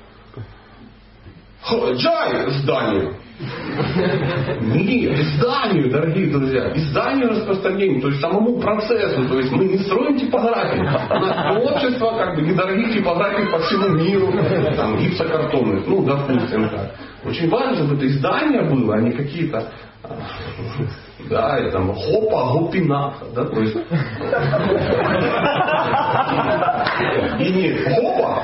Джай 1.94 2.52
зданию. 2.62 3.16
Нет, 3.38 5.20
изданию, 5.20 5.90
дорогие 5.92 6.32
друзья, 6.32 6.72
изданию 6.74 7.32
распространению, 7.32 8.02
то 8.02 8.08
есть 8.08 8.22
самому 8.22 8.60
процессу, 8.60 9.28
то 9.28 9.38
есть 9.38 9.52
мы 9.52 9.66
не 9.66 9.78
строим 9.80 10.18
типографии. 10.18 10.80
У 10.80 11.20
нас 11.20 11.58
общество 11.58 12.12
как 12.18 12.36
бы 12.36 12.44
недорогих 12.44 12.94
типографий 12.94 13.52
по 13.52 13.60
всему 13.60 13.90
миру, 13.90 14.32
там 14.78 14.98
гипсокартонных, 14.98 15.86
ну, 15.86 16.06
допустим, 16.06 16.70
так. 16.70 16.96
Очень 17.26 17.50
важно, 17.50 17.76
чтобы 17.76 17.96
это 17.96 18.08
издание 18.08 18.70
было, 18.70 18.96
а 18.96 19.02
не 19.02 19.12
какие-то 19.12 19.70
да, 21.30 21.58
и 21.58 21.72
там 21.72 21.94
хопа, 21.94 22.54
гопинаха, 22.54 23.26
да, 23.34 23.46
то 23.46 23.60
есть 23.60 23.76
и 27.40 27.54
не 27.54 27.74
хопа, 27.74 28.44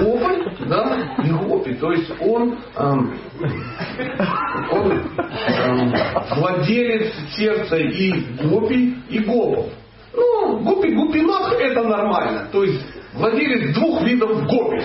гопы, 0.00 0.66
да, 0.66 0.96
и 1.24 1.30
гопи, 1.30 1.73
то 1.84 1.92
есть 1.92 2.10
он, 2.18 2.58
эм, 2.78 3.14
он 4.70 4.90
эм, 4.90 5.94
владелец 6.30 7.12
сердца 7.36 7.76
и 7.76 8.10
гопи, 8.42 8.94
и 9.10 9.18
гопов. 9.18 9.66
Ну, 10.14 10.60
гопи, 10.60 10.94
гупинах 10.94 11.52
это 11.52 11.82
нормально, 11.82 12.48
то 12.50 12.64
есть 12.64 12.80
владелец 13.12 13.74
двух 13.74 14.00
видов 14.02 14.46
гопи, 14.46 14.80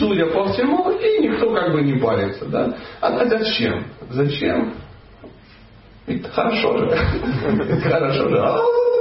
судя 0.00 0.26
по 0.32 0.52
всему, 0.52 0.90
и 0.90 1.28
никто 1.28 1.54
как 1.54 1.74
бы 1.74 1.82
не 1.82 2.00
парится, 2.00 2.44
да. 2.46 2.76
А 3.00 3.24
зачем? 3.24 3.84
Зачем? 4.10 4.74
Ведь 6.08 6.26
хорошо 6.26 6.76
же. 6.76 6.90
Хорошо 7.84 8.28
же. 8.28 8.91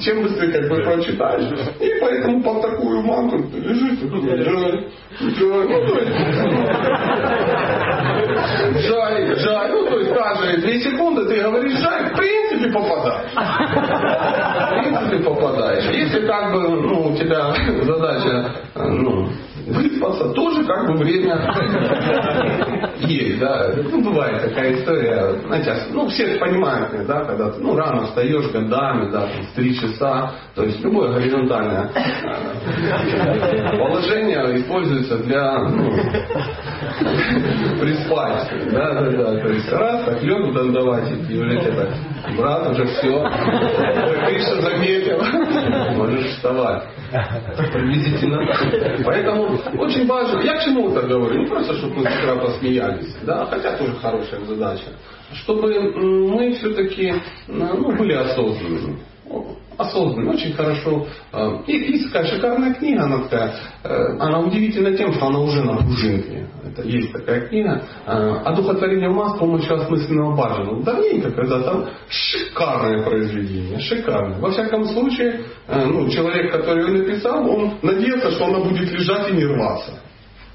Чем 0.00 0.22
быстрее 0.22 0.52
как 0.52 0.68
бы 0.68 0.76
прочитаешь. 0.82 1.50
И 1.80 1.90
поэтому 2.00 2.42
под 2.42 2.62
такую 2.62 3.02
ты 3.50 3.58
лежишь 3.58 4.00
и 4.00 4.08
думаешь, 4.08 4.46
жаль, 8.88 9.36
жаль, 9.38 9.70
ну 9.70 9.86
то 9.86 9.98
есть, 9.98 10.14
каждые 10.14 10.56
две 10.58 10.80
секунды 10.80 11.24
ты 11.26 11.40
говоришь 11.42 11.78
жаль, 11.78 12.12
в 12.12 12.16
принципе 12.16 12.72
попадаешь. 12.72 13.32
В 13.32 14.68
принципе 14.70 15.18
попадаешь. 15.24 15.84
Если 15.92 16.26
как 16.26 16.52
бы, 16.52 16.60
ну, 16.60 17.12
у 17.12 17.16
тебя 17.16 17.54
задача, 17.82 18.54
ну, 18.74 19.28
выспаться, 19.66 20.30
тоже 20.30 20.64
как 20.64 20.86
бы 20.86 20.98
время 20.98 21.36
есть, 23.06 23.38
да. 23.38 23.72
Ну, 23.76 24.02
бывает 24.02 24.42
такая 24.42 24.74
история, 24.74 25.34
знаете, 25.46 25.74
ну, 25.90 26.08
все 26.08 26.38
понимают, 26.38 27.06
да, 27.06 27.24
когда 27.24 27.50
ты, 27.50 27.60
ну, 27.60 27.76
рано 27.76 28.06
встаешь 28.06 28.50
годами, 28.52 29.10
да, 29.10 29.26
в 29.26 29.54
три 29.54 29.74
часа, 29.78 30.32
то 30.54 30.64
есть 30.64 30.80
любое 30.82 31.12
горизонтальное 31.12 31.90
э, 31.94 33.78
положение 33.78 34.60
используется 34.60 35.18
для, 35.18 35.58
ну, 35.68 35.90
приспать, 37.80 38.50
да, 38.70 38.94
да, 38.94 39.10
да, 39.10 39.40
то 39.40 39.48
есть 39.48 39.72
раз, 39.72 40.04
так 40.04 40.22
лег 40.22 40.52
давать, 40.72 41.10
и 41.28 41.38
уже 41.38 41.58
тебе, 41.60 41.88
брат, 42.36 42.70
уже 42.70 42.84
все, 42.86 43.28
ты 44.26 44.38
что 44.40 44.60
заметил, 44.62 45.22
можешь 45.96 46.26
вставать. 46.34 46.84
Приблизительно. 47.72 48.38
Поэтому 49.04 49.58
очень 49.78 50.06
важно, 50.06 50.40
я 50.40 50.56
к 50.56 50.64
чему 50.64 50.90
это 50.90 51.06
говорю, 51.06 51.40
не 51.40 51.46
просто, 51.46 51.74
чтобы 51.74 51.96
мы 51.96 52.04
вчера 52.06 52.36
посмеялись, 52.36 52.91
да, 53.22 53.46
хотя 53.46 53.76
тоже 53.76 53.94
хорошая 53.94 54.44
задача, 54.44 54.90
чтобы 55.34 55.72
мы 55.80 56.52
все-таки 56.52 57.14
ну, 57.48 57.96
были 57.96 58.14
осознанными 58.14 58.98
осознанно, 59.76 60.32
очень 60.32 60.52
хорошо. 60.52 61.06
Э, 61.32 61.62
и 61.66 62.04
такая 62.04 62.26
шикарная 62.26 62.74
книга, 62.74 63.04
она 63.04 63.18
такая, 63.18 63.54
э, 63.84 64.16
она 64.18 64.40
удивительна 64.40 64.96
тем, 64.96 65.12
что 65.14 65.26
она 65.26 65.40
уже 65.40 65.62
на 65.62 65.76
пружинке. 65.76 66.46
Это 66.64 66.82
есть 66.82 67.12
такая 67.12 67.48
книга. 67.48 67.82
Э, 68.06 68.42
Одухотворение 68.44 69.10
ума 69.10 69.34
с 69.34 69.38
помощью 69.38 69.74
осмысленного 69.74 70.36
баджана. 70.36 70.82
Давненько 70.82 71.30
когда-то 71.30 71.90
шикарное 72.08 73.02
произведение, 73.02 73.78
шикарное. 73.80 74.38
Во 74.38 74.50
всяком 74.50 74.84
случае, 74.86 75.40
ну, 75.68 76.08
человек, 76.10 76.52
который 76.52 76.86
ее 76.86 77.02
написал, 77.02 77.48
он 77.48 77.74
надеется, 77.82 78.30
что 78.32 78.46
она 78.46 78.60
будет 78.60 78.90
лежать 78.92 79.30
и 79.30 79.36
не 79.36 79.44
рваться. 79.44 80.00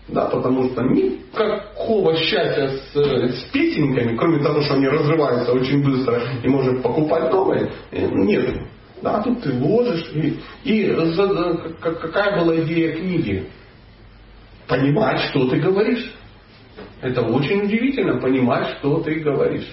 Да, 0.10 0.26
потому 0.26 0.70
что 0.70 0.84
никакого 0.84 2.16
счастья 2.16 2.70
с, 2.70 2.96
с 2.96 3.44
песенками, 3.52 4.16
кроме 4.16 4.42
того, 4.42 4.62
что 4.62 4.76
они 4.76 4.88
разрываются 4.88 5.52
очень 5.52 5.84
быстро 5.84 6.22
и 6.42 6.48
можно 6.48 6.82
покупать 6.82 7.30
новые, 7.32 7.70
нет. 7.92 8.56
Да, 9.02 9.22
тут 9.22 9.42
ты 9.44 9.54
ложишь. 9.54 10.10
И, 10.14 10.40
и 10.64 10.94
за, 10.94 11.74
какая 11.82 12.40
была 12.40 12.56
идея 12.62 12.96
книги? 12.96 13.48
Понимать, 14.68 15.20
что 15.30 15.48
ты 15.50 15.58
говоришь. 15.60 16.12
Это 17.02 17.22
очень 17.22 17.64
удивительно, 17.64 18.20
понимать, 18.20 18.78
что 18.78 19.02
ты 19.02 19.16
говоришь. 19.16 19.68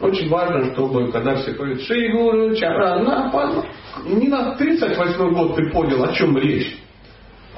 Очень 0.00 0.30
важно, 0.30 0.72
чтобы, 0.72 1.12
когда 1.12 1.34
все 1.34 1.52
говорят, 1.52 1.82
Шейгуру, 1.82 2.54
Чарана, 2.54 3.30
не 4.06 4.28
на 4.28 4.54
38 4.56 5.34
год 5.34 5.56
ты 5.56 5.70
понял, 5.70 6.02
о 6.02 6.12
чем 6.14 6.38
речь. 6.38 6.78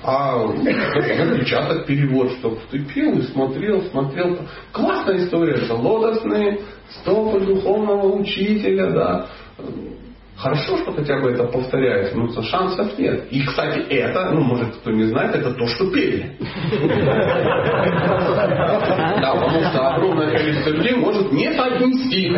А 0.05 0.37
напечатать 0.49 1.87
перевод, 1.87 2.33
чтобы 2.33 2.59
ты 2.71 2.81
пил 2.81 3.19
и 3.19 3.23
смотрел, 3.23 3.83
смотрел. 3.83 4.39
Классная 4.73 5.19
история, 5.19 5.55
это 5.55 5.75
лотосные 5.75 6.61
стопы 7.01 7.41
духовного 7.41 8.17
учителя, 8.17 8.91
да. 8.91 9.27
Хорошо, 10.37 10.79
что 10.79 10.93
хотя 10.93 11.21
бы 11.21 11.31
это 11.31 11.45
повторяется, 11.45 12.17
но 12.19 12.27
шансов 12.43 12.99
нет. 12.99 13.29
И, 13.31 13.45
кстати, 13.45 13.79
это, 13.91 14.31
ну, 14.33 14.41
может, 14.41 14.75
кто 14.77 14.91
не 14.91 15.05
знает, 15.05 15.37
это 15.37 15.53
то, 15.53 15.67
что 15.69 15.89
пели. 15.93 16.37
Да, 19.21 19.35
потому 19.35 19.63
что 19.63 19.89
огромное 19.89 20.31
количество 20.37 20.71
людей 20.71 20.97
может 20.97 21.31
не 21.31 21.53
соотнести 21.53 22.35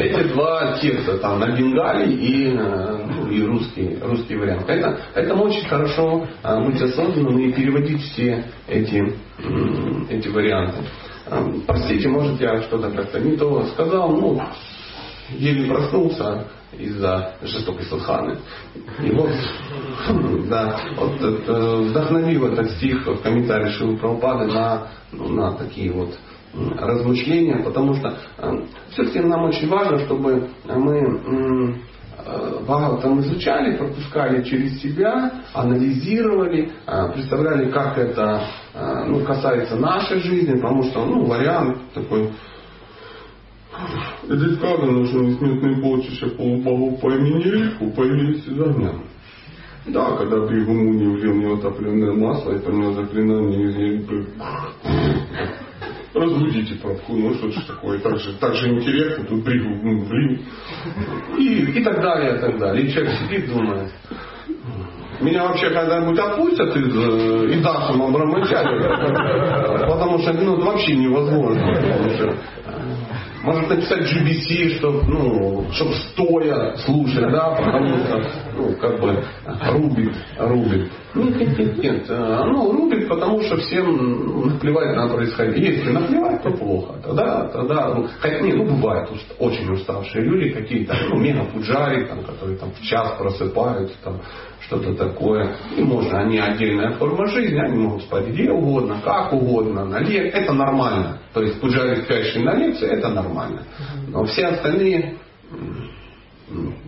эти 0.00 0.28
два 0.32 0.78
текста, 0.80 1.18
там, 1.18 1.40
на 1.40 1.48
бенгале 1.56 2.06
и, 2.12 2.52
ну, 2.52 3.15
и 3.30 3.42
русский, 3.44 3.98
русский 4.02 4.36
вариант. 4.36 4.68
Это, 4.68 5.00
поэтому 5.14 5.44
очень 5.44 5.66
хорошо 5.66 6.26
а, 6.42 6.60
быть 6.60 6.80
осознанным 6.80 7.38
и 7.38 7.52
переводить 7.52 8.02
все 8.02 8.44
эти, 8.66 9.14
эти 10.10 10.28
варианты. 10.28 10.78
А, 11.26 11.44
простите, 11.66 12.08
может, 12.08 12.40
я 12.40 12.62
что-то 12.62 12.90
как-то 12.90 13.20
не 13.20 13.36
то 13.36 13.64
сказал, 13.66 14.10
ну, 14.10 14.40
еле 15.30 15.68
проснулся, 15.68 16.46
из-за 16.78 17.34
жестокой 17.42 17.84
садханы. 17.86 18.38
И 19.02 19.10
вот, 19.10 19.30
да, 20.48 20.80
вот 20.96 21.20
это, 21.20 21.76
вдохновил 21.76 22.46
этот 22.46 22.70
стих 22.72 23.06
в 23.06 23.22
комментарии 23.22 23.70
Шилы 23.70 23.96
Прабхупады 23.96 24.46
на, 24.52 24.88
ну, 25.12 25.28
на 25.28 25.52
такие 25.52 25.92
вот 25.92 26.18
размышления, 26.54 27.62
потому 27.62 27.94
что 27.94 28.18
э, 28.38 28.50
все-таки 28.90 29.20
нам 29.20 29.44
очень 29.44 29.68
важно, 29.68 29.98
чтобы 30.00 30.48
мы 30.64 31.82
э, 32.26 32.58
Бхагаватам 32.62 33.20
изучали, 33.20 33.76
пропускали 33.76 34.42
через 34.42 34.80
себя, 34.82 35.42
анализировали, 35.54 36.72
э, 36.86 37.12
представляли, 37.12 37.70
как 37.70 37.96
это 37.96 38.42
ну, 39.06 39.24
касается 39.24 39.76
нашей 39.76 40.20
жизни, 40.20 40.54
потому 40.54 40.82
что 40.82 41.06
ну, 41.06 41.24
вариант 41.24 41.78
такой 41.94 42.30
Здесь 44.24 44.56
сказано, 44.56 45.04
что 45.06 45.20
несметные 45.20 45.76
по 46.96 47.10
имени 47.10 47.42
Риху 47.42 47.90
появились 47.90 48.46
из 48.46 48.60
огня. 48.60 48.92
Да, 49.86 50.16
когда 50.16 50.46
ты 50.46 50.64
в 50.64 50.70
уму 50.70 50.94
не 50.94 51.06
влил 51.06 51.60
топленое 51.60 52.12
масло 52.12 52.52
и 52.52 52.58
понял 52.58 52.94
заклинание 52.94 53.70
из 53.70 53.76
разбудите 56.20 56.74
пробку, 56.76 57.14
ну 57.14 57.34
что 57.34 57.50
ж 57.50 57.64
такое, 57.66 57.98
так 57.98 58.18
же, 58.18 58.32
так 58.34 58.54
же 58.54 58.68
интересно, 58.68 59.24
тут 59.24 59.44
бригу, 59.44 59.68
ну, 59.68 60.04
блин. 60.06 60.40
И, 61.38 61.78
и 61.78 61.84
так 61.84 62.00
далее, 62.00 62.36
и 62.36 62.38
так 62.40 62.58
далее. 62.58 62.86
И 62.86 62.92
человек 62.92 63.14
сидит, 63.20 63.48
думает, 63.48 63.92
меня 65.20 65.44
вообще 65.44 65.70
когда-нибудь 65.70 66.18
отпустят 66.18 66.76
из, 66.76 66.94
э, 66.94 67.54
из 67.54 67.62
Дашима 67.62 68.10
Брамачари, 68.10 68.78
потому 69.88 70.18
что 70.18 70.32
ну, 70.34 70.56
это 70.56 70.64
вообще 70.66 70.94
невозможно. 70.94 71.62
Может 73.46 73.68
написать 73.70 74.02
GBC, 74.02 74.78
чтобы 74.78 75.04
ну, 75.04 75.64
чтоб 75.72 75.94
стоя 75.94 76.76
слушать, 76.78 77.30
да, 77.30 77.50
потому 77.50 77.96
что, 77.98 78.22
ну, 78.56 78.76
как 78.76 79.00
бы, 79.00 79.24
рубит, 79.70 80.12
рубит. 80.38 80.90
Нет, 81.14 81.36
нет, 81.36 81.58
нет, 81.58 81.78
нет. 81.78 82.10
Оно 82.10 82.72
рубит, 82.72 83.08
потому 83.08 83.40
что 83.42 83.56
всем 83.58 84.48
наплевать 84.48 84.96
на 84.96 85.08
происходящее. 85.08 85.76
Если 85.76 85.92
наплевать, 85.92 86.42
то 86.42 86.50
плохо. 86.50 86.94
Тогда, 87.02 87.48
тогда, 87.48 87.94
ну, 87.94 88.08
хотя, 88.18 88.40
не, 88.40 88.52
ну, 88.52 88.64
бывают 88.64 89.10
очень 89.38 89.72
уставшие 89.72 90.24
люди, 90.24 90.50
какие-то, 90.50 90.96
ну, 91.08 91.16
мега-пуджари, 91.16 92.06
там, 92.06 92.24
которые 92.24 92.58
там 92.58 92.72
в 92.72 92.82
час 92.82 93.14
просыпаются, 93.16 93.94
там, 94.02 94.20
что-то 94.66 94.94
такое. 94.94 95.56
И 95.76 95.82
можно, 95.82 96.20
они 96.20 96.38
отдельная 96.38 96.92
форма 96.92 97.26
жизни, 97.28 97.58
они 97.58 97.78
могут 97.78 98.02
спать 98.02 98.26
где 98.28 98.50
угодно, 98.50 99.00
как 99.04 99.32
угодно, 99.32 99.84
на 99.84 100.00
лек. 100.00 100.34
Это 100.34 100.52
нормально. 100.52 101.18
То 101.32 101.42
есть 101.42 101.60
пуджари, 101.60 102.02
спящий 102.02 102.42
на 102.42 102.54
лекции, 102.54 102.88
это 102.88 103.08
нормально. 103.08 103.62
Но 104.08 104.24
все 104.24 104.46
остальные 104.46 105.18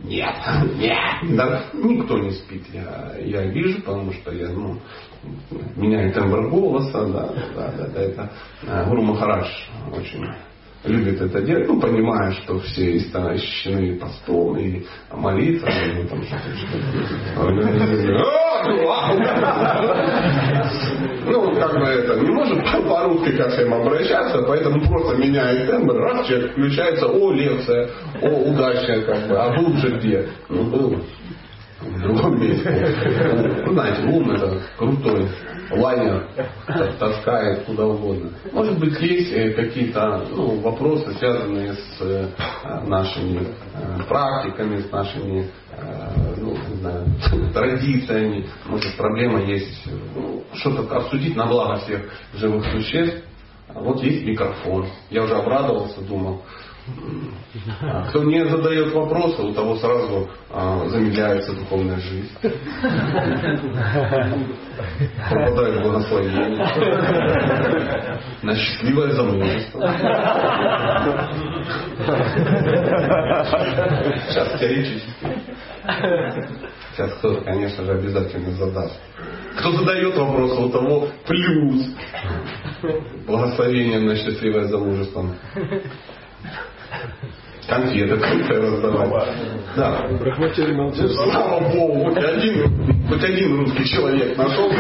нет, 0.05 0.35
нет, 0.77 1.37
да, 1.37 1.65
никто 1.73 2.19
не 2.19 2.31
спит, 2.31 2.63
я, 2.73 3.15
я 3.19 3.43
вижу, 3.47 3.83
потому 3.83 4.13
что 4.13 4.33
я, 4.33 4.51
ну, 4.51 4.79
меняю 5.75 6.13
тембр 6.13 6.49
голоса, 6.49 7.05
да, 7.07 7.29
да, 7.57 7.73
да, 7.77 7.87
да 7.89 8.01
это 8.01 8.31
э, 8.63 8.85
Гуру 8.89 9.03
Махарадж 9.03 9.49
очень 9.93 10.25
любит 10.85 11.21
это 11.21 11.43
делать, 11.43 11.69
ну, 11.69 11.81
понимая, 11.81 12.33
что 12.33 12.59
все 12.61 12.97
истощены 12.99 13.97
постом 13.97 14.57
и 14.59 14.85
молитвами, 15.13 16.03
ну, 16.03 16.09
там. 16.09 16.23
Ну, 21.27 21.55
как 21.55 21.73
бы 21.79 21.85
это, 21.87 22.21
не 22.21 22.31
может 22.31 22.65
по-русски 22.89 23.37
ко 23.37 23.51
всем 23.51 23.75
обращаться, 23.75 24.43
поэтому 24.47 24.81
просто 24.87 25.17
меняет 25.17 25.71
тембр, 25.71 25.97
раз 25.97 26.27
человек 26.27 26.53
включается, 26.53 27.07
о, 27.07 27.33
лекция, 27.33 27.91
о, 28.23 28.29
удачная, 28.51 29.03
как 29.03 29.29
бы, 29.29 29.37
а 29.37 29.57
был 29.57 29.77
же 29.77 29.99
где? 29.99 30.29
Ну, 30.49 30.65
был 30.65 31.01
в 31.81 32.01
другом 32.01 32.41
месте. 32.41 33.65
Ну, 33.67 33.73
знаете, 33.73 34.03
ум 34.07 34.31
это 34.31 34.61
крутой 34.77 35.29
лайнер 35.71 36.29
таскает 36.99 37.65
куда 37.65 37.87
угодно. 37.87 38.31
Может 38.53 38.79
быть, 38.79 38.99
есть 39.01 39.33
э, 39.33 39.53
какие-то 39.53 40.27
ну, 40.31 40.61
вопросы, 40.61 41.13
связанные 41.19 41.75
с 41.75 42.01
э, 42.01 42.29
нашими 42.87 43.41
э, 43.41 44.03
практиками, 44.09 44.81
с 44.81 44.91
нашими 44.91 45.51
ну, 46.37 46.57
не 46.71 46.77
знаю, 46.81 47.05
традициями. 47.53 48.47
Может, 48.67 48.97
проблема 48.97 49.43
есть 49.43 49.87
ну, 50.15 50.43
что-то 50.55 50.97
обсудить 50.97 51.37
на 51.37 51.47
благо 51.47 51.77
всех 51.81 52.03
живых 52.35 52.65
существ. 52.73 53.23
Вот 53.75 54.03
есть 54.03 54.25
микрофон. 54.25 54.89
Я 55.11 55.23
уже 55.23 55.35
обрадовался, 55.35 56.01
думал, 56.01 56.43
кто 58.09 58.23
не 58.25 58.47
задает 58.47 58.93
вопросы, 58.93 59.43
у 59.43 59.53
того 59.53 59.77
сразу 59.77 60.29
а, 60.51 60.87
замедляется 60.89 61.53
духовная 61.53 61.99
жизнь. 61.99 62.31
Попадает 65.31 65.83
благословение. 65.83 66.57
На 68.43 68.55
счастливое 68.55 69.13
замужество. 69.13 69.81
Сейчас 74.29 74.61
теоретически. 74.61 75.27
Сейчас 76.93 77.13
кто-то, 77.15 77.41
конечно 77.43 77.85
же, 77.85 77.93
обязательно 77.93 78.51
задаст. 78.53 78.99
Кто 79.59 79.73
задает 79.73 80.17
вопросы, 80.17 80.61
у 80.61 80.69
того 80.69 81.09
плюс. 81.27 81.87
Благословение 83.27 84.01
на 84.01 84.17
счастливое 84.17 84.65
замужество 84.65 85.35
конфеты 87.69 88.17
какие 88.17 88.43
раздавать. 88.43 89.29
Да. 89.77 90.09
Брахмачари 90.19 90.73
молчат. 90.73 91.11
Слава 91.13 91.61
Богу, 91.71 92.05
хоть 92.05 92.25
один, 92.25 93.07
хоть 93.09 93.23
один 93.23 93.59
русский 93.59 93.85
человек 93.85 94.37
нашел, 94.37 94.71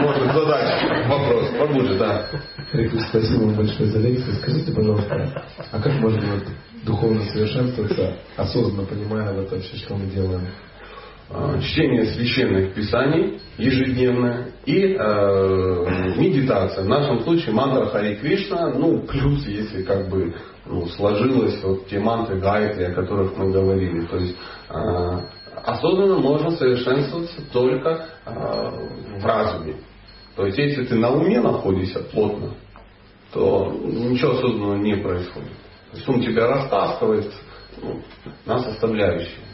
может 0.00 0.32
задать 0.32 1.08
вопрос. 1.08 1.48
Побудет, 1.58 1.98
да. 1.98 2.26
Спасибо 3.08 3.44
вам 3.44 3.54
большое 3.54 3.90
за 3.90 3.98
лекцию. 3.98 4.34
Скажите, 4.36 4.72
пожалуйста, 4.72 5.44
а 5.72 5.80
как 5.80 5.92
можно 5.94 6.22
духовно 6.84 7.22
совершенствоваться, 7.24 8.16
осознанно 8.36 8.86
понимая 8.86 9.32
вот 9.32 9.50
вообще, 9.50 9.76
что 9.76 9.96
мы 9.96 10.06
делаем? 10.06 10.46
А, 11.28 11.58
чтение 11.60 12.04
священных 12.06 12.72
писаний 12.74 13.40
ежедневное 13.58 14.52
и 14.64 14.94
э, 14.94 16.14
медитация. 16.16 16.84
В 16.84 16.88
нашем 16.88 17.20
случае 17.24 17.52
мантра 17.52 17.86
Хари 17.86 18.14
Кришна, 18.14 18.68
ну, 18.74 19.00
плюс, 19.00 19.44
если 19.44 19.82
как 19.82 20.08
бы 20.08 20.36
ну, 20.66 20.86
сложилось 20.86 21.60
вот 21.64 21.88
те 21.88 21.98
мантры 21.98 22.38
Гайтри, 22.38 22.84
о 22.84 22.92
которых 22.92 23.36
мы 23.36 23.50
говорили. 23.50 24.06
То 24.06 24.18
есть 24.18 24.36
э, 24.68 25.20
осознанно 25.64 26.18
можно 26.18 26.52
совершенствоваться 26.52 27.40
только 27.52 28.06
э, 28.24 29.18
в 29.18 29.24
разуме. 29.24 29.76
То 30.36 30.46
есть 30.46 30.58
если 30.58 30.84
ты 30.84 30.94
на 30.94 31.10
уме 31.10 31.40
находишься 31.40 32.04
плотно, 32.04 32.54
то 33.32 33.72
ничего 33.84 34.30
осознанного 34.32 34.76
не 34.76 34.96
происходит. 34.96 35.50
То 35.90 35.96
есть 35.96 36.08
ум 36.08 36.22
тебя 36.22 36.46
растаскивает 36.46 37.32
ну, 37.82 38.00
на 38.44 38.60
составляющие. 38.60 39.45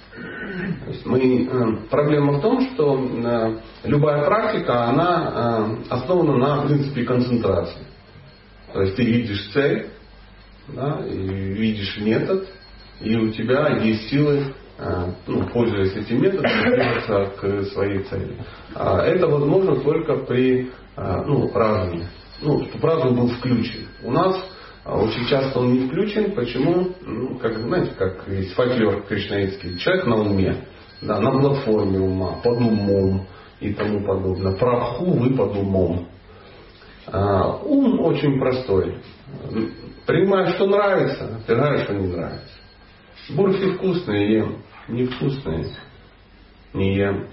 Мы, 1.05 1.47
э, 1.47 1.77
проблема 1.91 2.35
в 2.35 2.43
том, 2.43 2.61
что 2.69 2.99
э, 2.99 3.59
любая 3.85 4.25
практика, 4.25 4.85
она 4.85 5.79
э, 5.89 5.95
основана 5.95 6.37
на 6.37 6.67
принципе 6.67 7.05
концентрации. 7.05 7.87
То 8.73 8.83
есть 8.83 8.97
ты 8.97 9.05
видишь 9.05 9.51
цель, 9.53 9.89
да, 10.69 11.01
и 11.07 11.17
видишь 11.17 11.99
метод, 11.99 12.47
и 13.01 13.17
у 13.17 13.31
тебя 13.31 13.79
есть 13.79 14.09
силы, 14.09 14.55
ну, 15.27 15.47
пользуясь 15.49 15.95
этим 15.95 16.23
методом, 16.23 16.51
двигаться 16.63 17.33
к 17.39 17.63
своей 17.73 18.03
цели. 18.05 18.37
А 18.75 19.03
это 19.03 19.27
возможно 19.27 19.77
только 19.77 20.17
при 20.17 20.71
ну, 20.97 21.53
разуме. 21.53 22.09
Ну, 22.41 22.65
чтобы 22.65 22.89
разум 22.89 23.17
был 23.17 23.29
включен. 23.29 23.87
У 24.03 24.11
нас 24.11 24.37
очень 24.85 25.26
часто 25.26 25.61
он 25.61 25.72
не 25.72 25.87
включен. 25.87 26.33
Почему? 26.33 26.89
Ну, 27.03 27.39
как, 27.39 27.57
знаете, 27.57 27.93
как 27.97 28.26
есть 28.28 28.55
фольклор 28.55 29.03
кришнаитский. 29.03 29.78
Человек 29.78 30.07
на 30.07 30.16
уме, 30.16 30.57
да, 31.01 31.20
на 31.20 31.30
платформе 31.30 32.01
ума, 32.01 32.41
под 32.43 32.59
умом 32.59 33.26
и 33.61 33.72
тому 33.72 34.05
подобное. 34.05 34.57
Прабху 34.57 35.05
вы 35.05 35.37
под 35.37 35.57
умом. 35.57 36.09
А, 37.07 37.59
ум 37.62 38.01
очень 38.01 38.39
простой. 38.39 38.97
Принимаешь, 40.07 40.55
что 40.55 40.66
нравится, 40.66 41.37
отвергаешь, 41.37 41.85
что 41.85 41.95
не 41.95 42.09
нравится. 42.09 42.59
Бурфи 43.30 43.72
вкусные 43.72 44.35
ем, 44.35 44.62
невкусные 44.89 45.66
не 46.74 46.97
ем. 46.97 47.28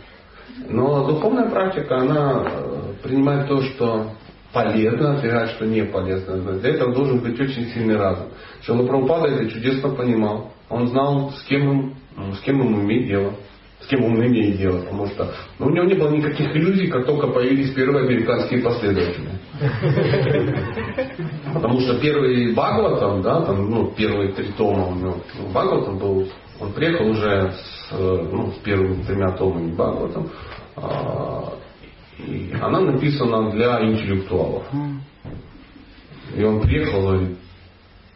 Но 0.68 1.08
духовная 1.08 1.50
практика, 1.50 1.98
она 1.98 2.44
э, 2.46 2.94
принимает 3.02 3.48
то, 3.48 3.62
что 3.62 4.12
полезно, 4.54 5.18
отвергать, 5.18 5.52
что 5.52 5.66
не 5.66 5.84
полезно. 5.84 6.54
Для 6.60 6.72
этого 6.72 6.94
должен 6.94 7.20
быть 7.20 7.40
очень 7.40 7.68
сильный 7.70 7.98
разум. 7.98 8.28
Шила 8.62 8.86
Прабхупада 8.86 9.28
это 9.28 9.50
чудесно 9.50 9.90
понимал. 9.90 10.52
Он 10.70 10.88
знал, 10.88 11.32
с 11.32 11.44
кем, 11.44 11.96
с 12.34 12.40
кем 12.42 12.60
ему 12.60 12.82
иметь 12.82 13.08
дело. 13.08 13.34
С 13.82 13.88
кем 13.88 14.04
он 14.04 14.16
имеет 14.26 14.58
дело. 14.58 14.82
Потому 14.82 15.08
что 15.08 15.34
ну, 15.58 15.68
у 15.68 15.70
него 15.70 15.86
не 15.86 15.94
было 15.94 16.10
никаких 16.10 16.54
иллюзий, 16.54 16.88
как 16.88 17.06
только 17.06 17.28
появились 17.28 17.74
первые 17.74 18.06
американские 18.06 18.62
последователи. 18.62 19.30
Потому 21.54 21.80
что 21.80 21.98
первый 22.00 22.52
Бхагаватам, 22.54 23.22
да, 23.22 23.42
там, 23.42 23.70
ну, 23.70 23.92
первые 23.96 24.34
три 24.34 24.52
тома 24.58 24.88
у 24.88 24.96
него, 24.96 25.18
ну, 25.38 25.50
Бхагаватам 25.50 25.98
был, 25.98 26.28
он 26.60 26.74
приехал 26.74 27.08
уже 27.08 27.54
с, 27.54 27.92
ну, 27.92 28.52
с 28.52 28.58
первыми 28.58 29.02
тремя 29.04 29.32
томами 29.32 29.72
Бхагаватам, 29.72 30.30
а, 30.76 31.54
она 32.62 32.80
написана 32.82 33.52
для 33.52 33.82
интеллектуалов. 33.84 34.64
И 36.36 36.44
он 36.44 36.62
приехал 36.62 37.14
и 37.16 37.36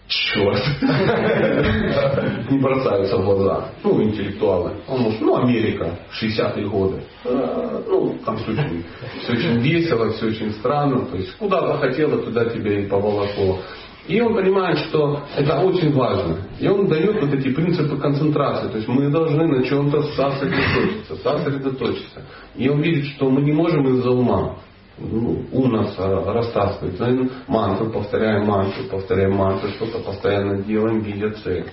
черт, 0.07 0.61
не 2.51 2.59
бросаются 2.59 3.17
в 3.17 3.25
глаза. 3.25 3.69
Ну, 3.83 4.03
интеллектуалы. 4.03 4.73
Он 4.87 5.01
может, 5.01 5.21
ну, 5.21 5.35
Америка, 5.35 5.97
60-е 6.21 6.67
годы. 6.67 7.01
Э, 7.25 7.81
ну, 7.87 8.15
там 8.25 8.37
все 8.37 8.51
очень, 8.51 8.83
все 9.23 9.31
очень 9.33 9.59
весело, 9.59 10.11
все 10.11 10.27
очень 10.27 10.51
странно. 10.53 11.05
То 11.05 11.17
есть, 11.17 11.35
куда 11.37 11.65
захотело, 11.65 12.21
туда 12.21 12.45
тебя 12.45 12.79
и 12.79 12.85
поволокло. 12.87 13.59
И 14.07 14.19
он 14.19 14.33
понимает, 14.33 14.79
что 14.79 15.21
это 15.35 15.61
очень 15.61 15.93
важно. 15.93 16.37
И 16.59 16.67
он 16.67 16.87
дает 16.87 17.21
вот 17.21 17.33
эти 17.33 17.53
принципы 17.53 17.97
концентрации. 17.97 18.67
То 18.67 18.77
есть 18.77 18.87
мы 18.87 19.09
должны 19.09 19.47
на 19.47 19.63
чем-то 19.63 20.01
сосредоточиться, 20.13 21.15
сосредоточиться. 21.23 22.21
И 22.55 22.67
он 22.67 22.81
видит, 22.81 23.05
что 23.13 23.29
мы 23.29 23.41
не 23.41 23.53
можем 23.53 23.87
из-за 23.87 24.11
ума. 24.11 24.57
ну, 24.97 25.45
ум 25.53 25.71
нас 25.71 25.95
а, 25.97 26.33
растаскивает. 26.33 26.99
Ну, 26.99 27.29
мантру 27.47 27.91
повторяем, 27.91 28.45
мантру 28.45 28.83
повторяем, 28.91 29.35
мантру, 29.35 29.69
что-то 29.69 29.99
постоянно 29.99 30.61
делаем, 30.63 30.99
видя 30.99 31.31
цель. 31.43 31.65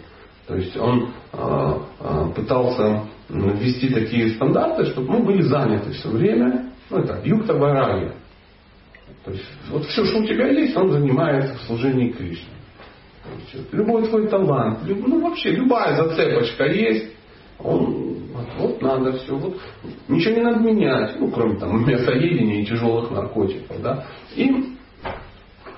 То 0.46 0.54
есть 0.54 0.76
он 0.76 1.10
а, 1.32 1.82
а, 1.98 2.28
пытался 2.28 3.06
ввести 3.28 3.88
такие 3.88 4.34
стандарты, 4.34 4.86
чтобы 4.86 5.18
мы 5.18 5.24
были 5.24 5.42
заняты 5.42 5.90
все 5.92 6.08
время. 6.08 6.70
Ну, 6.90 6.98
это 6.98 7.20
юкта 7.24 7.54
варали. 7.54 8.12
То 9.24 9.32
есть 9.32 9.44
вот 9.70 9.84
все, 9.86 10.04
что 10.04 10.18
у 10.20 10.26
тебя 10.26 10.48
есть, 10.48 10.76
он 10.76 10.90
занимается 10.90 11.54
в 11.54 11.62
служении 11.62 12.10
Кришне. 12.10 12.48
Любой 13.72 14.06
твой 14.08 14.28
талант, 14.28 14.80
ну 14.86 15.20
вообще 15.20 15.50
любая 15.52 15.94
зацепочка 15.96 16.64
есть, 16.66 17.12
он 17.58 18.10
вот, 18.32 18.46
вот 18.58 18.82
надо 18.82 19.12
все, 19.18 19.36
вот 19.36 19.58
ничего 20.08 20.36
не 20.36 20.42
надо 20.42 20.60
менять, 20.60 21.20
ну 21.20 21.30
кроме 21.30 21.58
там 21.58 21.86
мясоедения 21.86 22.62
и 22.62 22.66
тяжелых 22.66 23.10
наркотиков, 23.10 23.80
да. 23.82 24.06
И 24.34 24.74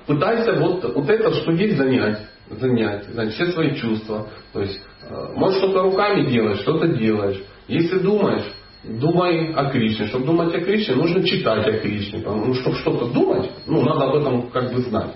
пытайся 0.07 0.55
вот, 0.61 0.84
вот 0.95 1.11
это, 1.11 1.32
что 1.34 1.53
есть, 1.53 1.76
занять, 1.76 2.20
занять, 2.49 3.07
занять 3.07 3.34
все 3.34 3.47
свои 3.47 3.74
чувства. 3.74 4.28
То 4.53 4.61
есть, 4.61 4.80
э, 5.03 5.32
может 5.34 5.59
что-то 5.59 5.82
руками 5.82 6.28
делаешь, 6.30 6.61
что-то 6.61 6.88
делаешь. 6.88 7.43
Если 7.68 7.99
думаешь, 7.99 8.45
думай 8.85 9.53
о 9.55 9.70
Кришне. 9.70 10.07
Чтобы 10.07 10.26
думать 10.26 10.55
о 10.55 10.61
Кришне, 10.61 10.95
нужно 10.95 11.24
читать 11.24 11.66
о 11.66 11.78
Кришне. 11.78 12.20
Ну, 12.24 12.55
чтобы 12.55 12.76
что-то 12.76 13.07
думать, 13.07 13.51
ну, 13.66 13.83
надо 13.83 14.05
об 14.05 14.16
этом 14.16 14.51
как 14.51 14.72
бы 14.72 14.80
знать. 14.83 15.14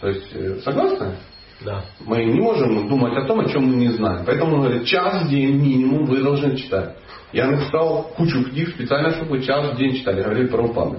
То 0.00 0.08
есть, 0.08 0.26
э, 0.34 0.56
согласны? 0.64 1.14
Да. 1.64 1.84
Мы 2.04 2.24
не 2.24 2.40
можем 2.40 2.88
думать 2.88 3.16
о 3.16 3.26
том, 3.26 3.40
о 3.40 3.48
чем 3.48 3.64
мы 3.64 3.76
не 3.76 3.88
знаем. 3.88 4.24
Поэтому 4.26 4.56
он 4.56 4.62
говорит, 4.62 4.84
час 4.86 5.24
в 5.24 5.30
день 5.30 5.56
минимум 5.56 6.04
вы 6.04 6.22
должны 6.22 6.56
читать. 6.56 6.96
Я 7.32 7.46
написал 7.46 8.12
кучу 8.16 8.44
книг 8.44 8.70
специально, 8.70 9.12
чтобы 9.12 9.32
вы 9.32 9.42
час 9.42 9.72
в 9.72 9.76
день 9.76 9.96
читали, 9.96 10.22
говорит 10.22 10.50
про 10.50 10.62
упады. 10.62 10.98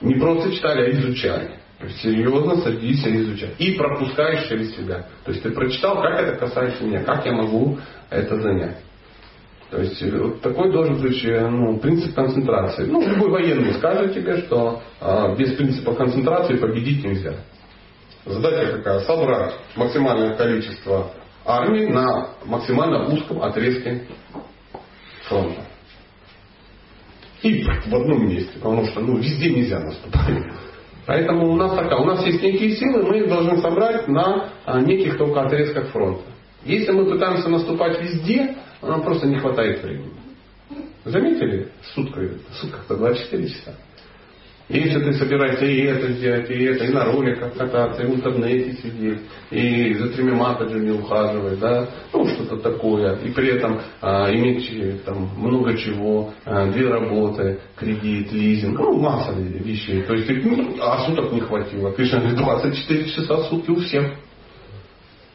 Не 0.00 0.14
просто 0.14 0.52
читали, 0.52 0.82
а 0.82 0.90
изучали. 0.90 1.58
Серьезно 2.00 2.56
садись 2.58 3.04
и 3.04 3.22
изучай. 3.22 3.50
И 3.58 3.72
пропускаешь 3.72 4.48
через 4.48 4.76
себя. 4.76 5.06
То 5.24 5.32
есть 5.32 5.42
ты 5.42 5.50
прочитал, 5.50 6.00
как 6.00 6.20
это 6.20 6.36
касается 6.36 6.84
меня, 6.84 7.02
как 7.02 7.24
я 7.26 7.32
могу 7.32 7.78
это 8.10 8.40
занять. 8.40 8.78
То 9.72 9.80
есть 9.80 10.02
э, 10.02 10.10
вот 10.10 10.42
такой 10.42 10.70
должен 10.70 11.00
быть 11.00 11.24
э, 11.24 11.48
ну, 11.48 11.78
принцип 11.78 12.14
концентрации. 12.14 12.84
Ну, 12.84 13.00
любой 13.08 13.30
военный 13.30 13.72
скажет 13.72 14.12
тебе, 14.12 14.42
что 14.42 14.82
а, 15.00 15.34
без 15.34 15.54
принципа 15.54 15.94
концентрации 15.94 16.58
победить 16.58 17.02
нельзя. 17.02 17.36
Задача 18.26 18.76
какая? 18.76 19.00
Собрать 19.00 19.54
максимальное 19.74 20.36
количество 20.36 21.12
армии 21.46 21.86
на 21.86 22.34
максимально 22.44 23.06
узком 23.06 23.42
отрезке 23.42 24.02
фронта. 25.22 25.62
И 27.40 27.62
в 27.62 27.94
одном 27.94 28.28
месте, 28.28 28.52
потому 28.60 28.84
что 28.84 29.00
ну, 29.00 29.16
везде 29.16 29.50
нельзя 29.50 29.80
наступать. 29.80 30.52
Поэтому 31.06 31.50
у 31.50 31.56
нас 31.56 31.74
такая, 31.74 31.98
у 31.98 32.04
нас 32.04 32.22
есть 32.26 32.42
некие 32.42 32.76
силы, 32.76 33.04
мы 33.04 33.20
их 33.20 33.28
должны 33.28 33.56
собрать 33.62 34.06
на 34.06 34.50
а, 34.66 34.82
неких 34.82 35.16
только 35.16 35.40
отрезках 35.40 35.88
фронта. 35.88 36.24
Если 36.62 36.92
мы 36.92 37.06
пытаемся 37.06 37.48
наступать 37.48 38.02
везде, 38.02 38.54
нам 38.88 39.02
просто 39.02 39.26
не 39.26 39.38
хватает 39.38 39.82
времени. 39.82 40.12
Заметили? 41.04 41.68
Сутка, 41.94 42.20
сутка-то 42.52 42.96
24 42.96 43.48
часа. 43.48 43.74
Если 44.68 45.00
ты 45.00 45.12
собираешься 45.14 45.66
и 45.66 45.82
это 45.82 46.12
сделать, 46.12 46.48
и 46.48 46.64
это, 46.64 46.84
и 46.84 46.92
на 46.92 47.04
роликах 47.04 47.52
кататься, 47.54 48.02
и 48.02 48.06
в 48.06 48.14
интернете 48.14 48.72
сидеть, 48.80 49.18
и 49.50 49.92
за 49.94 50.08
тремя 50.10 50.34
матаджами 50.34 50.90
ухаживать, 50.90 51.58
да, 51.58 51.88
ну 52.12 52.26
что-то 52.26 52.56
такое, 52.56 53.16
и 53.16 53.30
при 53.32 53.48
этом 53.48 53.80
а, 54.00 54.32
иметь 54.32 55.04
там 55.04 55.28
много 55.36 55.76
чего, 55.76 56.32
а, 56.46 56.70
две 56.70 56.88
работы, 56.88 57.60
кредит, 57.76 58.32
лизинг, 58.32 58.78
ну 58.78 58.98
масса 58.98 59.32
вещей. 59.32 60.04
То 60.04 60.14
есть, 60.14 60.30
ну, 60.42 60.76
а 60.80 61.06
суток 61.06 61.32
не 61.32 61.40
хватило. 61.40 61.92
Кришна 61.92 62.20
говорит, 62.20 62.38
24 62.38 63.04
часа 63.10 63.36
в 63.36 63.44
сутки 63.46 63.70
у 63.70 63.76
всех. 63.80 64.12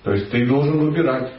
То 0.04 0.14
есть 0.14 0.32
ты 0.32 0.48
должен 0.48 0.80
выбирать. 0.80 1.34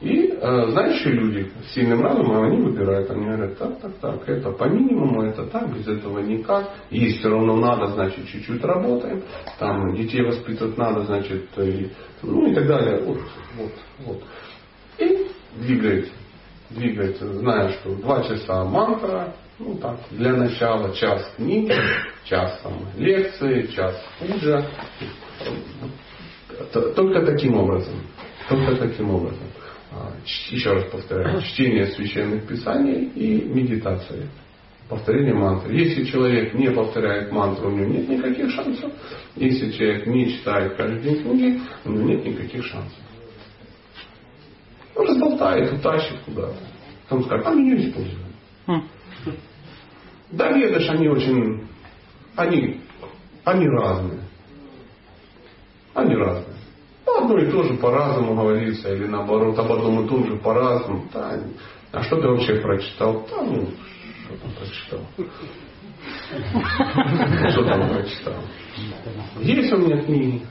И 0.00 0.28
э, 0.30 0.70
знающие 0.70 1.14
люди 1.14 1.50
с 1.66 1.74
сильным 1.74 2.02
разумом, 2.02 2.44
они 2.44 2.62
выбирают, 2.62 3.10
они 3.10 3.24
говорят, 3.26 3.58
так, 3.58 3.80
так, 3.80 3.92
так, 4.00 4.28
это 4.28 4.52
по 4.52 4.64
минимуму, 4.64 5.24
это 5.24 5.44
так, 5.46 5.74
без 5.74 5.88
этого 5.88 6.20
никак. 6.20 6.70
Есть 6.90 7.18
все 7.18 7.30
равно 7.30 7.56
надо, 7.56 7.88
значит, 7.88 8.28
чуть-чуть 8.28 8.62
работаем. 8.62 9.24
Там 9.58 9.96
детей 9.96 10.22
воспитывать 10.22 10.78
надо, 10.78 11.02
значит, 11.02 11.46
и, 11.56 11.90
ну 12.22 12.46
и 12.46 12.54
так 12.54 12.68
далее. 12.68 13.02
Вот, 13.02 13.18
вот, 13.56 13.72
вот. 14.06 14.22
И 14.98 15.26
двигается, 15.56 16.12
двигается, 16.70 17.32
зная, 17.32 17.70
что 17.70 17.96
два 17.96 18.22
часа 18.22 18.64
мантра, 18.64 19.34
ну 19.58 19.74
так, 19.78 19.98
для 20.12 20.32
начала 20.32 20.94
час 20.94 21.28
книги, 21.36 21.74
час 22.22 22.60
там, 22.62 22.74
лекции, 22.96 23.66
час 23.74 24.00
пуджа. 24.20 24.64
Только 26.72 27.26
таким 27.26 27.56
образом. 27.56 27.94
Только 28.48 28.76
таким 28.76 29.10
образом. 29.10 29.47
А, 29.90 30.12
еще 30.26 30.72
раз 30.72 30.84
повторяю, 30.90 31.40
чтение 31.42 31.86
священных 31.86 32.46
писаний 32.46 33.04
и 33.14 33.42
медитация. 33.44 34.28
Повторение 34.88 35.34
мантры. 35.34 35.74
Если 35.74 36.04
человек 36.04 36.54
не 36.54 36.70
повторяет 36.70 37.30
мантру, 37.30 37.68
у 37.68 37.70
него 37.72 37.90
нет 37.90 38.08
никаких 38.08 38.50
шансов. 38.50 38.90
Если 39.36 39.70
человек 39.70 40.06
не 40.06 40.32
читает 40.32 40.76
каждый 40.76 41.00
день 41.00 41.22
книги, 41.22 41.60
у 41.84 41.90
него 41.90 42.04
нет 42.04 42.24
никаких 42.24 42.64
шансов. 42.64 42.98
Он 44.94 45.06
разболтает, 45.06 45.72
утащит 45.72 46.18
куда-то. 46.24 46.56
Он 47.10 47.24
скажет, 47.24 47.46
а 47.46 47.54
меня 47.54 47.76
используют. 47.76 48.18
Хм. 48.66 48.82
Да, 50.32 50.52
ведаешь, 50.52 50.88
они 50.88 51.08
очень, 51.08 51.66
они, 52.36 52.80
они 53.44 53.68
разные. 53.68 54.20
Они 55.94 56.14
разные. 56.14 56.57
Одно 57.18 57.38
и 57.38 57.50
то 57.50 57.62
же 57.64 57.74
по-разному 57.74 58.34
говорится, 58.36 58.94
или 58.94 59.06
наоборот, 59.06 59.58
об 59.58 59.72
одном 59.72 60.04
и 60.04 60.08
том 60.08 60.26
же 60.26 60.36
по-разному. 60.36 61.04
Да, 61.12 61.38
а 61.92 62.02
что 62.02 62.20
ты 62.20 62.28
вообще 62.28 62.56
прочитал? 62.56 63.26
Да, 63.30 63.42
ну, 63.42 63.68
что 64.24 64.36
там 64.36 64.50
прочитал? 64.52 65.00
Что 67.50 67.64
там 67.64 67.88
прочитал? 67.88 68.34
Есть 69.40 69.72
у 69.72 69.78
меня 69.78 70.02
книги. 70.02 70.46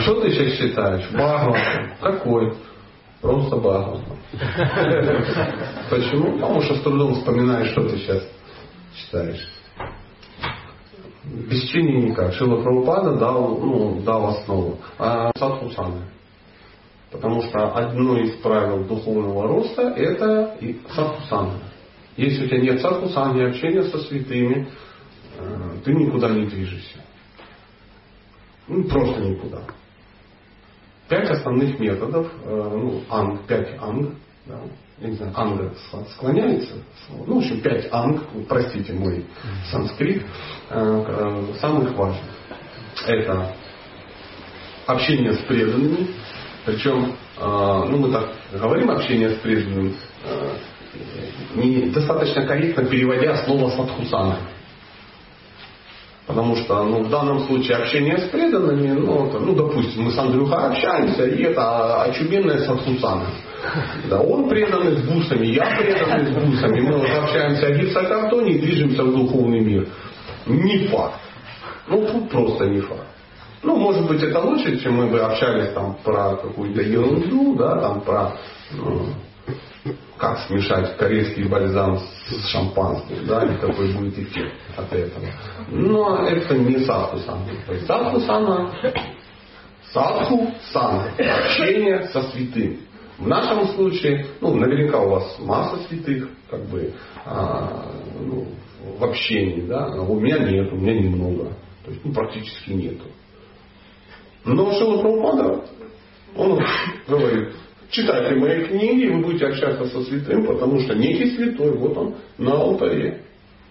Что 0.00 0.20
ты 0.20 0.30
сейчас 0.30 0.58
читаешь? 0.58 1.08
Бхагаватам. 1.10 1.96
Какой? 2.00 2.52
Просто 3.22 3.56
Бхагаватам. 3.56 4.18
Почему? 5.88 6.32
Потому 6.32 6.60
что 6.60 6.74
с 6.74 6.80
трудом 6.82 7.14
вспоминаешь, 7.14 7.70
что 7.70 7.88
ты 7.88 7.96
сейчас 7.96 8.22
читаешь 8.94 9.55
без 11.26 11.68
чтения 11.68 12.08
никак. 12.10 12.34
Шила 12.34 12.62
Прабхупада 12.62 13.16
дал, 13.16 13.58
ну, 13.58 14.00
дал 14.02 14.26
основу. 14.28 14.78
А 14.98 15.32
садхусаны. 15.36 16.02
Потому 17.10 17.42
что 17.42 17.74
одно 17.74 18.18
из 18.18 18.32
правил 18.36 18.84
духовного 18.84 19.48
роста 19.48 19.82
это 19.82 20.56
садхусана. 20.94 21.60
Если 22.16 22.44
у 22.44 22.48
тебя 22.48 22.60
нет 22.60 22.80
садхусаны, 22.80 23.42
общения 23.42 23.82
со 23.84 23.98
святыми, 23.98 24.68
э, 25.38 25.70
ты 25.84 25.92
никуда 25.92 26.30
не 26.30 26.46
движешься. 26.46 27.04
Ну, 28.68 28.84
просто 28.84 29.20
никуда. 29.20 29.62
Пять 31.08 31.30
основных 31.30 31.78
методов, 31.78 32.30
э, 32.44 32.70
ну, 32.74 33.02
анг, 33.08 33.42
пять 33.46 33.76
анг, 33.80 34.14
да, 34.46 34.60
я 34.98 35.08
не 35.08 35.16
знаю, 35.16 35.32
анга 35.34 35.72
склоняется. 36.14 36.74
Ну, 37.26 37.34
в 37.34 37.38
общем, 37.38 37.60
пять 37.60 37.88
анг, 37.92 38.22
простите 38.48 38.94
мой 38.94 39.26
санскрит, 39.70 40.22
э, 40.70 41.04
э, 41.06 41.58
самых 41.60 41.94
важных. 41.94 42.24
Это 43.06 43.52
общение 44.86 45.34
с 45.34 45.38
преданными, 45.40 46.08
причем, 46.64 47.14
э, 47.38 47.84
ну 47.90 47.98
мы 47.98 48.10
так 48.10 48.30
говорим 48.52 48.90
общение 48.90 49.30
с 49.30 49.34
преданными, 49.40 49.94
недостаточно 51.54 52.46
корректно 52.46 52.86
переводя 52.86 53.36
слово 53.44 53.70
садхусана. 53.70 54.38
Потому 56.26 56.56
что 56.56 56.82
ну, 56.82 57.04
в 57.04 57.10
данном 57.10 57.46
случае 57.46 57.76
общение 57.76 58.18
с 58.18 58.28
преданными, 58.30 58.92
ну, 58.92 59.28
это, 59.28 59.38
ну 59.38 59.54
допустим, 59.54 60.04
мы 60.04 60.10
с 60.10 60.18
Андрюхой 60.18 60.58
общаемся, 60.58 61.24
и 61.24 61.42
это 61.42 62.02
очубенная 62.02 62.64
садхусана. 62.64 63.26
Да, 64.10 64.20
он 64.20 64.48
преданный 64.48 64.96
с 64.96 65.02
бусами, 65.02 65.46
я 65.46 65.64
преданный 65.78 66.26
с 66.26 66.34
бусами. 66.34 66.80
Мы 66.80 66.98
вот 66.98 67.08
общаемся 67.08 67.66
о 67.66 67.72
гипсокартоне 67.72 68.52
и 68.52 68.58
движемся 68.60 69.02
в 69.04 69.12
духовный 69.12 69.60
мир. 69.60 69.88
Не 70.46 70.86
факт. 70.88 71.20
Ну, 71.88 72.06
тут 72.06 72.30
просто 72.30 72.66
не 72.66 72.80
факт. 72.80 73.06
Ну, 73.62 73.76
может 73.76 74.06
быть, 74.06 74.22
это 74.22 74.40
лучше, 74.40 74.78
чем 74.80 74.94
мы 74.94 75.06
бы 75.08 75.20
общались 75.20 75.72
там 75.72 75.96
про 76.04 76.36
какую-то 76.36 76.82
ерунду, 76.82 77.56
да, 77.56 77.80
там 77.80 78.00
про 78.02 78.32
ну, 78.72 79.06
как 80.18 80.38
смешать 80.46 80.96
корейский 80.96 81.44
бальзам 81.44 81.98
с 81.98 82.48
шампанским, 82.48 83.26
да, 83.26 83.44
и 83.44 83.56
какой 83.56 83.92
будет 83.92 84.18
эффект 84.18 84.54
от 84.76 84.92
этого. 84.92 85.26
Но 85.68 86.26
это 86.26 86.56
не 86.56 86.84
садху 86.84 87.18
сана. 87.18 87.40
Садху 87.86 88.20
сана, 88.20 88.72
садху 89.92 90.54
сана, 90.72 91.10
общение 91.18 92.08
со 92.12 92.22
святым. 92.22 92.80
В 93.18 93.26
нашем 93.26 93.68
случае, 93.74 94.26
ну, 94.40 94.54
наверняка 94.54 95.00
у 95.00 95.08
вас 95.10 95.36
масса 95.38 95.82
святых, 95.88 96.28
как 96.50 96.66
бы, 96.66 96.92
а, 97.24 97.90
ну, 98.20 98.46
в 98.98 99.04
общении, 99.04 99.62
да, 99.62 99.86
а 99.86 100.02
у 100.02 100.20
меня 100.20 100.38
нет, 100.38 100.70
у 100.72 100.76
меня 100.76 100.94
немного, 100.94 101.44
то 101.84 101.90
есть 101.90 102.04
ну, 102.04 102.12
практически 102.12 102.70
нету. 102.70 103.06
Но 104.44 104.70
Шила 104.72 105.00
Прабхупада, 105.00 105.64
он 106.36 106.60
говорит, 107.08 107.54
читайте 107.90 108.34
мои 108.34 108.64
книги, 108.66 109.06
вы 109.08 109.22
будете 109.22 109.46
общаться 109.46 109.86
со 109.86 110.02
святым, 110.02 110.44
потому 110.44 110.78
что 110.80 110.94
некий 110.94 111.34
святой, 111.36 111.72
вот 111.76 111.96
он 111.96 112.14
на 112.36 112.52
алтаре. 112.52 113.22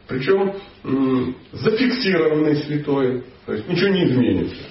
Причем 0.08 0.54
м- 0.84 1.36
зафиксированный 1.52 2.58
святой, 2.58 3.24
то 3.46 3.54
есть 3.54 3.68
ничего 3.68 3.90
не 3.90 4.06
изменится. 4.06 4.64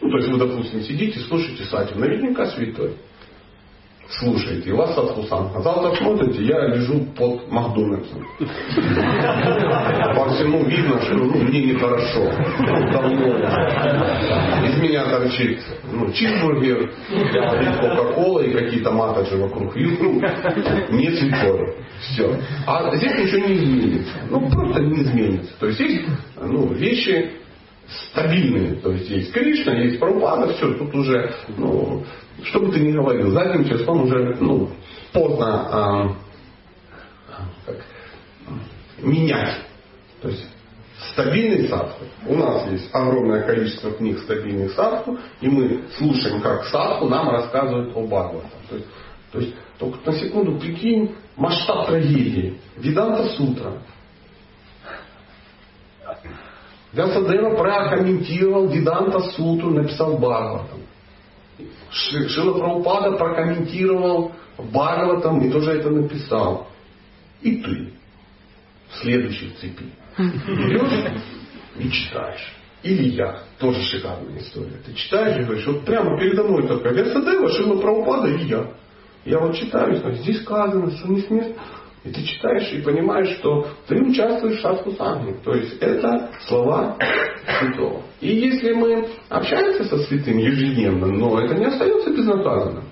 Ну, 0.00 0.10
то 0.10 0.16
есть 0.18 0.28
вы, 0.30 0.38
допустим, 0.38 0.82
сидите, 0.82 1.20
слушаете 1.20 1.64
сати, 1.64 1.94
наверняка 1.94 2.46
святой. 2.46 2.94
Слушаете, 4.18 4.72
вас 4.72 4.94
садхусан. 4.94 5.50
А 5.54 5.60
завтра 5.60 5.94
смотрите, 5.94 6.44
я 6.44 6.66
лежу 6.66 7.06
под 7.16 7.48
Макдональдсом. 7.48 8.26
По 10.16 10.28
всему 10.30 10.64
видно, 10.64 11.00
что 11.02 11.14
ну, 11.14 11.36
мне 11.36 11.72
нехорошо. 11.72 12.28
Давно. 12.90 13.36
Из 14.66 14.78
меня 14.82 15.04
торчит 15.04 15.60
ну, 15.92 16.10
чизбургер, 16.12 16.90
кока-кола 17.80 18.40
и 18.40 18.52
какие-то 18.52 18.90
матаджи 18.90 19.36
вокруг. 19.36 19.76
И, 19.76 19.84
ну, 19.84 20.20
не 20.90 21.10
святой. 21.12 21.76
Все. 22.00 22.36
А 22.66 22.94
здесь 22.96 23.12
ничего 23.12 23.46
не 23.46 23.54
изменится. 23.54 24.14
Ну, 24.28 24.50
просто 24.50 24.82
не 24.82 25.02
изменится. 25.02 25.52
То 25.60 25.66
есть 25.68 25.78
есть 25.78 26.04
ну, 26.40 26.72
вещи, 26.72 27.30
стабильные. 28.10 28.76
То 28.76 28.92
есть 28.92 29.08
есть 29.08 29.32
Кришна, 29.32 29.74
есть 29.74 29.98
Прабхупада, 29.98 30.52
все, 30.54 30.74
тут 30.74 30.94
уже, 30.94 31.34
ну, 31.56 32.04
что 32.44 32.60
бы 32.60 32.72
ты 32.72 32.80
ни 32.80 32.92
говорил, 32.92 33.30
задним 33.30 33.64
числом 33.64 34.04
уже 34.04 34.36
ну, 34.40 34.70
поздно 35.12 35.46
а, 35.46 36.16
как, 37.66 37.76
менять. 39.02 39.60
То 40.22 40.28
есть 40.28 40.46
стабильный 41.12 41.68
садху. 41.68 42.04
У 42.26 42.36
нас 42.36 42.70
есть 42.70 42.88
огромное 42.92 43.42
количество 43.42 43.90
книг 43.92 44.18
стабильных 44.20 44.72
садху, 44.72 45.18
и 45.40 45.48
мы 45.48 45.84
слушаем, 45.96 46.40
как 46.40 46.64
садху 46.66 47.08
нам 47.08 47.30
рассказывают 47.30 47.96
о 47.96 48.02
Бхагаватам. 48.02 48.50
То 48.68 48.76
есть, 48.76 48.88
то 49.32 49.38
есть 49.40 49.54
только 49.78 50.10
на 50.10 50.16
секунду 50.16 50.58
прикинь 50.58 51.14
масштаб 51.36 51.86
трагедии. 51.86 52.58
Виданта 52.76 53.28
Сутра. 53.30 53.82
Вясадева 56.92 57.56
прокомментировал 57.56 58.66
Виданта 58.68 59.20
Сутру, 59.20 59.70
написал 59.70 60.18
Бхагаватам. 60.18 60.80
Шила 61.90 62.58
Прабхупада 62.58 63.12
прокомментировал 63.12 64.32
Бхагаватам 64.58 65.40
и 65.40 65.50
тоже 65.50 65.72
это 65.72 65.90
написал. 65.90 66.68
И 67.42 67.56
ты 67.56 67.92
в 68.90 68.96
следующей 69.02 69.50
цепи 69.60 69.84
берешь 70.18 71.22
и 71.78 71.90
читаешь. 71.90 72.54
Или 72.82 73.10
я. 73.10 73.42
Тоже 73.58 73.82
шикарная 73.82 74.38
история. 74.38 74.78
Ты 74.84 74.94
читаешь 74.94 75.38
и 75.38 75.44
говоришь, 75.44 75.66
вот 75.66 75.84
прямо 75.84 76.18
передо 76.18 76.44
мной 76.44 76.66
только 76.66 76.88
Весадева, 76.88 77.50
Шила 77.50 77.80
Прабхупада 77.80 78.28
и 78.28 78.46
я. 78.46 78.66
Я 79.26 79.38
вот 79.38 79.54
читаю, 79.54 80.14
здесь 80.16 80.42
сказано, 80.42 80.90
что 80.90 81.08
не 81.08 81.20
смерть. 81.20 81.54
И 82.02 82.10
ты 82.10 82.22
читаешь 82.22 82.72
и 82.72 82.80
понимаешь, 82.80 83.36
что 83.38 83.68
ты 83.86 84.00
участвуешь 84.00 84.58
в 84.58 84.62
шатку 84.62 84.92
сангли. 84.92 85.36
То 85.44 85.52
есть 85.52 85.76
это 85.80 86.30
слова 86.46 86.96
святого. 87.58 88.02
И 88.20 88.32
если 88.32 88.72
мы 88.72 89.06
общаемся 89.28 89.84
со 89.84 89.98
святым 90.04 90.38
ежедневно, 90.38 91.06
но 91.06 91.40
это 91.40 91.54
не 91.56 91.66
остается 91.66 92.10
безнаказанным. 92.10 92.84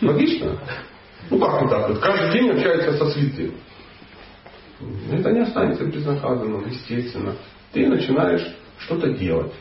Логично? 0.00 0.58
Ну 1.28 1.38
как 1.38 1.60
вот 1.60 1.70
так 1.70 1.88
вот? 1.88 1.98
Каждый 1.98 2.32
день 2.32 2.50
общается 2.50 2.92
со 2.92 3.10
святым. 3.10 3.54
Это 5.12 5.30
не 5.32 5.40
останется 5.40 5.84
безнаказанным, 5.84 6.66
естественно. 6.66 7.34
Ты 7.72 7.88
начинаешь 7.88 8.56
что-то 8.78 9.10
делать. 9.12 9.52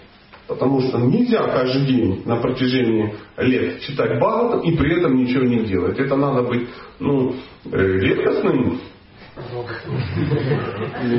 Потому 0.48 0.80
что 0.82 0.98
нельзя 1.00 1.44
каждый 1.44 1.86
день 1.86 2.22
на 2.26 2.38
протяжении 2.38 3.14
лет 3.38 3.82
читать 3.82 4.18
Бхагаватам 4.18 4.62
и 4.62 4.78
при 4.78 4.98
этом 4.98 5.18
ничего 5.18 5.44
не 5.44 5.66
делать. 5.66 6.00
Это 6.00 6.16
надо 6.16 6.44
быть 6.44 6.70
ну, 7.00 7.36
э, 7.66 7.78
редкостным, 7.78 8.80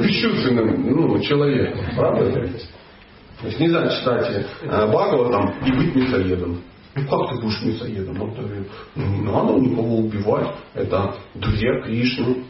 бесчувственным 0.02 0.90
ну, 0.90 1.20
человеком. 1.20 1.84
Правда? 1.94 2.32
То 2.32 3.46
есть 3.46 3.60
нельзя 3.60 3.88
читать 3.90 4.46
э, 4.62 4.86
Бхагаватам 4.86 5.54
и 5.66 5.72
быть 5.72 5.94
мясоедом. 5.94 6.62
Ну 6.94 7.02
как 7.06 7.30
ты 7.30 7.42
будешь 7.42 7.62
мясоедом? 7.62 8.22
Он 8.22 8.30
говорит, 8.32 8.66
ну 8.94 9.06
не 9.06 9.20
надо 9.20 9.52
никого 9.60 9.98
убивать. 9.98 10.54
Это 10.74 11.16
друзья 11.34 11.82
Кришны. 11.82 12.44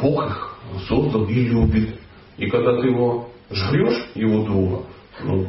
Бог 0.00 0.24
их 0.24 0.56
создал 0.88 1.26
и 1.26 1.34
любит. 1.34 2.00
И 2.38 2.48
когда 2.48 2.80
ты 2.80 2.86
его 2.86 3.28
жрешь, 3.50 4.08
его 4.14 4.44
друга, 4.44 4.84
ну, 5.24 5.48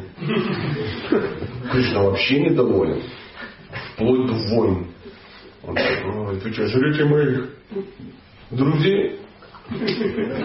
Кришна 1.70 2.02
вообще 2.02 2.40
недоволен. 2.40 3.02
Вплоть 3.94 4.26
до 4.26 4.34
войн. 4.54 4.86
Он 5.62 5.74
такой, 5.74 6.38
вы 6.38 6.52
что, 6.52 6.66
жрете 6.66 7.04
моих 7.04 7.50
друзей? 8.50 9.20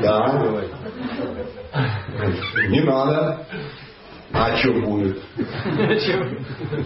Да. 0.02 0.54
Не 2.70 2.82
надо. 2.82 3.46
А 4.34 4.56
что 4.58 4.74
будет? 4.74 5.20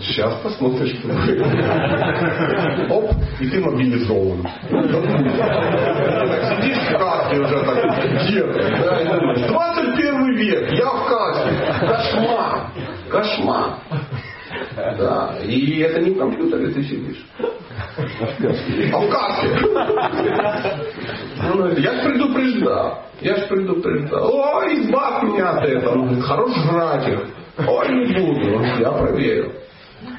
Сейчас 0.02 0.36
посмотришь, 0.42 0.98
что 1.00 1.08
будет. 1.08 1.42
Оп, 2.92 3.12
и 3.40 3.50
ты 3.50 3.60
мобилизован. 3.60 4.48
Сидишь 6.50 6.78
в 6.78 6.98
каске 6.98 7.40
уже 7.40 7.60
так, 7.66 7.78
где 8.26 8.44
да, 8.44 9.02
и 9.02 9.06
думаешь, 9.08 9.48
21 9.48 10.36
век, 10.36 10.72
я 10.74 10.90
в 10.90 11.08
каске. 11.08 11.52
Кошмар. 11.88 12.72
Кошмар. 13.10 13.70
Да, 14.98 15.38
и 15.44 15.80
это 15.80 16.02
не 16.02 16.12
в 16.12 16.18
компьютере 16.18 16.74
ты 16.74 16.84
сидишь. 16.84 17.26
А 18.94 19.00
в 19.00 19.10
каске. 19.10 19.48
Я 21.82 21.94
же 21.94 22.10
предупреждал. 22.10 23.06
Я 23.22 23.36
же 23.36 23.48
предупреждал. 23.48 24.34
Ой, 24.34 24.82
избавь 24.82 25.24
меня 25.24 25.50
от 25.52 25.66
этого. 25.66 26.22
Хорош 26.22 26.56
жрать 26.56 27.08
их. 27.08 27.20
Ой, 27.68 27.88
не 27.90 28.06
буду. 28.14 28.64
Я 28.80 28.92
проверил. 28.92 29.52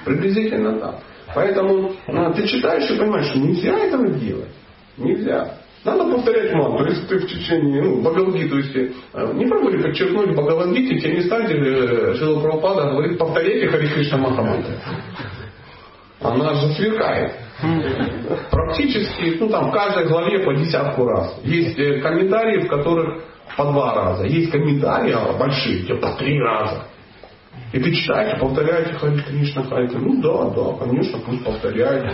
Приблизительно 0.04 0.78
так. 0.78 0.94
Поэтому 1.34 1.92
ну, 2.06 2.32
ты 2.34 2.46
читаешь 2.46 2.90
и 2.90 2.98
понимаешь, 2.98 3.26
что 3.26 3.38
нельзя 3.38 3.78
этого 3.78 4.08
делать. 4.08 4.50
Нельзя. 4.96 5.54
Надо 5.84 6.04
повторять 6.12 6.52
мантру. 6.52 6.86
Если 6.86 7.06
ты 7.06 7.18
в 7.18 7.26
течение, 7.26 7.82
ну, 7.82 8.00
Бхагавадгиту, 8.02 8.56
если 8.58 8.92
э, 9.14 9.32
не 9.34 9.46
пробовали 9.46 9.82
подчеркнуть 9.82 10.28
в 10.28 10.32
Бхагавадгите, 10.32 11.00
те 11.00 11.12
места, 11.12 11.40
где 11.40 11.54
э, 11.54 12.14
Шила 12.14 12.40
Прабхупада 12.40 12.90
говорит, 12.90 13.18
повторяйте 13.18 13.66
Хари 13.66 13.88
Кришна 13.88 14.18
Махамантру. 14.18 14.72
Она 16.20 16.54
же 16.54 16.72
сверкает. 16.74 17.32
Практически, 18.50 19.38
ну 19.40 19.48
там 19.48 19.70
в 19.70 19.72
каждой 19.72 20.06
главе 20.06 20.40
по 20.40 20.54
десятку 20.54 21.04
раз. 21.04 21.40
Есть 21.42 21.76
э, 21.78 22.00
комментарии, 22.00 22.60
в 22.60 22.68
которых 22.68 23.24
по 23.56 23.64
два 23.64 23.94
раза. 23.94 24.24
Есть 24.24 24.52
комментарии 24.52 25.12
а 25.12 25.32
большие, 25.32 25.82
где 25.82 25.94
по 25.94 26.12
три 26.12 26.38
раза. 26.40 26.86
И 27.72 27.80
ты 27.80 27.90
читаешь, 27.90 28.38
повторяете 28.38 28.92
Хари 28.94 29.18
Кришна, 29.20 29.62
Хари 29.64 29.88
Ну 29.94 30.20
да, 30.20 30.50
да, 30.50 30.84
конечно, 30.84 31.18
пусть 31.20 31.42
повторяет. 31.42 32.04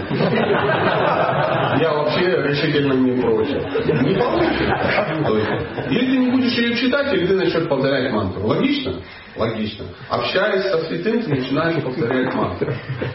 Я 1.81 1.95
вообще 1.95 2.43
решительно 2.45 2.93
не 2.93 3.21
против. 3.21 3.63
Не 4.03 4.15
получится. 4.15 4.69
Если 5.91 6.17
не 6.17 6.31
будешь 6.31 6.57
ее 6.57 6.77
читать, 6.77 7.13
или 7.13 7.27
ты 7.27 7.35
начнешь 7.35 7.69
повторять 7.69 8.13
мантру. 8.13 8.47
Логично? 8.47 9.03
Логично. 9.37 9.87
Общаясь 10.09 10.63
со 10.63 10.79
святым, 10.85 11.23
ты 11.23 11.31
начинаешь 11.31 11.83
повторять 11.83 12.33
мантру. 12.35 12.73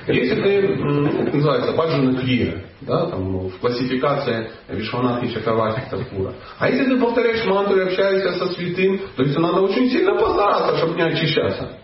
Если 0.07 0.35
ты, 0.35 0.75
ну, 0.75 1.23
это 1.23 1.37
называется, 1.37 1.71
баджана 1.73 2.17
крия, 2.19 2.65
да, 2.81 3.05
там, 3.05 3.31
ну, 3.31 3.49
в 3.49 3.57
классификации 3.59 4.49
Вишванахи 4.67 5.33
Чакавахи 5.33 5.89
Такура. 5.89 6.33
А 6.59 6.69
если 6.69 6.93
ты 6.93 6.99
повторяешь 6.99 7.45
мантру 7.45 7.77
и 7.77 7.83
общаешься 7.83 8.33
со 8.33 8.53
святым, 8.53 8.99
то 9.15 9.23
есть 9.23 9.37
надо 9.37 9.61
очень 9.61 9.89
сильно 9.89 10.13
постараться, 10.15 10.77
чтобы 10.77 10.95
не 10.95 11.03
очищаться. 11.03 11.82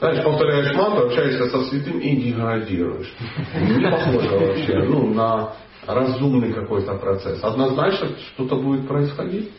Дальше 0.00 0.22
повторяешь 0.22 0.74
мантру, 0.74 1.06
общаешься 1.06 1.50
со 1.50 1.62
святым 1.64 1.98
и 1.98 2.16
деградируешь. 2.16 3.12
Не 3.54 3.90
похоже 3.90 4.28
вообще 4.30 4.78
ну, 4.84 5.12
на 5.12 5.52
разумный 5.86 6.52
какой-то 6.52 6.94
процесс. 6.94 7.42
Однозначно 7.42 8.08
что-то 8.32 8.56
будет 8.56 8.88
происходить. 8.88 9.50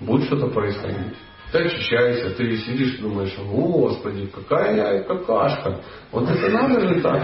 Будет 0.00 0.26
что-то 0.26 0.48
происходить. 0.48 1.14
Ты 1.52 1.58
очищаешься, 1.60 2.30
ты 2.30 2.56
сидишь 2.58 2.98
и 2.98 3.02
думаешь, 3.02 3.34
Господи, 3.38 4.26
какая 4.26 4.76
я 4.76 5.02
какашка. 5.02 5.80
Вот 6.10 6.28
это 6.28 6.50
надо 6.50 6.80
же 6.80 7.00
так. 7.00 7.22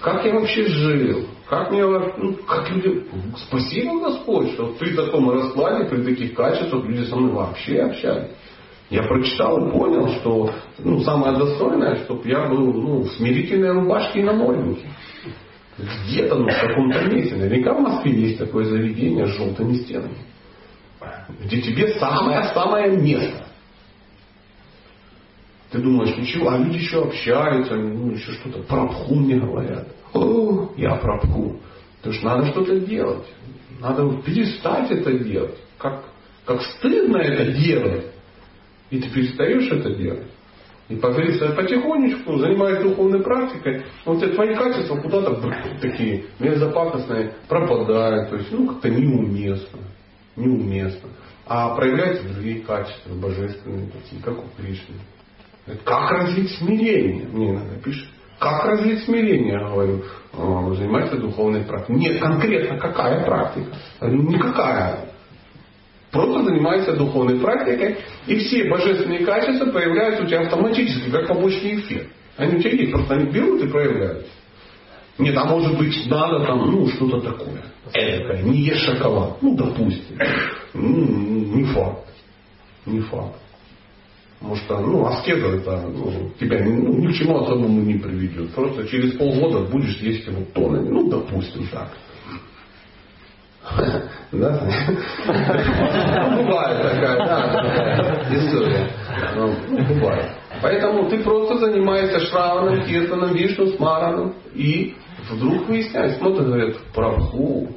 Как 0.00 0.24
я 0.24 0.34
вообще 0.34 0.66
жил? 0.66 1.26
Как 1.48 1.70
мне, 1.70 1.84
ну, 1.84 2.34
как 2.46 2.70
люди, 2.70 3.06
спасибо 3.36 4.00
Господь, 4.00 4.52
что 4.52 4.74
при 4.78 4.94
таком 4.94 5.30
раскладе, 5.30 5.84
при 5.84 6.02
таких 6.02 6.34
качествах 6.34 6.84
люди 6.84 7.04
со 7.04 7.16
мной 7.16 7.32
вообще 7.32 7.82
общались. 7.82 8.30
Я 8.90 9.02
прочитал 9.04 9.66
и 9.66 9.70
понял, 9.70 10.08
что 10.20 10.50
ну, 10.78 11.00
самое 11.00 11.36
достойное, 11.36 12.04
чтобы 12.04 12.28
я 12.28 12.46
был 12.46 12.72
ну, 12.72 12.98
в 13.02 13.12
смирительной 13.12 13.72
рубашке 13.72 14.20
и 14.20 14.22
на 14.22 14.32
наморднике. 14.32 14.86
Где-то, 15.78 16.36
ну, 16.36 16.48
в 16.48 16.60
каком-то 16.60 17.02
месте. 17.08 17.34
Наверняка 17.34 17.74
в 17.74 17.80
Москве 17.80 18.12
есть 18.12 18.38
такое 18.38 18.64
заведение 18.66 19.26
с 19.26 19.36
желтыми 19.36 19.74
стенами. 19.74 20.18
где 21.40 21.62
тебе 21.62 21.94
самое-самое 21.94 22.96
место. 22.96 23.44
Ты 25.70 25.78
думаешь, 25.80 26.16
ничего, 26.16 26.50
а 26.50 26.58
люди 26.58 26.76
еще 26.76 27.02
общаются, 27.02 27.74
ну 27.74 28.12
еще 28.12 28.30
что-то, 28.32 28.62
про 28.62 28.86
пху 28.86 29.16
мне 29.16 29.40
говорят. 29.40 29.88
О, 30.12 30.70
я 30.76 30.94
про 30.94 31.18
пху. 31.18 31.58
То 32.02 32.12
надо 32.22 32.46
что-то 32.46 32.78
делать. 32.78 33.26
Надо 33.80 34.08
перестать 34.22 34.90
это 34.92 35.18
делать. 35.18 35.58
Как, 35.78 36.04
как 36.44 36.62
стыдно 36.62 37.16
это 37.16 37.50
делать. 37.50 38.13
И 38.90 39.00
ты 39.00 39.08
перестаешь 39.10 39.70
это 39.70 39.94
делать. 39.94 40.26
И 40.88 40.96
потихонечку, 40.96 42.36
занимаясь 42.36 42.82
духовной 42.82 43.22
практикой, 43.22 43.84
вот 44.04 44.22
эти 44.22 44.34
твои 44.34 44.54
качества 44.54 44.96
куда-то 44.96 45.40
такие 45.80 46.26
мерзопакостные 46.38 47.32
пропадают. 47.48 48.28
То 48.28 48.36
есть, 48.36 48.52
ну, 48.52 48.66
как-то 48.68 48.90
неуместно. 48.90 49.80
Неуместно. 50.36 51.08
А 51.46 51.74
проявляются 51.74 52.28
другие 52.28 52.60
качества, 52.60 53.14
божественные 53.14 53.88
такие, 53.90 54.22
как 54.22 54.38
у 54.38 54.48
Кришны. 54.56 54.96
Как 55.84 56.10
развить 56.10 56.50
смирение? 56.58 57.28
Мне 57.28 57.50
иногда 57.50 57.76
пишет. 57.82 58.08
Как 58.38 58.64
развить 58.66 59.04
смирение? 59.04 59.54
Я 59.54 59.68
говорю, 59.70 60.02
занимайся 60.74 61.16
духовной 61.16 61.62
практикой. 61.62 61.96
Нет, 61.96 62.20
конкретно 62.20 62.78
какая 62.78 63.24
практика? 63.24 63.70
Никакая. 64.02 65.13
Просто 66.14 66.44
занимайся 66.44 66.92
духовной 66.92 67.40
практикой, 67.40 67.96
и 68.28 68.36
все 68.36 68.70
божественные 68.70 69.26
качества 69.26 69.66
появляются 69.66 70.22
у 70.22 70.26
тебя 70.26 70.42
автоматически, 70.42 71.10
как 71.10 71.26
побочный 71.26 71.80
эффект. 71.80 72.06
Они 72.36 72.54
у 72.54 72.60
тебя 72.60 72.70
есть, 72.70 72.92
просто 72.92 73.14
они 73.14 73.32
берут 73.32 73.60
и 73.64 73.66
проявляются. 73.66 74.30
Нет, 75.18 75.36
а 75.36 75.44
может 75.44 75.76
быть 75.76 76.06
надо 76.06 76.46
там, 76.46 76.70
ну, 76.70 76.86
что-то 76.86 77.20
такое. 77.20 77.64
Эдакое, 77.92 78.42
не 78.42 78.58
ешь 78.58 78.84
шоколад. 78.84 79.42
Ну, 79.42 79.56
допустим. 79.56 80.16
Ну, 80.72 81.56
не 81.56 81.64
факт. 81.64 82.06
Не 82.86 83.00
факт. 83.00 83.34
Потому 84.38 84.56
что, 84.56 84.78
ну, 84.78 85.06
аскеза 85.06 85.48
это 85.48 85.80
ну, 85.92 86.30
тебя 86.38 86.62
ну, 86.62 86.94
ни 86.94 87.08
к 87.08 87.16
чему 87.16 87.38
особому 87.38 87.80
не 87.80 87.94
приведет. 87.94 88.54
Просто 88.54 88.86
через 88.86 89.14
полгода 89.14 89.68
будешь 89.68 89.96
есть 89.96 90.28
его 90.28 90.44
тоннами. 90.54 90.90
Ну, 90.90 91.08
допустим, 91.08 91.66
так. 91.72 91.90
Да? 94.32 94.68
Ну, 95.26 96.44
бывает 96.44 96.82
такая, 96.82 97.16
да, 97.16 98.34
история. 98.34 98.90
Ну, 99.36 99.54
бывает. 99.94 100.32
Поэтому 100.60 101.08
ты 101.08 101.22
просто 101.22 101.58
занимаешься 101.58 102.20
шраваном, 102.20 102.84
киртаном, 102.84 103.34
вишну, 103.34 103.68
смараном. 103.68 104.34
И 104.54 104.94
вдруг 105.30 105.68
выясняешь, 105.68 106.18
смотрят, 106.18 106.46
говорят, 106.46 106.76
прабху. 106.94 107.68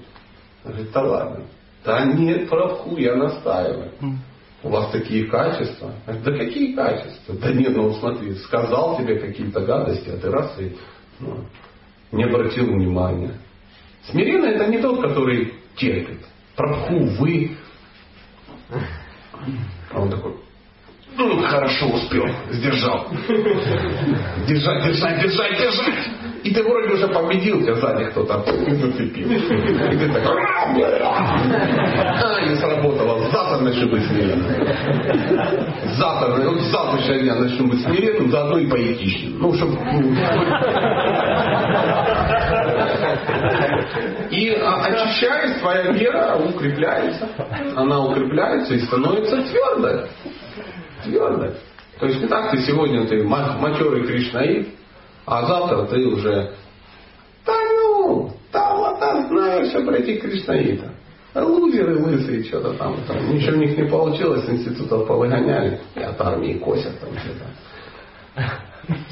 Говорит, 0.63 0.91
да 0.91 1.01
ладно. 1.01 1.45
Да 1.85 2.05
нет, 2.05 2.49
прабху, 2.49 2.97
я 2.97 3.15
настаиваю. 3.15 3.91
У 4.63 4.69
вас 4.69 4.91
такие 4.91 5.27
качества. 5.27 5.93
Говорит, 6.05 6.23
да 6.23 6.31
какие 6.37 6.73
качества? 6.73 7.35
Да 7.35 7.51
нет, 7.51 7.75
ну 7.75 7.93
смотри, 7.93 8.33
сказал 8.35 8.97
тебе 8.97 9.19
какие-то 9.19 9.61
гадости, 9.61 10.09
а 10.09 10.17
ты 10.17 10.29
раз 10.29 10.59
и 10.59 10.75
ну, 11.19 11.45
не 12.11 12.23
обратил 12.23 12.65
внимания. 12.65 13.33
Смиренный 14.09 14.51
это 14.51 14.67
не 14.67 14.79
тот, 14.79 15.01
который 15.01 15.53
терпит. 15.77 16.19
Прабху, 16.55 17.05
вы. 17.19 17.57
А 19.91 20.01
он 20.01 20.09
такой, 20.09 20.33
ну, 21.17 21.41
хорошо 21.41 21.87
успел, 21.87 22.25
сдержал. 22.51 23.07
Держать, 24.47 24.83
держать, 24.83 25.21
держать, 25.21 25.57
держать. 25.57 26.09
И 26.43 26.53
ты 26.53 26.63
вроде 26.63 26.93
уже 26.93 27.07
победил, 27.07 27.61
тебя 27.61 27.75
сзади 27.75 28.05
кто-то 28.11 28.43
зацепил. 28.45 29.31
И 29.31 29.97
ты 29.97 30.09
такой, 30.13 30.37
а, 31.01 32.45
не 32.47 32.55
сработало. 32.55 33.19
Завтра 33.31 33.57
начну 33.63 33.89
быть 33.89 34.05
смиренным. 34.05 34.45
Завтра, 35.97 36.49
вот 36.49 36.61
с 36.61 36.71
завтрашнего 36.71 37.19
дня 37.19 37.35
начну 37.35 37.67
быть 37.67 37.81
смиренным, 37.81 38.29
заодно 38.29 38.59
и 38.59 38.67
поэтичным. 38.67 39.39
Ну, 39.39 39.53
чтобы... 39.55 39.75
И 44.31 44.49
очищаясь, 44.51 45.59
твоя 45.59 45.91
вера 45.91 46.37
укрепляется. 46.37 47.29
Она 47.75 48.05
укрепляется 48.05 48.73
и 48.73 48.79
становится 48.79 49.41
твердой. 49.43 50.09
Твердой. 51.03 51.53
То 51.99 52.05
есть 52.05 52.21
не 52.21 52.27
так 52.27 52.51
ты 52.51 52.59
сегодня 52.59 53.07
ты 53.07 53.23
матерый 53.23 54.05
кришнаит, 54.05 54.69
а 55.25 55.45
завтра 55.45 55.85
ты 55.85 56.05
уже 56.05 56.53
да 57.47 57.53
ну, 57.53 58.31
там 58.51 58.77
вот 58.77 58.99
там 58.99 59.29
все 59.63 59.83
про 59.83 59.95
этих 59.95 60.21
кришнаита. 60.21 60.91
Лузеры 61.33 61.97
лысые, 61.99 62.43
что-то 62.43 62.73
там, 62.73 62.97
там. 63.07 63.33
Ничего 63.33 63.57
у 63.57 63.59
них 63.59 63.77
не 63.77 63.85
получилось, 63.85 64.49
институтов 64.49 65.07
повыгоняли. 65.07 65.79
И 65.95 66.01
от 66.01 66.19
армии 66.19 66.53
косят 66.53 66.99
там 66.99 67.09
что-то. 67.17 68.49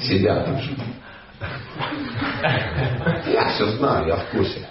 Сидят 0.00 0.44
там 0.44 0.60
что-то. 0.60 0.82
Я 3.26 3.48
все 3.50 3.66
знаю, 3.76 4.08
я 4.08 4.16
в 4.16 4.30
курсе. 4.30 4.66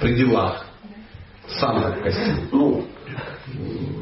При 0.00 0.14
делах. 0.14 0.64
Сам 1.48 1.82
так 1.82 2.02
костил. 2.02 2.36
Ну, 2.52 2.86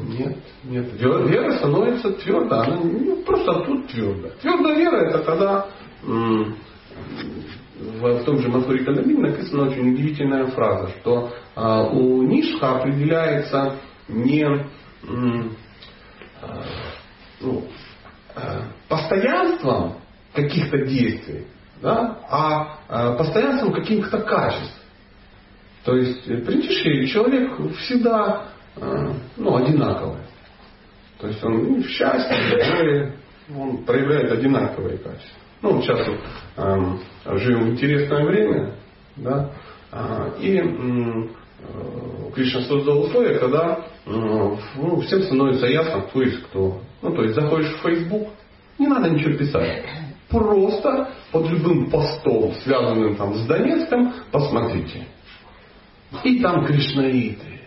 нет, 0.09 0.37
нет. 0.63 0.93
Вера 0.99 1.51
становится 1.53 2.11
твердо. 2.13 2.59
Она 2.61 2.75
ну, 2.75 3.23
просто 3.23 3.53
тут 3.61 3.87
твердо. 3.87 4.29
Твердая 4.41 4.75
вера 4.75 4.97
это 5.09 5.19
когда 5.19 5.67
в, 7.77 8.23
том 8.23 8.39
же 8.39 8.49
Мадхури 8.49 8.83
Кандамин 8.83 9.21
написана 9.21 9.69
очень 9.69 9.93
удивительная 9.93 10.47
фраза, 10.47 10.89
что 10.99 11.31
а, 11.55 11.83
у 11.83 12.23
Нишха 12.23 12.77
определяется 12.77 13.75
не 14.07 14.43
а, 14.43 14.65
ну, 17.39 17.63
а, 18.35 18.63
постоянством 18.89 19.95
каких-то 20.37 20.85
действий, 20.85 21.47
да, 21.81 22.19
а, 22.29 22.77
а 22.87 23.13
постоянством 23.13 23.73
каких-то 23.73 24.19
качеств. 24.19 24.79
То 25.83 25.95
есть 25.95 26.27
э, 26.27 26.37
при 26.37 27.07
человек 27.07 27.75
всегда 27.79 28.49
э, 28.75 29.13
ну, 29.37 29.55
одинаковый. 29.55 30.21
То 31.19 31.27
есть 31.27 31.43
он 31.43 31.63
ну, 31.63 31.81
в 31.81 31.87
счастье, 31.87 32.35
в 32.35 32.51
горе, 32.51 33.15
он 33.55 33.83
проявляет 33.83 34.31
одинаковые 34.31 34.97
качества. 34.97 35.39
Ну, 35.63 35.81
сейчас 35.81 36.07
вот, 36.07 36.19
э, 36.57 37.37
живем 37.39 37.63
в 37.63 37.69
интересное 37.71 38.25
время, 38.25 38.75
да, 39.15 39.49
э, 39.91 40.31
и 40.39 40.57
э, 40.59 42.31
Кришна 42.35 42.61
создал 42.61 43.01
условия, 43.01 43.39
когда 43.39 43.79
э, 44.05 44.11
ну, 44.75 45.01
всем 45.01 45.23
становится 45.23 45.65
ясно, 45.65 46.01
кто 46.01 46.21
есть 46.21 46.43
кто. 46.43 46.81
Ну, 47.01 47.15
то 47.15 47.23
есть 47.23 47.33
заходишь 47.33 47.73
в 47.73 47.81
Facebook, 47.81 48.27
не 48.77 48.85
надо 48.85 49.09
ничего 49.09 49.35
писать. 49.35 49.83
Просто 50.29 51.09
под 51.31 51.49
любым 51.49 51.89
постом, 51.89 52.53
связанным 52.63 53.15
там 53.15 53.33
с 53.35 53.45
Донецком, 53.45 54.13
посмотрите. 54.31 55.05
И 56.23 56.39
там 56.39 56.65
кришнаиты 56.65 57.57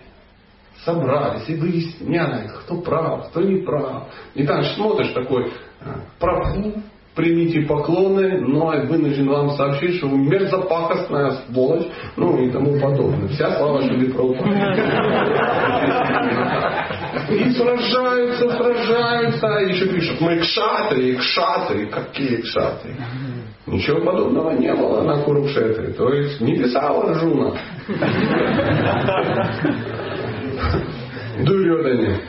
собрались 0.85 1.49
и 1.49 1.55
выясняют, 1.55 2.53
кто 2.53 2.81
прав, 2.81 3.31
кто 3.31 3.43
не 3.43 3.63
прав. 3.63 4.09
И 4.35 4.47
там 4.47 4.65
смотришь 4.65 5.13
такой, 5.13 5.53
«А, 5.81 6.01
прабху, 6.19 6.83
примите 7.15 7.63
поклоны, 7.63 8.41
но 8.41 8.73
я 8.73 8.85
вынужден 8.85 9.29
вам 9.29 9.51
сообщить, 9.51 9.97
что 9.97 10.09
вы 10.09 10.19
мерзопакостная 10.19 11.43
сволочь, 11.47 11.87
ну 12.17 12.43
и 12.43 12.51
тому 12.51 12.81
подобное. 12.81 13.29
Вся 13.29 13.59
слава 13.59 13.83
Шили 13.83 14.11
И 17.31 17.51
сражаются, 17.51 18.51
сражаются, 18.51 19.59
и 19.61 19.73
еще 19.73 19.87
пишут, 19.89 20.21
мы 20.21 20.39
кшатры, 20.39 21.17
кшатры, 21.17 21.87
какие 21.87 22.43
кшатры. 22.43 22.95
Ничего 23.67 24.01
подобного 24.01 24.51
не 24.53 24.75
было 24.75 25.03
на 25.03 25.23
Курукшетре. 25.23 25.93
То 25.93 26.13
есть 26.13 26.41
не 26.41 26.57
писала 26.57 27.15
Жуна. 27.15 27.57
Дурёдане. 31.45 32.21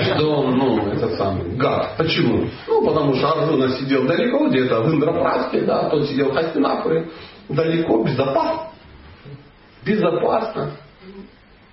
Что 0.00 0.42
он, 0.42 0.56
ну, 0.56 0.92
этот 0.92 1.14
самый, 1.14 1.56
гад. 1.56 1.96
Почему? 1.98 2.46
Ну, 2.66 2.86
потому 2.86 3.14
что 3.14 3.32
Арджуна 3.32 3.70
сидел 3.76 4.06
далеко, 4.06 4.48
где-то 4.48 4.82
в 4.82 4.94
Индрапраске, 4.94 5.62
да, 5.62 5.88
тот 5.90 6.06
сидел 6.06 6.30
в 6.30 6.34
Хастинапуре. 6.34 7.10
Далеко, 7.48 8.02
безопасно. 8.04 8.68
Безопасно. 9.84 10.70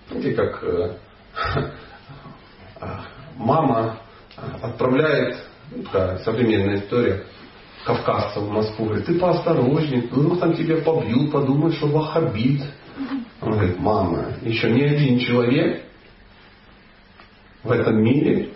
Знаете, 0.10 0.34
как 0.34 0.64
э, 0.64 0.92
мама 3.36 4.00
отправляет, 4.62 5.38
ну, 5.72 5.84
такая 5.84 6.18
современная 6.20 6.78
история, 6.78 7.24
кавказцев 7.86 8.44
в 8.44 8.52
Москву, 8.52 8.86
говорит, 8.86 9.06
ты 9.06 9.18
поосторожней, 9.18 10.02
вдруг 10.02 10.40
там 10.40 10.54
тебя 10.54 10.78
побьют, 10.78 11.32
подумают, 11.32 11.76
что 11.76 11.88
вахабит. 11.88 12.62
Он 13.42 13.52
говорит, 13.54 13.80
мама, 13.80 14.34
еще 14.42 14.70
ни 14.70 14.84
один 14.84 15.20
человек 15.20 15.84
в 17.64 17.72
этом 17.72 18.02
мире 18.04 18.50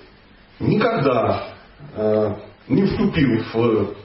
никогда 0.60 1.48
э, 1.96 2.36
не 2.68 2.84
вступил 2.86 3.44
в, 3.44 3.54
в 3.54 3.96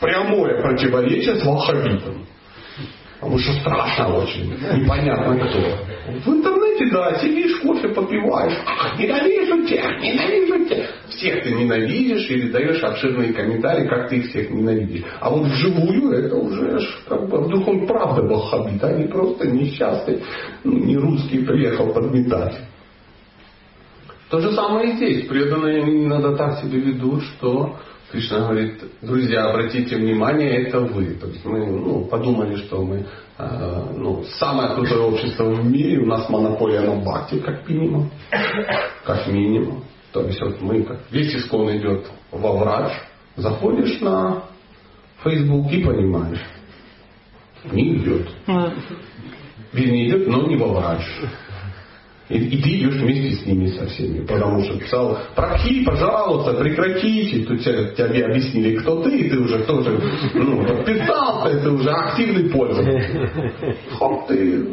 прямое 0.00 0.62
противоречие 0.62 1.36
с 1.36 1.44
ваххабитом. 1.44 2.26
Потому 3.20 3.38
что 3.38 3.52
страшно 3.60 4.14
очень, 4.16 4.50
непонятно 4.82 5.36
кто. 5.36 5.60
В 6.24 6.34
интернете 6.34 6.59
работе, 6.80 6.90
да, 6.90 7.18
сидишь, 7.20 7.60
кофе 7.60 7.88
попиваешь, 7.88 8.56
«Ах, 8.66 8.98
ненавижу 8.98 9.66
тех, 9.66 9.84
ненавижу 10.00 10.64
тех. 10.66 10.90
Всех 11.08 11.42
ты 11.42 11.52
ненавидишь 11.52 12.30
или 12.30 12.50
даешь 12.50 12.82
обширные 12.82 13.32
комментарии, 13.32 13.88
как 13.88 14.08
ты 14.08 14.16
их 14.16 14.30
всех 14.30 14.50
ненавидишь. 14.50 15.04
А 15.20 15.30
вот 15.30 15.46
вживую 15.46 16.12
это 16.12 16.36
уже 16.36 16.80
как 17.08 17.28
бы 17.28 17.40
вдруг 17.40 17.68
он 17.68 17.86
правда 17.86 18.22
бахабит, 18.22 18.82
а 18.82 18.92
не 18.92 19.04
просто 19.04 19.48
несчастный, 19.48 20.22
ну, 20.64 20.72
не 20.72 20.96
русский 20.96 21.44
приехал 21.44 21.92
подметать. 21.92 22.56
То 24.30 24.38
же 24.38 24.52
самое 24.52 24.92
и 24.92 24.96
здесь. 24.96 25.26
Преданные 25.26 26.06
иногда 26.06 26.36
так 26.36 26.60
себя 26.60 26.78
ведут, 26.78 27.22
что 27.24 27.76
Кришна 28.10 28.40
говорит, 28.40 28.82
друзья, 29.02 29.44
обратите 29.50 29.96
внимание, 29.96 30.62
это 30.62 30.80
вы. 30.80 31.14
То 31.14 31.28
есть 31.28 31.44
мы 31.44 31.64
ну, 31.66 32.06
подумали, 32.06 32.56
что 32.56 32.82
мы 32.82 33.06
э, 33.38 33.84
ну, 33.96 34.24
самое 34.38 34.74
крутое 34.74 35.02
общество 35.02 35.44
в 35.44 35.64
мире, 35.64 36.00
у 36.00 36.06
нас 36.06 36.28
монополия 36.28 36.80
на 36.80 36.96
бхакти, 36.96 37.38
как 37.38 37.68
минимум. 37.68 38.10
Как 39.04 39.28
минимум. 39.28 39.84
То 40.12 40.22
есть 40.22 40.40
вот 40.40 40.60
мы, 40.60 40.82
как 40.82 40.98
весь 41.12 41.32
искон 41.36 41.70
идет 41.76 42.10
во 42.32 42.56
врач, 42.56 42.92
заходишь 43.36 44.00
на 44.00 44.42
Facebook 45.22 45.70
и 45.70 45.84
понимаешь, 45.84 46.42
не 47.70 47.96
идет. 47.96 48.28
Вернее, 49.72 50.08
идет, 50.08 50.26
но 50.26 50.48
не 50.48 50.56
во 50.56 50.66
врач. 50.66 51.02
И, 52.30 52.38
и 52.38 52.62
ты 52.62 52.68
идешь 52.78 52.94
вместе 52.94 53.42
с 53.42 53.46
ними 53.46 53.66
со 53.66 53.86
всеми. 53.86 54.24
Потому 54.24 54.62
что 54.62 54.78
писал, 54.78 55.18
прохи, 55.34 55.84
пожалуйста, 55.84 56.54
прекратите. 56.54 57.44
Тут 57.44 57.60
тебе, 57.60 58.24
объяснили, 58.24 58.76
кто 58.76 59.02
ты, 59.02 59.18
и 59.18 59.28
ты 59.28 59.38
уже 59.38 59.64
тоже 59.64 60.00
ну, 60.34 60.64
подписался, 60.64 61.60
ты 61.60 61.70
уже 61.70 61.90
активный 61.90 62.48
пользователь. 62.48 63.28
Хоп, 63.98 64.28
ты 64.28 64.64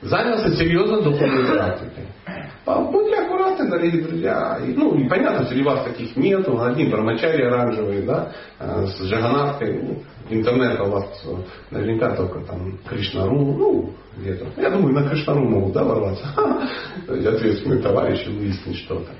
занялся 0.00 0.56
серьезно 0.56 1.02
духовной 1.02 1.44
практикой. 1.44 2.06
Будьте 2.64 3.16
аккуратны, 3.16 3.68
дорогие 3.68 4.04
друзья. 4.04 4.58
И, 4.64 4.72
ну, 4.72 4.94
и 4.94 5.06
понятно, 5.06 5.44
среди 5.46 5.62
вас 5.62 5.84
таких 5.84 6.16
нету. 6.16 6.62
Одни 6.62 6.86
брамачари 6.86 7.42
оранжевые, 7.42 8.02
да, 8.02 8.32
э, 8.58 8.86
с 8.86 9.02
джаганаткой. 9.02 10.02
Интернета 10.30 10.84
у 10.84 10.90
вас 10.90 11.04
э, 11.24 11.36
наверняка 11.70 12.14
только 12.14 12.40
там 12.40 12.78
Кришнару, 12.88 13.34
ну, 13.34 13.94
где-то. 14.16 14.46
Я 14.60 14.70
думаю, 14.70 14.94
на 14.94 15.08
Кришнару 15.08 15.48
могут, 15.48 15.72
да, 15.72 15.84
ворваться. 15.84 16.26
Ответственные 17.08 17.82
товарищи 17.82 18.28
выяснить 18.28 18.78
что-то. 18.78 19.10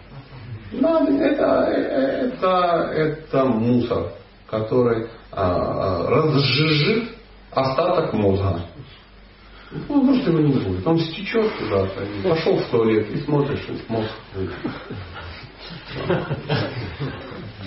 Надо, 0.73 1.13
это, 1.13 1.45
это, 1.65 2.91
это 2.95 3.45
мусор, 3.45 4.13
который 4.49 5.09
а, 5.31 6.07
а 6.07 6.11
разжижит 6.11 7.11
остаток 7.51 8.13
мозга. 8.15 8.63
Ну, 9.89 10.03
может 10.03 10.27
его 10.27 10.39
не 10.41 10.53
будет. 10.53 10.87
Он 10.87 10.99
стечет 10.99 11.51
куда-то. 11.59 12.07
Пошел 12.23 12.57
в 12.59 12.65
туалет 12.67 13.11
и 13.11 13.17
смотришь, 13.19 13.67
и 13.69 13.93
мозг 13.93 14.11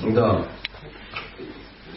Да. 0.14 0.46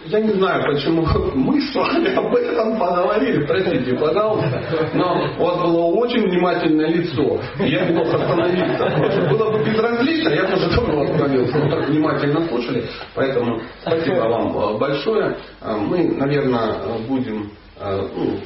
Я 0.06 0.20
не 0.20 0.32
знаю, 0.34 0.64
почему 0.72 1.06
мы 1.34 1.60
с 1.60 1.74
вами 1.74 2.14
об 2.14 2.34
этом 2.34 2.78
поговорили, 2.78 3.44
простите, 3.44 3.94
пожалуйста, 3.94 4.62
но 4.94 5.34
у 5.38 5.44
вас 5.44 5.62
было 5.62 5.84
очень 5.96 6.22
внимательное 6.22 6.88
лицо. 6.88 7.40
Я 7.58 7.86
не 7.86 7.94
мог 7.96 8.06
остановиться. 8.06 9.28
Было 9.30 9.50
бы 9.50 9.64
безразлично, 9.64 10.30
я 10.30 10.44
тоже 10.44 10.74
тоже 10.74 11.00
остановился. 11.00 11.58
Вы 11.58 11.70
так 11.70 11.88
внимательно 11.88 12.48
слушали, 12.48 12.84
поэтому 13.14 13.60
спасибо 13.82 14.20
вам 14.20 14.78
большое. 14.78 15.36
Мы, 15.62 16.14
наверное, 16.16 16.74
будем 17.06 17.50
ну, 17.80 18.38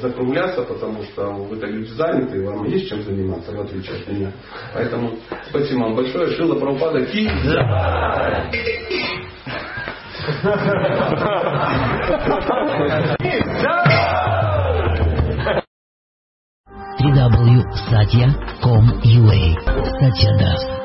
закругляться, 0.00 0.62
потому 0.62 1.02
что 1.04 1.30
вы-то 1.30 1.66
люди 1.66 1.90
заняты, 1.92 2.44
вам 2.44 2.64
есть 2.66 2.88
чем 2.88 3.02
заниматься, 3.02 3.52
в 3.52 3.60
отличие 3.60 3.96
от 3.96 4.08
меня. 4.08 4.32
Поэтому 4.74 5.12
спасибо 5.48 5.80
вам 5.84 5.94
большое. 5.94 6.28
Шила 6.36 6.58
Прабхупада 6.58 7.06
Ки. 7.06 7.30
www.satya.com.ua 16.98 19.40
Satya 19.98 20.32
Das 20.36 20.77